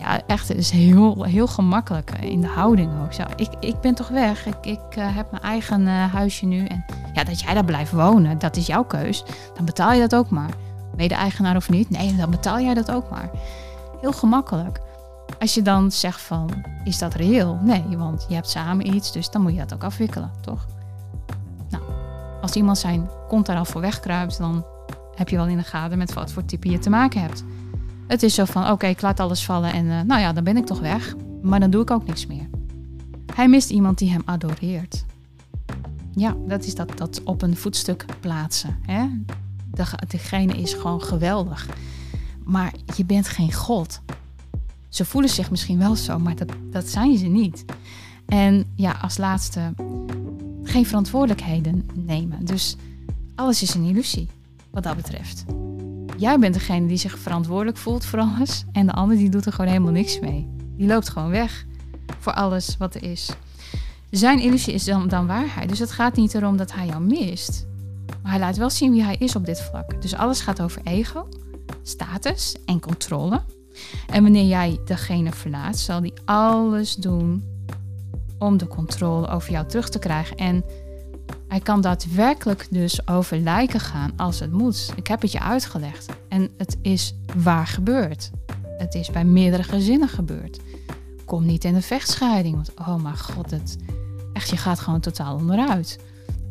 Ja, 0.00 0.20
echt, 0.26 0.48
het 0.48 0.56
is 0.56 0.70
heel, 0.70 1.24
heel 1.24 1.46
gemakkelijk 1.46 2.10
in 2.20 2.40
de 2.40 2.46
houding 2.46 2.90
ook. 3.02 3.12
Zo, 3.12 3.22
ik, 3.36 3.50
ik 3.60 3.80
ben 3.80 3.94
toch 3.94 4.08
weg, 4.08 4.46
ik, 4.46 4.56
ik 4.62 4.96
uh, 4.98 5.16
heb 5.16 5.30
mijn 5.30 5.42
eigen 5.42 5.80
uh, 5.80 6.12
huisje 6.12 6.46
nu. 6.46 6.64
En 6.64 6.84
ja, 6.88 7.20
Ja, 7.20 7.24
dat 7.24 7.40
jij 7.40 7.54
daar 7.54 7.64
blijft 7.64 7.92
wonen, 7.92 8.38
dat 8.38 8.56
is 8.56 8.66
jouw 8.66 8.84
keus. 8.84 9.24
Dan 9.54 9.64
betaal 9.64 9.92
je 9.92 10.00
dat 10.00 10.14
ook 10.14 10.30
maar. 10.30 10.50
Mede-eigenaar 10.96 11.56
of 11.56 11.70
niet? 11.70 11.90
Nee, 11.90 12.16
dan 12.16 12.30
betaal 12.30 12.60
jij 12.60 12.74
dat 12.74 12.90
ook 12.90 13.10
maar. 13.10 13.30
Heel 14.00 14.12
gemakkelijk. 14.12 14.80
Als 15.38 15.54
je 15.54 15.62
dan 15.62 15.90
zegt 15.92 16.20
van, 16.20 16.50
is 16.84 16.98
dat 16.98 17.14
reëel? 17.14 17.58
Nee, 17.62 17.84
want 17.96 18.26
je 18.28 18.34
hebt 18.34 18.48
samen 18.48 18.94
iets, 18.94 19.12
dus 19.12 19.30
dan 19.30 19.42
moet 19.42 19.52
je 19.52 19.58
dat 19.58 19.74
ook 19.74 19.84
afwikkelen, 19.84 20.30
toch? 20.40 20.66
Nou, 21.70 21.82
als 22.40 22.52
iemand 22.52 22.78
zijn 22.78 23.08
kont 23.28 23.46
daar 23.46 23.56
al 23.56 23.64
voor 23.64 23.80
wegkruipt, 23.80 24.38
dan 24.38 24.64
heb 25.14 25.28
je 25.28 25.36
wel 25.36 25.46
in 25.46 25.56
de 25.56 25.62
gaten 25.62 25.98
met 25.98 26.12
wat 26.12 26.32
voor 26.32 26.44
type 26.44 26.70
je 26.70 26.78
te 26.78 26.90
maken 26.90 27.20
hebt. 27.20 27.44
Het 28.10 28.22
is 28.22 28.34
zo 28.34 28.44
van, 28.44 28.70
oké, 28.70 28.86
ik 28.86 29.00
laat 29.00 29.20
alles 29.20 29.44
vallen 29.44 29.72
en 29.72 29.84
uh, 29.84 30.00
nou 30.00 30.20
ja, 30.20 30.32
dan 30.32 30.44
ben 30.44 30.56
ik 30.56 30.66
toch 30.66 30.80
weg. 30.80 31.14
Maar 31.42 31.60
dan 31.60 31.70
doe 31.70 31.82
ik 31.82 31.90
ook 31.90 32.06
niks 32.06 32.26
meer. 32.26 32.48
Hij 33.34 33.48
mist 33.48 33.70
iemand 33.70 33.98
die 33.98 34.10
hem 34.10 34.22
adoreert. 34.24 35.04
Ja, 36.14 36.36
dat 36.46 36.64
is 36.64 36.74
dat, 36.74 36.98
dat 36.98 37.22
op 37.24 37.42
een 37.42 37.56
voetstuk 37.56 38.04
plaatsen. 38.20 38.78
Hè? 38.82 39.06
De, 39.70 39.84
degene 40.08 40.52
is 40.52 40.74
gewoon 40.74 41.02
geweldig. 41.02 41.68
Maar 42.44 42.72
je 42.96 43.04
bent 43.04 43.28
geen 43.28 43.52
God. 43.52 44.00
Ze 44.88 45.04
voelen 45.04 45.30
zich 45.30 45.50
misschien 45.50 45.78
wel 45.78 45.96
zo, 45.96 46.18
maar 46.18 46.36
dat, 46.36 46.52
dat 46.70 46.88
zijn 46.88 47.18
ze 47.18 47.26
niet. 47.26 47.64
En 48.26 48.64
ja, 48.74 48.92
als 49.02 49.18
laatste, 49.18 49.74
geen 50.62 50.86
verantwoordelijkheden 50.86 51.88
nemen. 51.94 52.44
Dus 52.44 52.76
alles 53.34 53.62
is 53.62 53.74
een 53.74 53.84
illusie, 53.84 54.28
wat 54.70 54.82
dat 54.82 54.96
betreft. 54.96 55.44
Jij 56.20 56.38
bent 56.38 56.54
degene 56.54 56.86
die 56.86 56.96
zich 56.96 57.18
verantwoordelijk 57.18 57.76
voelt 57.76 58.04
voor 58.04 58.18
alles. 58.18 58.64
En 58.72 58.86
de 58.86 58.92
ander 58.92 59.16
die 59.16 59.28
doet 59.28 59.46
er 59.46 59.52
gewoon 59.52 59.70
helemaal 59.70 59.92
niks 59.92 60.20
mee. 60.20 60.48
Die 60.76 60.86
loopt 60.86 61.08
gewoon 61.08 61.30
weg 61.30 61.66
voor 62.18 62.32
alles 62.32 62.76
wat 62.78 62.94
er 62.94 63.02
is. 63.02 63.30
Zijn 64.10 64.40
illusie 64.40 64.74
is 64.74 64.84
dan, 64.84 65.08
dan 65.08 65.26
waarheid. 65.26 65.68
Dus 65.68 65.78
het 65.78 65.90
gaat 65.90 66.16
niet 66.16 66.34
erom 66.34 66.56
dat 66.56 66.72
hij 66.72 66.86
jou 66.86 67.02
mist. 67.02 67.66
Maar 68.22 68.30
hij 68.30 68.40
laat 68.40 68.56
wel 68.56 68.70
zien 68.70 68.92
wie 68.92 69.02
hij 69.02 69.16
is 69.18 69.36
op 69.36 69.44
dit 69.46 69.60
vlak. 69.60 70.02
Dus 70.02 70.14
alles 70.14 70.40
gaat 70.40 70.62
over 70.62 70.80
ego, 70.84 71.28
status 71.82 72.56
en 72.64 72.80
controle. 72.80 73.42
En 74.06 74.22
wanneer 74.22 74.46
jij 74.46 74.78
degene 74.84 75.32
verlaat, 75.32 75.78
zal 75.78 76.00
hij 76.00 76.12
alles 76.24 76.94
doen 76.94 77.44
om 78.38 78.56
de 78.56 78.66
controle 78.66 79.28
over 79.28 79.50
jou 79.50 79.66
terug 79.66 79.88
te 79.88 79.98
krijgen. 79.98 80.36
En 80.36 80.64
hij 81.50 81.60
kan 81.60 81.80
daadwerkelijk 81.80 82.66
dus 82.70 83.08
over 83.08 83.38
lijken 83.38 83.80
gaan 83.80 84.12
als 84.16 84.40
het 84.40 84.52
moet. 84.52 84.92
Ik 84.96 85.06
heb 85.06 85.20
het 85.20 85.32
je 85.32 85.40
uitgelegd. 85.40 86.12
En 86.28 86.50
het 86.56 86.78
is 86.82 87.14
waar 87.36 87.66
gebeurd. 87.66 88.30
Het 88.78 88.94
is 88.94 89.10
bij 89.10 89.24
meerdere 89.24 89.62
gezinnen 89.62 90.08
gebeurd. 90.08 90.60
Kom 91.24 91.46
niet 91.46 91.64
in 91.64 91.74
de 91.74 91.82
vechtscheiding. 91.82 92.54
Want 92.54 92.72
oh 92.74 93.02
mijn 93.02 93.18
god, 93.18 93.50
het, 93.50 93.76
echt, 94.32 94.50
je 94.50 94.56
gaat 94.56 94.80
gewoon 94.80 95.00
totaal 95.00 95.34
onderuit. 95.36 95.98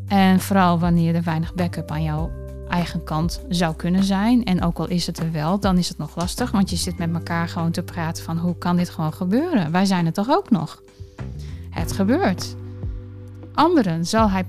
En 0.08 0.40
vooral 0.40 0.80
wanneer 0.80 1.16
er 1.16 1.24
weinig 1.24 1.54
backup 1.54 1.92
aan 1.92 2.04
jouw 2.04 2.32
eigen 2.68 3.04
kant 3.04 3.42
zou 3.50 3.76
kunnen 3.76 4.04
zijn. 4.04 4.44
En 4.44 4.64
ook 4.64 4.78
al 4.78 4.88
is 4.88 5.06
het 5.06 5.20
er 5.20 5.32
wel, 5.32 5.60
dan 5.60 5.78
is 5.78 5.90
het 5.90 5.98
nog 5.98 6.16
lastig. 6.16 6.52
Want 6.52 6.70
je 6.70 6.76
zit 6.76 6.98
met 6.98 7.14
elkaar 7.14 7.48
gewoon 7.48 7.72
te 7.72 7.84
praten 7.84 8.24
van 8.24 8.38
hoe 8.38 8.58
kan 8.58 8.78
dit 8.78 8.90
gewoon 8.90 9.14
gebeuren? 9.14 9.72
Wij 9.72 9.86
zijn 9.86 10.06
er 10.06 10.14
toch 10.14 10.30
ook 10.30 10.50
nog? 10.50 10.82
Het 11.70 11.92
gebeurt. 11.92 12.56
Anderen 13.60 14.06
zal 14.06 14.30
hij 14.30 14.46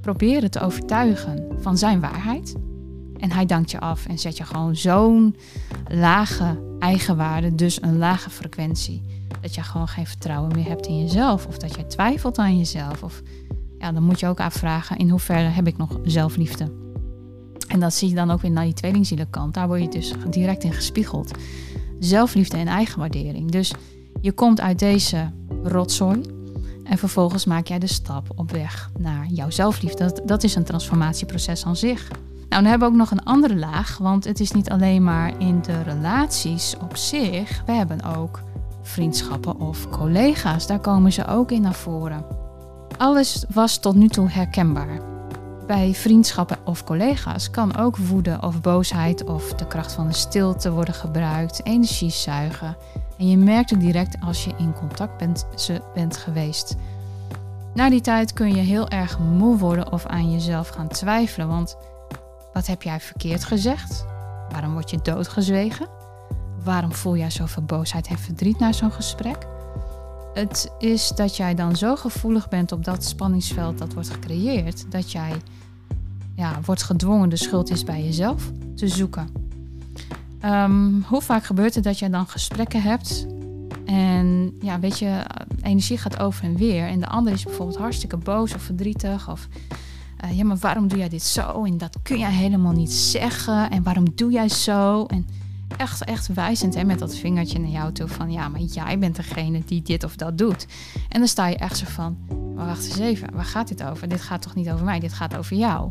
proberen 0.00 0.50
te 0.50 0.60
overtuigen 0.60 1.46
van 1.60 1.78
zijn 1.78 2.00
waarheid. 2.00 2.54
En 3.16 3.30
hij 3.30 3.46
dankt 3.46 3.70
je 3.70 3.80
af 3.80 4.06
en 4.06 4.18
zet 4.18 4.36
je 4.36 4.44
gewoon 4.44 4.76
zo'n 4.76 5.36
lage 5.88 6.62
eigenwaarde, 6.78 7.54
dus 7.54 7.82
een 7.82 7.98
lage 7.98 8.30
frequentie. 8.30 9.02
Dat 9.40 9.54
je 9.54 9.62
gewoon 9.62 9.88
geen 9.88 10.06
vertrouwen 10.06 10.54
meer 10.54 10.68
hebt 10.68 10.86
in 10.86 11.00
jezelf. 11.00 11.46
Of 11.46 11.58
dat 11.58 11.76
je 11.76 11.86
twijfelt 11.86 12.38
aan 12.38 12.58
jezelf. 12.58 13.02
Of 13.02 13.22
ja, 13.78 13.92
dan 13.92 14.02
moet 14.02 14.20
je 14.20 14.26
ook 14.26 14.40
afvragen 14.40 14.96
in 14.96 15.08
hoeverre 15.08 15.48
heb 15.48 15.66
ik 15.66 15.76
nog 15.76 15.98
zelfliefde. 16.04 16.72
En 17.68 17.80
dat 17.80 17.94
zie 17.94 18.08
je 18.08 18.14
dan 18.14 18.30
ook 18.30 18.40
weer 18.40 18.50
naar 18.50 18.64
die 18.64 18.74
tweelingzielenkant. 18.74 19.54
Daar 19.54 19.66
word 19.66 19.80
je 19.80 19.88
dus 19.88 20.12
direct 20.30 20.64
in 20.64 20.72
gespiegeld. 20.72 21.30
Zelfliefde 21.98 22.56
en 22.56 22.66
eigenwaardering. 22.66 23.50
Dus 23.50 23.72
je 24.20 24.32
komt 24.32 24.60
uit 24.60 24.78
deze 24.78 25.30
rotzooi. 25.62 26.40
En 26.84 26.98
vervolgens 26.98 27.44
maak 27.44 27.66
jij 27.66 27.78
de 27.78 27.86
stap 27.86 28.28
op 28.34 28.50
weg 28.50 28.90
naar 28.98 29.26
jouw 29.26 29.50
zelfliefde. 29.50 30.04
Dat, 30.04 30.20
dat 30.24 30.42
is 30.42 30.54
een 30.54 30.64
transformatieproces 30.64 31.64
aan 31.64 31.76
zich. 31.76 32.08
Nou, 32.08 32.62
dan 32.62 32.64
hebben 32.64 32.88
we 32.88 32.94
ook 32.94 33.00
nog 33.00 33.10
een 33.10 33.24
andere 33.24 33.56
laag. 33.56 33.98
Want 33.98 34.24
het 34.24 34.40
is 34.40 34.52
niet 34.52 34.70
alleen 34.70 35.04
maar 35.04 35.40
in 35.40 35.62
de 35.62 35.82
relaties 35.82 36.74
op 36.80 36.96
zich. 36.96 37.62
We 37.66 37.72
hebben 37.72 38.16
ook 38.16 38.40
vriendschappen 38.82 39.60
of 39.60 39.88
collega's. 39.90 40.66
Daar 40.66 40.80
komen 40.80 41.12
ze 41.12 41.26
ook 41.26 41.50
in 41.50 41.62
naar 41.62 41.74
voren. 41.74 42.24
Alles 42.96 43.44
was 43.54 43.78
tot 43.78 43.94
nu 43.94 44.08
toe 44.08 44.28
herkenbaar. 44.28 45.00
Bij 45.66 45.94
vriendschappen 45.94 46.58
of 46.64 46.84
collega's 46.84 47.50
kan 47.50 47.76
ook 47.76 47.96
woede 47.96 48.38
of 48.40 48.60
boosheid 48.60 49.24
of 49.24 49.54
de 49.54 49.66
kracht 49.66 49.92
van 49.92 50.06
de 50.06 50.14
stilte 50.14 50.72
worden 50.72 50.94
gebruikt, 50.94 51.60
energie 51.64 52.10
zuigen. 52.10 52.76
En 53.18 53.28
je 53.28 53.36
merkt 53.36 53.70
het 53.70 53.80
direct 53.80 54.16
als 54.20 54.44
je 54.44 54.52
in 54.58 54.72
contact 54.72 55.18
bent, 55.18 55.46
ze 55.56 55.80
bent 55.94 56.16
geweest. 56.16 56.76
Na 57.74 57.90
die 57.90 58.00
tijd 58.00 58.32
kun 58.32 58.54
je 58.54 58.62
heel 58.62 58.88
erg 58.88 59.18
moe 59.18 59.58
worden 59.58 59.92
of 59.92 60.06
aan 60.06 60.32
jezelf 60.32 60.68
gaan 60.68 60.88
twijfelen. 60.88 61.48
Want 61.48 61.76
wat 62.52 62.66
heb 62.66 62.82
jij 62.82 63.00
verkeerd 63.00 63.44
gezegd? 63.44 64.04
Waarom 64.50 64.72
word 64.72 64.90
je 64.90 64.98
doodgezwegen? 65.02 65.88
Waarom 66.64 66.92
voel 66.92 67.16
jij 67.16 67.30
zoveel 67.30 67.62
boosheid 67.62 68.06
en 68.06 68.18
verdriet 68.18 68.58
na 68.58 68.72
zo'n 68.72 68.92
gesprek? 68.92 69.46
Het 70.34 70.72
is 70.78 71.08
dat 71.08 71.36
jij 71.36 71.54
dan 71.54 71.76
zo 71.76 71.96
gevoelig 71.96 72.48
bent 72.48 72.72
op 72.72 72.84
dat 72.84 73.04
spanningsveld 73.04 73.78
dat 73.78 73.92
wordt 73.92 74.10
gecreëerd, 74.10 74.90
dat 74.90 75.12
jij 75.12 75.32
ja, 76.36 76.58
wordt 76.64 76.82
gedwongen 76.82 77.28
de 77.28 77.36
schuld 77.36 77.70
is 77.70 77.84
bij 77.84 78.04
jezelf 78.04 78.50
te 78.74 78.88
zoeken. 78.88 79.41
Ehm, 80.42 81.00
hoe 81.06 81.22
vaak 81.22 81.44
gebeurt 81.44 81.74
het 81.74 81.84
dat 81.84 81.98
je 81.98 82.10
dan 82.10 82.26
gesprekken 82.26 82.82
hebt 82.82 83.26
en 83.84 84.54
ja, 84.60 84.80
weet 84.80 84.98
je, 84.98 85.22
energie 85.62 85.98
gaat 85.98 86.18
over 86.18 86.44
en 86.44 86.56
weer 86.56 86.86
en 86.86 87.00
de 87.00 87.06
ander 87.06 87.32
is 87.32 87.44
bijvoorbeeld 87.44 87.78
hartstikke 87.78 88.16
boos 88.16 88.54
of 88.54 88.62
verdrietig 88.62 89.30
of 89.30 89.48
uh, 90.24 90.36
ja, 90.36 90.44
maar 90.44 90.56
waarom 90.56 90.88
doe 90.88 90.98
jij 90.98 91.08
dit 91.08 91.22
zo 91.22 91.64
en 91.64 91.78
dat 91.78 91.96
kun 92.02 92.18
jij 92.18 92.32
helemaal 92.32 92.72
niet 92.72 92.92
zeggen 92.92 93.70
en 93.70 93.82
waarom 93.82 94.04
doe 94.14 94.32
jij 94.32 94.48
zo 94.48 95.04
en 95.06 95.26
echt, 95.76 96.04
echt 96.04 96.26
wijzend 96.34 96.74
hè, 96.74 96.84
met 96.84 96.98
dat 96.98 97.16
vingertje 97.16 97.58
naar 97.58 97.70
jou 97.70 97.92
toe 97.92 98.08
van 98.08 98.32
ja, 98.32 98.48
maar 98.48 98.60
jij 98.60 98.98
bent 98.98 99.16
degene 99.16 99.62
die 99.66 99.82
dit 99.82 100.04
of 100.04 100.16
dat 100.16 100.38
doet. 100.38 100.66
En 101.08 101.18
dan 101.18 101.28
sta 101.28 101.46
je 101.46 101.56
echt 101.56 101.76
zo 101.76 101.84
van, 101.88 102.16
maar 102.54 102.66
wacht 102.66 102.84
eens 102.84 102.98
even, 102.98 103.34
waar 103.34 103.44
gaat 103.44 103.68
dit 103.68 103.82
over? 103.82 104.08
Dit 104.08 104.20
gaat 104.20 104.42
toch 104.42 104.54
niet 104.54 104.70
over 104.70 104.84
mij, 104.84 105.00
dit 105.00 105.12
gaat 105.12 105.36
over 105.36 105.56
jou. 105.56 105.90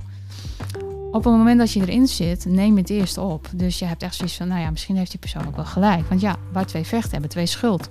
Op 1.11 1.23
het 1.23 1.33
moment 1.33 1.59
dat 1.59 1.71
je 1.71 1.81
erin 1.81 2.07
zit, 2.07 2.45
neem 2.45 2.77
het 2.77 2.89
eerst 2.89 3.17
op. 3.17 3.49
Dus 3.55 3.79
je 3.79 3.85
hebt 3.85 4.03
echt 4.03 4.15
zoiets 4.15 4.37
van, 4.37 4.47
nou 4.47 4.61
ja, 4.61 4.69
misschien 4.69 4.95
heeft 4.95 5.11
die 5.11 5.19
persoon 5.19 5.47
ook 5.47 5.55
wel 5.55 5.65
gelijk. 5.65 6.09
Want 6.09 6.21
ja, 6.21 6.35
waar 6.51 6.65
twee 6.65 6.83
vechten 6.83 7.11
hebben, 7.11 7.29
twee 7.29 7.45
schuld. 7.45 7.89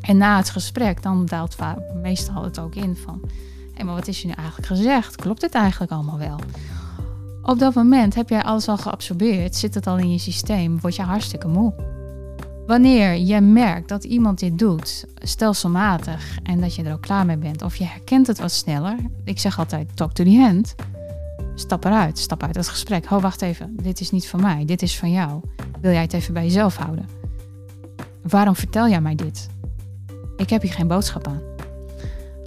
En 0.00 0.16
na 0.16 0.36
het 0.36 0.50
gesprek, 0.50 1.02
dan 1.02 1.26
daalt 1.26 1.56
meestal 2.02 2.42
het 2.42 2.58
ook 2.58 2.74
in 2.74 2.96
van... 2.96 3.20
hé, 3.22 3.30
hey, 3.74 3.84
maar 3.84 3.94
wat 3.94 4.08
is 4.08 4.20
je 4.20 4.26
nu 4.26 4.32
eigenlijk 4.32 4.66
gezegd? 4.66 5.16
Klopt 5.16 5.40
dit 5.40 5.54
eigenlijk 5.54 5.92
allemaal 5.92 6.18
wel? 6.18 6.38
Op 7.42 7.58
dat 7.58 7.74
moment 7.74 8.14
heb 8.14 8.28
jij 8.28 8.42
alles 8.42 8.68
al 8.68 8.76
geabsorbeerd, 8.76 9.56
zit 9.56 9.74
het 9.74 9.86
al 9.86 9.98
in 9.98 10.12
je 10.12 10.18
systeem, 10.18 10.80
word 10.80 10.96
je 10.96 11.02
hartstikke 11.02 11.48
moe. 11.48 11.74
Wanneer 12.66 13.16
je 13.16 13.40
merkt 13.40 13.88
dat 13.88 14.04
iemand 14.04 14.38
dit 14.38 14.58
doet, 14.58 15.04
stelselmatig, 15.14 16.38
en 16.42 16.60
dat 16.60 16.74
je 16.74 16.82
er 16.82 16.92
ook 16.92 17.00
klaar 17.00 17.26
mee 17.26 17.36
bent, 17.36 17.62
of 17.62 17.76
je 17.76 17.84
herkent 17.84 18.26
het 18.26 18.38
wat 18.40 18.52
sneller, 18.52 18.96
ik 19.24 19.38
zeg 19.38 19.58
altijd 19.58 19.96
talk 19.96 20.12
to 20.12 20.24
the 20.24 20.36
hand, 20.36 20.74
stap 21.60 21.84
eruit, 21.84 22.18
stap 22.18 22.42
uit 22.42 22.54
het 22.54 22.68
gesprek. 22.68 23.10
Oh, 23.10 23.22
wacht 23.22 23.42
even, 23.42 23.76
dit 23.82 24.00
is 24.00 24.10
niet 24.10 24.28
van 24.28 24.40
mij, 24.40 24.64
dit 24.64 24.82
is 24.82 24.98
van 24.98 25.10
jou. 25.10 25.40
Wil 25.80 25.92
jij 25.92 26.02
het 26.02 26.12
even 26.12 26.34
bij 26.34 26.42
jezelf 26.42 26.76
houden? 26.76 27.08
Waarom 28.22 28.56
vertel 28.56 28.88
jij 28.88 29.00
mij 29.00 29.14
dit? 29.14 29.48
Ik 30.36 30.50
heb 30.50 30.62
hier 30.62 30.72
geen 30.72 30.88
boodschap 30.88 31.26
aan. 31.26 31.40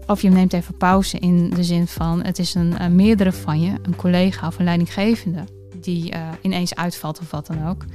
Of 0.07 0.21
je 0.21 0.29
neemt 0.29 0.53
even 0.53 0.77
pauze 0.77 1.19
in 1.19 1.49
de 1.49 1.63
zin 1.63 1.87
van 1.87 2.23
het 2.23 2.39
is 2.39 2.55
een, 2.55 2.83
een 2.83 2.95
meerdere 2.95 3.31
van 3.31 3.61
je, 3.61 3.73
een 3.81 3.95
collega 3.95 4.47
of 4.47 4.59
een 4.59 4.65
leidinggevende, 4.65 5.43
die 5.81 6.13
uh, 6.13 6.27
ineens 6.41 6.75
uitvalt 6.75 7.19
of 7.19 7.31
wat 7.31 7.47
dan 7.47 7.67
ook. 7.67 7.85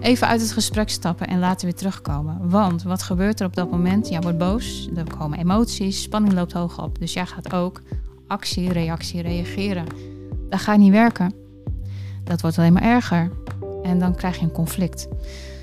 Even 0.00 0.26
uit 0.26 0.40
het 0.40 0.52
gesprek 0.52 0.88
stappen 0.88 1.26
en 1.26 1.38
laten 1.38 1.66
weer 1.66 1.76
terugkomen. 1.76 2.50
Want 2.50 2.82
wat 2.82 3.02
gebeurt 3.02 3.40
er 3.40 3.46
op 3.46 3.54
dat 3.54 3.70
moment? 3.70 4.08
Jij 4.08 4.20
wordt 4.20 4.38
boos, 4.38 4.88
er 4.96 5.16
komen 5.18 5.38
emoties, 5.38 6.02
spanning 6.02 6.34
loopt 6.34 6.52
hoog 6.52 6.82
op. 6.82 6.98
Dus 6.98 7.12
jij 7.12 7.26
gaat 7.26 7.52
ook 7.52 7.82
actie, 8.26 8.72
reactie, 8.72 9.22
reageren. 9.22 9.84
Dat 10.48 10.60
gaat 10.60 10.78
niet 10.78 10.92
werken. 10.92 11.32
Dat 12.24 12.40
wordt 12.40 12.58
alleen 12.58 12.72
maar 12.72 12.82
erger. 12.82 13.30
En 13.82 13.98
dan 13.98 14.14
krijg 14.14 14.36
je 14.36 14.44
een 14.44 14.52
conflict. 14.52 15.08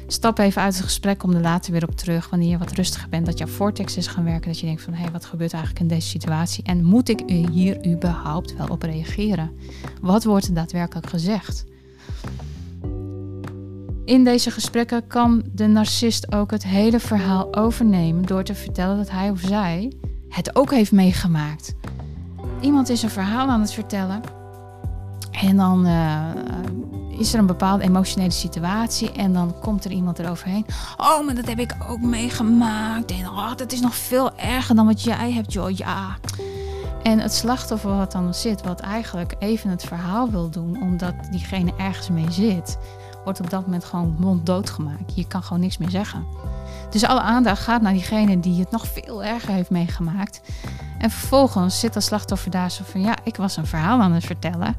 Stap 0.08 0.38
even 0.40 0.62
uit 0.62 0.76
het 0.76 0.84
gesprek, 0.84 1.24
om 1.24 1.34
er 1.34 1.42
later 1.42 1.72
weer 1.72 1.88
op 1.88 1.96
terug. 1.96 2.30
Wanneer 2.30 2.50
je 2.50 2.58
wat 2.58 2.72
rustiger 2.72 3.10
bent, 3.10 3.26
dat 3.26 3.38
jouw 3.38 3.48
vortex 3.48 3.98
is 3.98 4.08
gaan 4.08 4.24
werken. 4.24 4.48
Dat 4.48 4.60
je 4.60 4.66
denkt 4.66 4.82
van, 4.82 4.94
hé, 4.94 5.02
hey, 5.02 5.12
wat 5.12 5.26
gebeurt 5.26 5.54
eigenlijk 5.54 5.84
in 5.84 5.88
deze 5.88 6.08
situatie? 6.08 6.64
En 6.64 6.84
moet 6.84 7.10
ik 7.10 7.24
hier 7.52 7.86
überhaupt 7.86 8.56
wel 8.58 8.68
op 8.68 8.82
reageren? 8.82 9.52
Wat 10.02 10.24
wordt 10.24 10.48
er 10.48 10.54
daadwerkelijk 10.54 11.10
gezegd? 11.10 11.66
In 14.06 14.24
deze 14.24 14.52
gesprekken 14.52 15.08
kan 15.08 15.44
de 15.52 15.68
narcist 15.68 16.34
ook 16.34 16.52
het 16.52 16.64
hele 16.64 17.00
verhaal 17.00 17.56
overnemen 17.56 18.26
door 18.26 18.44
te 18.44 18.56
vertellen 18.56 18.98
dat 18.98 19.12
hij 19.12 19.30
of 19.30 19.40
zij 19.40 19.92
het 20.30 20.56
ook 20.56 20.72
heeft 20.72 20.92
meegemaakt. 20.92 21.76
Iemand 22.62 22.90
is 22.90 23.04
een 23.04 23.10
verhaal 23.10 23.48
aan 23.48 23.62
het 23.62 23.74
vertellen 23.74 24.22
En 25.42 25.58
dan 25.58 25.88
uh, 25.88 26.22
is 27.18 27.34
er 27.34 27.40
een 27.40 27.46
bepaalde 27.46 27.84
emotionele 27.84 28.32
situatie 28.32 29.12
en 29.12 29.34
dan 29.34 29.56
komt 29.62 29.86
er 29.86 29.92
iemand 29.92 30.20
eroverheen. 30.20 30.66
Oh, 30.98 31.26
maar 31.26 31.36
dat 31.36 31.48
heb 31.48 31.60
ik 31.60 31.76
ook 31.90 32.02
meegemaakt. 32.02 33.12
En 33.12 33.30
oh, 33.30 33.56
dat 33.56 33.72
is 33.72 33.80
nog 33.80 33.96
veel 33.96 34.38
erger 34.38 34.76
dan 34.76 34.86
wat 34.86 35.04
jij 35.04 35.32
hebt, 35.32 35.54
joh. 35.54 35.70
Ja. 35.70 36.18
En 37.04 37.20
het 37.20 37.34
slachtoffer 37.34 37.98
wat 37.98 38.12
dan 38.12 38.34
zit, 38.34 38.64
wat 38.64 38.80
eigenlijk 38.80 39.36
even 39.40 39.70
het 39.70 39.84
verhaal 39.84 40.30
wil 40.30 40.50
doen, 40.50 40.82
omdat 40.82 41.14
diegene 41.32 41.74
ergens 41.78 42.10
mee 42.10 42.32
zit, 42.32 42.78
wordt 43.24 43.40
op 43.40 43.50
dat 43.50 43.66
moment 43.66 43.86
gewoon 43.86 44.16
monddood 44.20 44.70
gemaakt. 44.70 45.16
Je 45.16 45.28
kan 45.28 45.44
gewoon 45.44 45.62
niks 45.62 45.78
meer 45.78 45.90
zeggen. 45.90 46.26
Dus 46.90 47.06
alle 47.06 47.22
aandacht 47.22 47.62
gaat 47.62 47.82
naar 47.82 47.94
diegene 47.94 48.40
die 48.40 48.60
het 48.60 48.72
nog 48.72 48.88
veel 48.88 49.24
erger 49.24 49.54
heeft 49.54 49.70
meegemaakt. 49.70 50.42
En 50.98 51.10
vervolgens 51.10 51.80
zit 51.80 51.94
dat 51.94 52.04
slachtoffer 52.04 52.52
daar 52.52 52.72
zo 52.72 52.84
van, 52.86 53.02
ja, 53.02 53.16
ik 53.24 53.36
was 53.36 53.58
een 53.58 53.66
verhaal 53.66 54.02
aan 54.02 54.12
het 54.12 54.26
vertellen. 54.26 54.76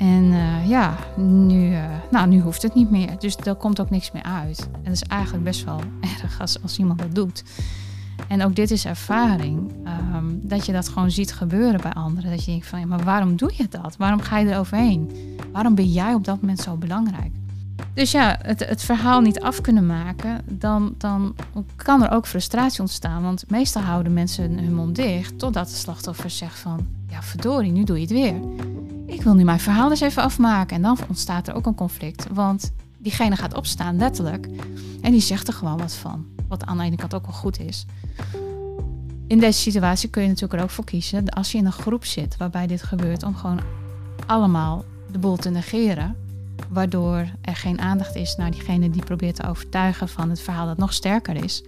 En 0.00 0.32
eh, 0.32 0.68
ja, 0.68 0.96
nu, 1.16 1.70
uh, 1.70 1.84
nou, 2.10 2.28
nu 2.28 2.40
hoeft 2.40 2.62
het 2.62 2.74
niet 2.74 2.90
meer. 2.90 3.18
Dus 3.18 3.36
er 3.36 3.54
komt 3.54 3.80
ook 3.80 3.90
niks 3.90 4.10
meer 4.12 4.22
uit. 4.22 4.68
En 4.72 4.82
dat 4.82 4.92
is 4.92 5.02
eigenlijk 5.02 5.44
best 5.44 5.64
wel 5.64 5.80
erg 6.22 6.40
als, 6.40 6.62
als 6.62 6.78
iemand 6.78 6.98
dat 6.98 7.14
doet. 7.14 7.44
En 8.28 8.44
ook 8.44 8.56
dit 8.56 8.70
is 8.70 8.84
ervaring. 8.84 9.72
Ehm, 9.84 10.24
dat 10.42 10.66
je 10.66 10.72
dat 10.72 10.88
gewoon 10.88 11.10
ziet 11.10 11.32
gebeuren 11.32 11.80
bij 11.80 11.92
anderen. 11.92 12.30
Dat 12.30 12.44
je 12.44 12.50
denkt 12.50 12.66
van, 12.66 12.80
ja, 12.80 12.86
maar 12.86 13.04
waarom 13.04 13.36
doe 13.36 13.52
je 13.56 13.66
dat? 13.68 13.96
Waarom 13.96 14.20
ga 14.20 14.38
je 14.38 14.50
er 14.50 14.58
overheen? 14.58 15.10
Waarom 15.52 15.74
ben 15.74 15.92
jij 15.92 16.14
op 16.14 16.24
dat 16.24 16.40
moment 16.40 16.60
zo 16.60 16.76
belangrijk? 16.76 17.32
Dus 17.94 18.10
ja, 18.10 18.38
het, 18.42 18.66
het 18.66 18.82
verhaal 18.82 19.20
niet 19.20 19.40
af 19.40 19.60
kunnen 19.60 19.86
maken, 19.86 20.40
dan, 20.48 20.94
dan 20.98 21.34
kan 21.76 22.02
er 22.02 22.10
ook 22.10 22.26
frustratie 22.26 22.80
ontstaan. 22.80 23.22
Want 23.22 23.44
meestal 23.48 23.82
houden 23.82 24.12
mensen 24.12 24.58
hun 24.58 24.74
mond 24.74 24.96
dicht 24.96 25.38
totdat 25.38 25.68
de 25.68 25.74
slachtoffer 25.74 26.30
zegt 26.30 26.58
van, 26.58 26.86
ja 27.08 27.22
verdorie, 27.22 27.72
nu 27.72 27.84
doe 27.84 27.96
je 27.96 28.02
het 28.02 28.12
weer. 28.12 28.34
Ik 29.10 29.22
wil 29.22 29.34
nu 29.34 29.44
mijn 29.44 29.60
verhaal 29.60 29.90
eens 29.90 30.00
even 30.00 30.22
afmaken. 30.22 30.76
En 30.76 30.82
dan 30.82 30.98
ontstaat 31.08 31.48
er 31.48 31.54
ook 31.54 31.66
een 31.66 31.74
conflict. 31.74 32.26
Want 32.32 32.72
diegene 32.98 33.36
gaat 33.36 33.54
opstaan, 33.54 33.96
letterlijk. 33.96 34.48
En 35.00 35.12
die 35.12 35.20
zegt 35.20 35.48
er 35.48 35.54
gewoon 35.54 35.78
wat 35.78 35.94
van. 35.94 36.26
Wat 36.48 36.64
aan 36.64 36.78
de 36.78 36.84
ene 36.84 36.96
kant 36.96 37.14
ook 37.14 37.26
wel 37.26 37.34
goed 37.34 37.60
is. 37.60 37.86
In 39.26 39.38
deze 39.38 39.60
situatie 39.60 40.08
kun 40.08 40.22
je 40.22 40.28
natuurlijk 40.28 40.54
er 40.54 40.62
ook 40.62 40.70
voor 40.70 40.84
kiezen, 40.84 41.28
als 41.28 41.52
je 41.52 41.58
in 41.58 41.66
een 41.66 41.72
groep 41.72 42.04
zit 42.04 42.36
waarbij 42.36 42.66
dit 42.66 42.82
gebeurt, 42.82 43.22
om 43.22 43.34
gewoon 43.34 43.60
allemaal 44.26 44.84
de 45.12 45.18
boel 45.18 45.36
te 45.36 45.50
negeren. 45.50 46.16
Waardoor 46.68 47.28
er 47.40 47.56
geen 47.56 47.80
aandacht 47.80 48.14
is 48.14 48.36
naar 48.36 48.50
diegene 48.50 48.90
die 48.90 49.04
probeert 49.04 49.36
te 49.36 49.48
overtuigen 49.48 50.08
van 50.08 50.30
het 50.30 50.40
verhaal 50.40 50.66
dat 50.66 50.76
nog 50.76 50.92
sterker 50.92 51.44
is. 51.44 51.64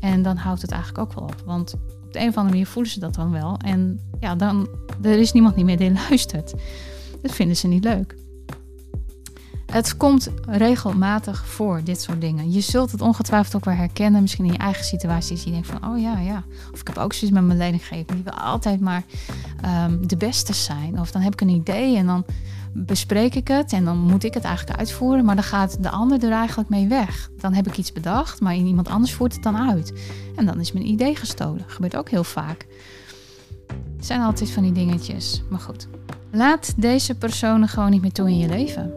En 0.00 0.22
dan 0.22 0.36
houdt 0.36 0.62
het 0.62 0.70
eigenlijk 0.70 1.02
ook 1.02 1.14
wel 1.14 1.24
op. 1.24 1.42
Want 1.44 1.74
op 2.10 2.16
de 2.16 2.22
een 2.22 2.28
of 2.28 2.36
andere 2.36 2.54
manier 2.54 2.66
voelen 2.66 2.92
ze 2.92 3.00
dat 3.00 3.14
dan 3.14 3.30
wel. 3.30 3.56
En 3.64 4.00
ja, 4.20 4.34
dan 4.34 4.68
er 5.02 5.18
is 5.18 5.32
niemand 5.32 5.56
niet 5.56 5.64
meer 5.64 5.76
die 5.88 5.92
luistert. 5.92 6.54
Dat 7.22 7.32
vinden 7.32 7.56
ze 7.56 7.66
niet 7.66 7.84
leuk. 7.84 8.14
Het 9.66 9.96
komt 9.96 10.28
regelmatig 10.46 11.46
voor, 11.46 11.80
dit 11.84 12.00
soort 12.00 12.20
dingen. 12.20 12.52
Je 12.52 12.60
zult 12.60 12.92
het 12.92 13.00
ongetwijfeld 13.00 13.54
ook 13.56 13.64
wel 13.64 13.74
herkennen, 13.74 14.20
misschien 14.20 14.44
in 14.44 14.52
je 14.52 14.58
eigen 14.58 14.84
situaties. 14.84 15.44
Je 15.44 15.50
denkt 15.50 15.66
van, 15.66 15.90
oh 15.90 16.00
ja, 16.00 16.18
ja. 16.18 16.44
Of 16.72 16.80
ik 16.80 16.86
heb 16.86 16.98
ook 16.98 17.12
zoiets 17.12 17.36
met 17.36 17.46
mijn 17.46 17.58
leidinggever. 17.58 18.14
Die 18.14 18.24
wil 18.24 18.32
altijd 18.32 18.80
maar 18.80 19.02
um, 19.84 20.06
de 20.08 20.16
beste 20.16 20.52
zijn. 20.52 21.00
Of 21.00 21.10
dan 21.10 21.22
heb 21.22 21.32
ik 21.32 21.40
een 21.40 21.48
idee 21.48 21.96
en 21.96 22.06
dan 22.06 22.24
bespreek 22.72 23.34
ik 23.34 23.48
het 23.48 23.72
en 23.72 23.84
dan 23.84 23.98
moet 23.98 24.24
ik 24.24 24.34
het 24.34 24.44
eigenlijk 24.44 24.78
uitvoeren. 24.78 25.24
Maar 25.24 25.34
dan 25.34 25.44
gaat 25.44 25.82
de 25.82 25.90
ander 25.90 26.24
er 26.24 26.32
eigenlijk 26.32 26.68
mee 26.68 26.88
weg. 26.88 27.30
Dan 27.36 27.54
heb 27.54 27.66
ik 27.66 27.76
iets 27.76 27.92
bedacht, 27.92 28.40
maar 28.40 28.54
iemand 28.54 28.88
anders 28.88 29.14
voert 29.14 29.32
het 29.32 29.42
dan 29.42 29.56
uit. 29.56 29.92
En 30.36 30.46
dan 30.46 30.60
is 30.60 30.72
mijn 30.72 30.86
idee 30.86 31.16
gestolen. 31.16 31.58
Dat 31.58 31.72
gebeurt 31.72 31.96
ook 31.96 32.10
heel 32.10 32.24
vaak. 32.24 32.66
Het 33.96 34.06
zijn 34.06 34.20
altijd 34.20 34.50
van 34.50 34.62
die 34.62 34.72
dingetjes. 34.72 35.42
Maar 35.50 35.60
goed. 35.60 35.88
Laat 36.30 36.72
deze 36.76 37.14
personen 37.14 37.68
gewoon 37.68 37.90
niet 37.90 38.02
meer 38.02 38.12
toe 38.12 38.28
in 38.28 38.38
je 38.38 38.48
leven. 38.48 38.92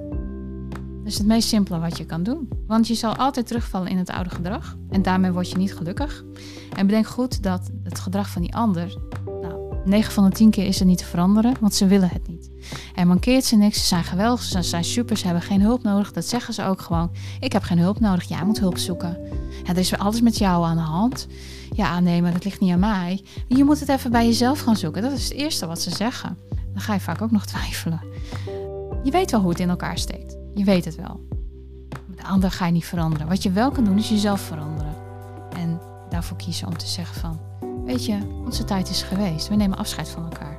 Dat 1.03 1.11
is 1.11 1.17
het 1.17 1.28
meest 1.28 1.47
simpele 1.47 1.80
wat 1.80 1.97
je 1.97 2.05
kan 2.05 2.24
doen. 2.24 2.49
Want 2.67 2.88
je 2.88 2.93
zal 2.93 3.15
altijd 3.15 3.47
terugvallen 3.47 3.88
in 3.88 3.97
het 3.97 4.09
oude 4.09 4.30
gedrag. 4.30 4.78
En 4.89 5.01
daarmee 5.01 5.32
word 5.32 5.49
je 5.49 5.57
niet 5.57 5.76
gelukkig. 5.76 6.24
En 6.76 6.86
bedenk 6.86 7.07
goed 7.07 7.43
dat 7.43 7.69
het 7.84 7.99
gedrag 7.99 8.30
van 8.30 8.41
die 8.41 8.55
ander. 8.55 8.97
Nou, 9.41 9.76
9 9.86 10.11
van 10.13 10.24
de 10.24 10.36
10 10.36 10.49
keer 10.49 10.65
is 10.65 10.80
er 10.80 10.86
niet 10.86 10.97
te 10.97 11.05
veranderen, 11.05 11.53
want 11.59 11.74
ze 11.74 11.88
willen 11.88 12.09
het 12.09 12.28
niet. 12.28 12.42
Er 12.95 13.07
mankeert 13.07 13.45
ze 13.45 13.55
niks, 13.55 13.80
ze 13.80 13.86
zijn 13.86 14.03
geweldig, 14.03 14.43
ze 14.43 14.61
zijn 14.61 14.84
super, 14.84 15.18
ze 15.18 15.26
hebben 15.26 15.43
geen 15.43 15.61
hulp 15.61 15.84
nodig. 15.84 16.11
Dat 16.11 16.26
zeggen 16.26 16.53
ze 16.53 16.64
ook 16.64 16.82
gewoon. 16.82 17.11
Ik 17.39 17.53
heb 17.53 17.64
geen 17.64 17.80
hulp 17.80 17.99
nodig, 17.99 18.24
jij 18.24 18.45
moet 18.45 18.59
hulp 18.59 18.78
zoeken. 18.78 19.18
Ja, 19.64 19.70
er 19.70 19.78
is 19.78 19.97
alles 19.97 20.22
met 20.22 20.38
jou 20.38 20.66
aan 20.66 20.76
de 20.76 20.82
hand. 20.82 21.28
Ja, 21.76 21.99
maar 21.99 22.34
dat 22.34 22.43
ligt 22.43 22.59
niet 22.59 22.72
aan 22.72 22.80
mij. 22.80 23.24
Je 23.47 23.64
moet 23.64 23.80
het 23.80 23.89
even 23.89 24.11
bij 24.11 24.26
jezelf 24.26 24.59
gaan 24.59 24.76
zoeken. 24.76 25.01
Dat 25.01 25.11
is 25.11 25.24
het 25.24 25.34
eerste 25.34 25.66
wat 25.68 25.82
ze 25.82 25.89
zeggen. 25.89 26.38
Dan 26.74 26.82
ga 26.82 26.93
je 26.93 26.99
vaak 26.99 27.22
ook 27.22 27.32
nog 27.32 27.45
twijfelen. 27.45 28.01
Je 29.03 29.11
weet 29.11 29.32
wel 29.32 29.39
hoe 29.39 29.49
het 29.49 29.59
in 29.59 29.70
elkaar 29.70 29.97
steekt. 29.97 30.38
Je 30.53 30.64
weet 30.64 30.86
het 30.86 30.95
wel. 30.95 31.28
De 32.16 32.24
ander 32.24 32.51
ga 32.51 32.66
je 32.66 32.72
niet 32.72 32.86
veranderen. 32.86 33.28
Wat 33.28 33.43
je 33.43 33.51
wel 33.51 33.72
kan 33.72 33.84
doen 33.84 33.97
is 33.97 34.09
jezelf 34.09 34.41
veranderen. 34.41 34.95
En 35.55 35.82
daarvoor 36.09 36.38
kiezen 36.38 36.68
om 36.68 36.78
te 36.78 36.88
zeggen 36.88 37.22
van... 37.22 37.39
Weet 37.86 38.05
je, 38.05 38.18
onze 38.45 38.64
tijd 38.64 38.89
is 38.89 39.01
geweest. 39.01 39.47
We 39.47 39.55
nemen 39.55 39.78
afscheid 39.78 40.09
van 40.09 40.24
elkaar. 40.24 40.57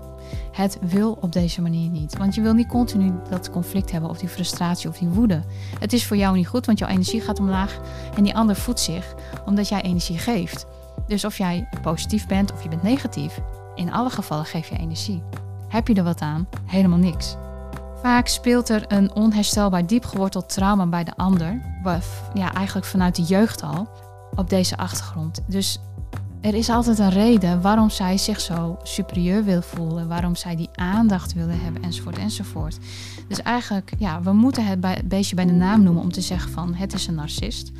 Het 0.52 0.78
wil 0.80 1.18
op 1.20 1.32
deze 1.32 1.62
manier 1.62 1.90
niet. 1.90 2.18
Want 2.18 2.34
je 2.34 2.40
wil 2.40 2.52
niet 2.52 2.68
continu 2.68 3.12
dat 3.30 3.50
conflict 3.50 3.90
hebben 3.90 4.10
of 4.10 4.18
die 4.18 4.28
frustratie 4.28 4.88
of 4.88 4.98
die 4.98 5.08
woede. 5.08 5.42
Het 5.78 5.92
is 5.92 6.06
voor 6.06 6.16
jou 6.16 6.36
niet 6.36 6.48
goed, 6.48 6.66
want 6.66 6.78
jouw 6.78 6.88
energie 6.88 7.20
gaat 7.20 7.40
omlaag. 7.40 7.78
En 8.16 8.22
die 8.22 8.34
ander 8.34 8.56
voedt 8.56 8.80
zich 8.80 9.14
omdat 9.44 9.68
jij 9.68 9.82
energie 9.82 10.18
geeft. 10.18 10.66
Dus 11.06 11.24
of 11.24 11.38
jij 11.38 11.68
positief 11.82 12.26
bent 12.26 12.52
of 12.52 12.62
je 12.62 12.68
bent 12.68 12.82
negatief, 12.82 13.40
in 13.74 13.92
alle 13.92 14.10
gevallen 14.10 14.44
geef 14.44 14.68
je 14.68 14.76
energie. 14.76 15.22
Heb 15.68 15.88
je 15.88 15.94
er 15.94 16.04
wat 16.04 16.20
aan? 16.20 16.48
Helemaal 16.64 16.98
niks. 16.98 17.36
Vaak 18.02 18.26
speelt 18.26 18.68
er 18.68 18.84
een 18.88 19.14
onherstelbaar 19.14 19.86
diep 19.86 20.04
geworteld 20.04 20.48
trauma 20.48 20.86
bij 20.86 21.04
de 21.04 21.16
ander, 21.16 21.60
ja, 22.34 22.52
eigenlijk 22.54 22.86
vanuit 22.86 23.16
de 23.16 23.22
jeugd 23.22 23.62
al, 23.62 23.88
op 24.34 24.50
deze 24.50 24.76
achtergrond. 24.76 25.40
Dus 25.46 25.80
er 26.44 26.54
is 26.54 26.68
altijd 26.68 26.98
een 26.98 27.10
reden 27.10 27.60
waarom 27.60 27.90
zij 27.90 28.18
zich 28.18 28.40
zo 28.40 28.76
superieur 28.82 29.44
wil 29.44 29.62
voelen, 29.62 30.08
waarom 30.08 30.34
zij 30.34 30.56
die 30.56 30.68
aandacht 30.72 31.32
willen 31.32 31.60
hebben, 31.60 31.82
enzovoort, 31.82 32.18
enzovoort. 32.18 32.78
Dus 33.28 33.42
eigenlijk, 33.42 33.92
ja, 33.98 34.22
we 34.22 34.32
moeten 34.32 34.66
het 34.66 35.08
beestje 35.08 35.36
bij 35.36 35.44
de 35.44 35.52
naam 35.52 35.82
noemen 35.82 36.02
om 36.02 36.12
te 36.12 36.20
zeggen 36.20 36.50
van 36.50 36.74
het 36.74 36.92
is 36.92 37.06
een 37.06 37.14
narcist. 37.14 37.72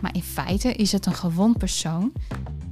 Maar 0.00 0.14
in 0.14 0.22
feite 0.22 0.74
is 0.74 0.92
het 0.92 1.06
een 1.06 1.14
gewond 1.14 1.58
persoon 1.58 2.12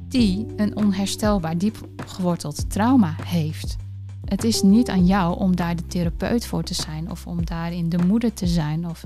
die 0.08 0.46
een 0.56 0.76
onherstelbaar 0.76 1.58
diep 1.58 1.88
geworteld 2.06 2.70
trauma 2.70 3.14
heeft. 3.24 3.76
Het 4.30 4.44
is 4.44 4.62
niet 4.62 4.88
aan 4.88 5.06
jou 5.06 5.38
om 5.38 5.56
daar 5.56 5.76
de 5.76 5.86
therapeut 5.86 6.46
voor 6.46 6.62
te 6.62 6.74
zijn 6.74 7.10
of 7.10 7.26
om 7.26 7.44
daarin 7.44 7.88
de 7.88 7.98
moeder 7.98 8.32
te 8.32 8.46
zijn. 8.46 8.88
Of 8.88 9.04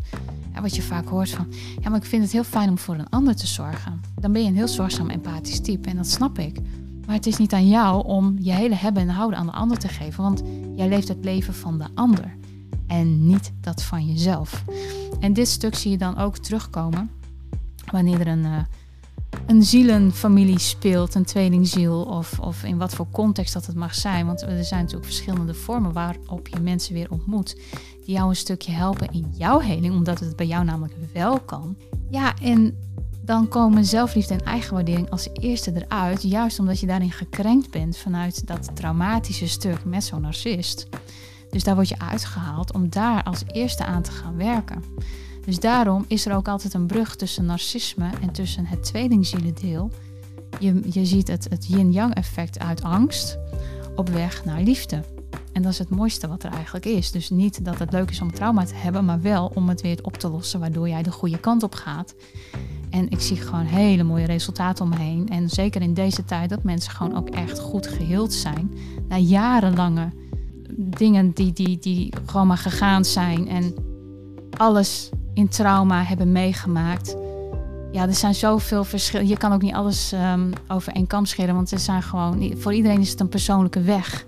wat 0.60 0.76
je 0.76 0.82
vaak 0.82 1.08
hoort 1.08 1.30
van, 1.30 1.46
ja, 1.80 1.88
maar 1.88 1.98
ik 1.98 2.04
vind 2.04 2.22
het 2.22 2.32
heel 2.32 2.44
fijn 2.44 2.68
om 2.68 2.78
voor 2.78 2.94
een 2.94 3.08
ander 3.08 3.36
te 3.36 3.46
zorgen. 3.46 4.00
Dan 4.20 4.32
ben 4.32 4.42
je 4.42 4.48
een 4.48 4.54
heel 4.54 4.68
zorgzaam 4.68 5.10
empathisch 5.10 5.60
type 5.60 5.88
en 5.88 5.96
dat 5.96 6.06
snap 6.06 6.38
ik. 6.38 6.60
Maar 7.06 7.14
het 7.14 7.26
is 7.26 7.36
niet 7.36 7.52
aan 7.52 7.68
jou 7.68 8.04
om 8.06 8.36
je 8.40 8.52
hele 8.52 8.74
hebben 8.74 9.02
en 9.02 9.08
houden 9.08 9.38
aan 9.38 9.46
de 9.46 9.52
ander 9.52 9.78
te 9.78 9.88
geven, 9.88 10.22
want 10.22 10.42
jij 10.76 10.88
leeft 10.88 11.08
het 11.08 11.24
leven 11.24 11.54
van 11.54 11.78
de 11.78 11.86
ander 11.94 12.36
en 12.86 13.26
niet 13.26 13.52
dat 13.60 13.82
van 13.82 14.06
jezelf. 14.06 14.64
En 15.20 15.32
dit 15.32 15.48
stuk 15.48 15.74
zie 15.74 15.90
je 15.90 15.98
dan 15.98 16.18
ook 16.18 16.38
terugkomen 16.38 17.10
wanneer 17.90 18.20
er 18.20 18.26
een. 18.26 18.44
Uh, 18.44 18.58
een 19.46 19.62
zielenfamilie 19.62 20.58
speelt, 20.58 21.14
een 21.14 21.24
tweelingziel, 21.24 22.02
of, 22.02 22.38
of 22.40 22.64
in 22.64 22.78
wat 22.78 22.94
voor 22.94 23.06
context 23.12 23.52
dat 23.52 23.66
het 23.66 23.76
mag 23.76 23.94
zijn. 23.94 24.26
Want 24.26 24.42
er 24.42 24.64
zijn 24.64 24.80
natuurlijk 24.80 25.06
verschillende 25.12 25.54
vormen 25.54 25.92
waarop 25.92 26.48
je 26.48 26.60
mensen 26.60 26.94
weer 26.94 27.10
ontmoet, 27.10 27.56
die 28.04 28.14
jou 28.14 28.28
een 28.28 28.36
stukje 28.36 28.72
helpen 28.72 29.08
in 29.12 29.32
jouw 29.36 29.60
heling, 29.60 29.94
omdat 29.94 30.20
het 30.20 30.36
bij 30.36 30.46
jou 30.46 30.64
namelijk 30.64 30.94
wel 31.12 31.40
kan. 31.40 31.76
Ja, 32.10 32.34
en 32.42 32.76
dan 33.24 33.48
komen 33.48 33.84
zelfliefde 33.84 34.34
en 34.34 34.44
eigenwaardering 34.44 35.10
als 35.10 35.28
eerste 35.32 35.72
eruit, 35.74 36.22
juist 36.22 36.58
omdat 36.58 36.80
je 36.80 36.86
daarin 36.86 37.12
gekrenkt 37.12 37.70
bent 37.70 37.96
vanuit 37.96 38.46
dat 38.46 38.76
traumatische 38.76 39.48
stuk 39.48 39.84
met 39.84 40.04
zo'n 40.04 40.20
narcist. 40.20 40.88
Dus 41.50 41.64
daar 41.64 41.74
word 41.74 41.88
je 41.88 41.98
uitgehaald 41.98 42.72
om 42.72 42.88
daar 42.90 43.22
als 43.22 43.42
eerste 43.46 43.84
aan 43.84 44.02
te 44.02 44.10
gaan 44.10 44.36
werken. 44.36 44.82
Dus 45.46 45.60
daarom 45.60 46.04
is 46.08 46.26
er 46.26 46.36
ook 46.36 46.48
altijd 46.48 46.74
een 46.74 46.86
brug 46.86 47.16
tussen 47.16 47.44
narcisme 47.44 48.10
en 48.20 48.32
tussen 48.32 48.66
het 48.66 48.84
tweelingzielendeel. 48.84 49.90
Je, 50.58 50.80
je 50.90 51.06
ziet 51.06 51.28
het, 51.28 51.46
het 51.50 51.66
yin-yang 51.66 52.14
effect 52.14 52.58
uit 52.58 52.82
angst 52.82 53.38
op 53.94 54.08
weg 54.08 54.44
naar 54.44 54.60
liefde. 54.60 55.02
En 55.52 55.62
dat 55.62 55.72
is 55.72 55.78
het 55.78 55.88
mooiste 55.88 56.28
wat 56.28 56.42
er 56.42 56.52
eigenlijk 56.52 56.84
is. 56.84 57.10
Dus 57.10 57.30
niet 57.30 57.64
dat 57.64 57.78
het 57.78 57.92
leuk 57.92 58.10
is 58.10 58.20
om 58.20 58.32
trauma 58.32 58.64
te 58.64 58.74
hebben, 58.74 59.04
maar 59.04 59.20
wel 59.20 59.52
om 59.54 59.68
het 59.68 59.80
weer 59.80 59.98
op 60.02 60.16
te 60.16 60.28
lossen, 60.28 60.60
waardoor 60.60 60.88
jij 60.88 61.02
de 61.02 61.10
goede 61.10 61.38
kant 61.38 61.62
op 61.62 61.74
gaat. 61.74 62.14
En 62.90 63.10
ik 63.10 63.20
zie 63.20 63.36
gewoon 63.36 63.64
hele 63.64 64.02
mooie 64.02 64.26
resultaten 64.26 64.84
omheen. 64.84 65.28
En 65.28 65.48
zeker 65.48 65.82
in 65.82 65.94
deze 65.94 66.24
tijd 66.24 66.50
dat 66.50 66.62
mensen 66.62 66.92
gewoon 66.92 67.16
ook 67.16 67.28
echt 67.28 67.58
goed 67.58 67.86
geheeld 67.86 68.32
zijn. 68.32 68.74
Na 69.08 69.16
jarenlange 69.16 70.10
dingen 70.76 71.30
die, 71.30 71.52
die, 71.52 71.78
die 71.78 72.12
gewoon 72.26 72.46
maar 72.46 72.58
gegaan 72.58 73.04
zijn. 73.04 73.48
En 73.48 73.74
alles 74.56 75.10
in 75.34 75.48
trauma 75.48 76.02
hebben 76.02 76.32
meegemaakt. 76.32 77.16
Ja, 77.92 78.06
er 78.06 78.14
zijn 78.14 78.34
zoveel 78.34 78.84
verschillen. 78.84 79.28
Je 79.28 79.36
kan 79.36 79.52
ook 79.52 79.62
niet 79.62 79.74
alles 79.74 80.12
um, 80.12 80.52
over 80.68 80.92
één 80.92 81.06
kam 81.06 81.24
scheren, 81.24 81.54
want 81.54 81.70
er 81.70 81.78
zijn 81.78 82.02
gewoon, 82.02 82.54
voor 82.56 82.74
iedereen 82.74 83.00
is 83.00 83.10
het 83.10 83.20
een 83.20 83.28
persoonlijke 83.28 83.80
weg. 83.80 84.26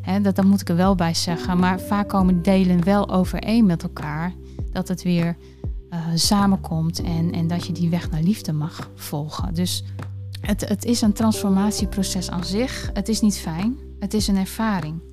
Hè, 0.00 0.20
dat, 0.20 0.36
dat 0.36 0.44
moet 0.44 0.60
ik 0.60 0.68
er 0.68 0.76
wel 0.76 0.94
bij 0.94 1.14
zeggen. 1.14 1.58
Maar 1.58 1.80
vaak 1.80 2.08
komen 2.08 2.42
delen 2.42 2.84
wel 2.84 3.10
overeen 3.10 3.66
met 3.66 3.82
elkaar. 3.82 4.32
Dat 4.72 4.88
het 4.88 5.02
weer 5.02 5.36
uh, 5.90 5.98
samenkomt 6.14 7.02
en, 7.02 7.32
en 7.32 7.46
dat 7.46 7.66
je 7.66 7.72
die 7.72 7.90
weg 7.90 8.10
naar 8.10 8.22
liefde 8.22 8.52
mag 8.52 8.90
volgen. 8.94 9.54
Dus 9.54 9.84
het, 10.40 10.68
het 10.68 10.84
is 10.84 11.00
een 11.00 11.12
transformatieproces 11.12 12.30
aan 12.30 12.44
zich. 12.44 12.90
Het 12.92 13.08
is 13.08 13.20
niet 13.20 13.38
fijn. 13.38 13.76
Het 13.98 14.14
is 14.14 14.28
een 14.28 14.36
ervaring. 14.36 15.09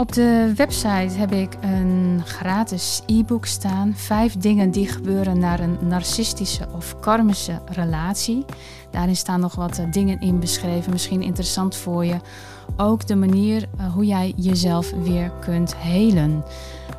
Op 0.00 0.12
de 0.12 0.52
website 0.56 1.18
heb 1.18 1.32
ik 1.32 1.56
een 1.60 2.22
gratis 2.24 3.02
e-book 3.06 3.46
staan. 3.46 3.94
Vijf 3.96 4.36
dingen 4.36 4.70
die 4.70 4.88
gebeuren 4.88 5.38
naar 5.38 5.60
een 5.60 5.78
narcistische 5.80 6.66
of 6.72 7.00
karmische 7.00 7.60
relatie. 7.66 8.44
Daarin 8.90 9.16
staan 9.16 9.40
nog 9.40 9.54
wat 9.54 9.78
eh, 9.78 9.92
dingen 9.92 10.20
in 10.20 10.40
beschreven. 10.40 10.92
Misschien 10.92 11.22
interessant 11.22 11.76
voor 11.76 12.04
je. 12.04 12.16
Ook 12.76 13.06
de 13.06 13.14
manier 13.14 13.68
uh, 13.80 13.92
hoe 13.92 14.04
jij 14.04 14.32
jezelf 14.36 14.90
weer 14.90 15.30
kunt 15.40 15.76
helen. 15.76 16.44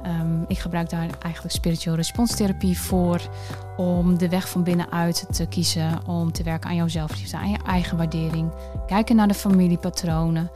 Um, 0.05 0.45
ik 0.47 0.59
gebruik 0.59 0.89
daar 0.89 1.09
eigenlijk 1.21 1.55
spiritueel 1.55 1.95
responstherapie 1.95 2.79
voor. 2.79 3.21
Om 3.77 4.17
de 4.17 4.29
weg 4.29 4.49
van 4.49 4.63
binnenuit 4.63 5.25
te 5.31 5.45
kiezen. 5.45 6.07
Om 6.07 6.31
te 6.31 6.43
werken 6.43 6.69
aan 6.69 6.75
jouw 6.75 6.87
zelfliefde, 6.87 7.37
aan 7.37 7.49
je 7.49 7.59
eigen 7.65 7.97
waardering. 7.97 8.51
Kijken 8.87 9.15
naar 9.15 9.27
de 9.27 9.33
familiepatronen 9.33 10.51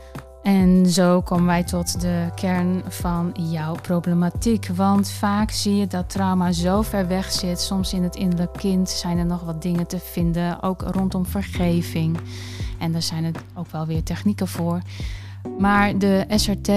en 0.46 0.86
zo 0.86 1.20
komen 1.20 1.46
wij 1.46 1.64
tot 1.64 2.00
de 2.00 2.28
kern 2.34 2.82
van 2.88 3.34
jouw 3.50 3.74
problematiek. 3.74 4.66
Want 4.66 5.10
vaak 5.10 5.50
zie 5.50 5.76
je 5.76 5.86
dat 5.86 6.10
trauma 6.10 6.52
zo 6.52 6.82
ver 6.82 7.08
weg 7.08 7.32
zit. 7.32 7.60
Soms 7.60 7.92
in 7.92 8.02
het 8.02 8.16
innerlijk 8.16 8.52
kind 8.52 8.90
zijn 8.90 9.18
er 9.18 9.26
nog 9.26 9.42
wat 9.42 9.62
dingen 9.62 9.86
te 9.86 9.98
vinden, 9.98 10.62
ook 10.62 10.82
rondom 10.82 11.26
vergeving. 11.26 12.18
En 12.78 12.92
daar 12.92 13.02
zijn 13.02 13.24
er 13.24 13.32
ook 13.54 13.70
wel 13.70 13.86
weer 13.86 14.02
technieken 14.02 14.48
voor. 14.48 14.80
Maar 15.58 15.98
de 15.98 16.24
SRT 16.28 16.70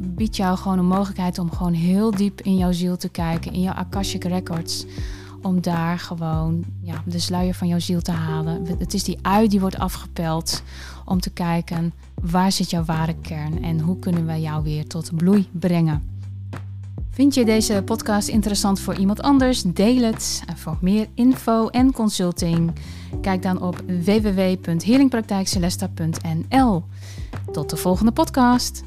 biedt 0.00 0.36
jou 0.36 0.56
gewoon 0.56 0.78
een 0.78 0.86
mogelijkheid 0.86 1.38
om 1.38 1.52
gewoon 1.52 1.72
heel 1.72 2.10
diep 2.10 2.40
in 2.40 2.56
jouw 2.56 2.72
ziel 2.72 2.96
te 2.96 3.08
kijken, 3.08 3.52
in 3.52 3.60
jouw 3.60 3.74
Akashic 3.74 4.24
Records. 4.24 4.86
Om 5.42 5.60
daar 5.60 5.98
gewoon 5.98 6.64
ja, 6.80 7.02
de 7.04 7.18
sluier 7.18 7.54
van 7.54 7.68
jouw 7.68 7.78
ziel 7.78 8.00
te 8.00 8.12
halen. 8.12 8.66
Het 8.78 8.94
is 8.94 9.04
die 9.04 9.18
ui 9.22 9.48
die 9.48 9.60
wordt 9.60 9.78
afgepeld 9.78 10.62
om 11.04 11.20
te 11.20 11.30
kijken 11.30 11.92
waar 12.22 12.52
zit 12.52 12.70
jouw 12.70 12.84
ware 12.84 13.14
kern 13.22 13.62
en 13.62 13.80
hoe 13.80 13.98
kunnen 13.98 14.26
wij 14.26 14.40
jou 14.40 14.62
weer 14.62 14.86
tot 14.86 15.16
bloei 15.16 15.48
brengen. 15.52 16.12
Vind 17.10 17.34
je 17.34 17.44
deze 17.44 17.82
podcast 17.84 18.28
interessant 18.28 18.80
voor 18.80 18.94
iemand 18.94 19.22
anders? 19.22 19.62
Deel 19.62 20.02
het. 20.02 20.42
En 20.46 20.58
voor 20.58 20.76
meer 20.80 21.06
info 21.14 21.68
en 21.68 21.92
consulting, 21.92 22.72
kijk 23.20 23.42
dan 23.42 23.62
op 23.62 23.82
www.healingpraktijkcelesta.nl. 24.04 26.84
Tot 27.52 27.70
de 27.70 27.76
volgende 27.76 28.12
podcast. 28.12 28.84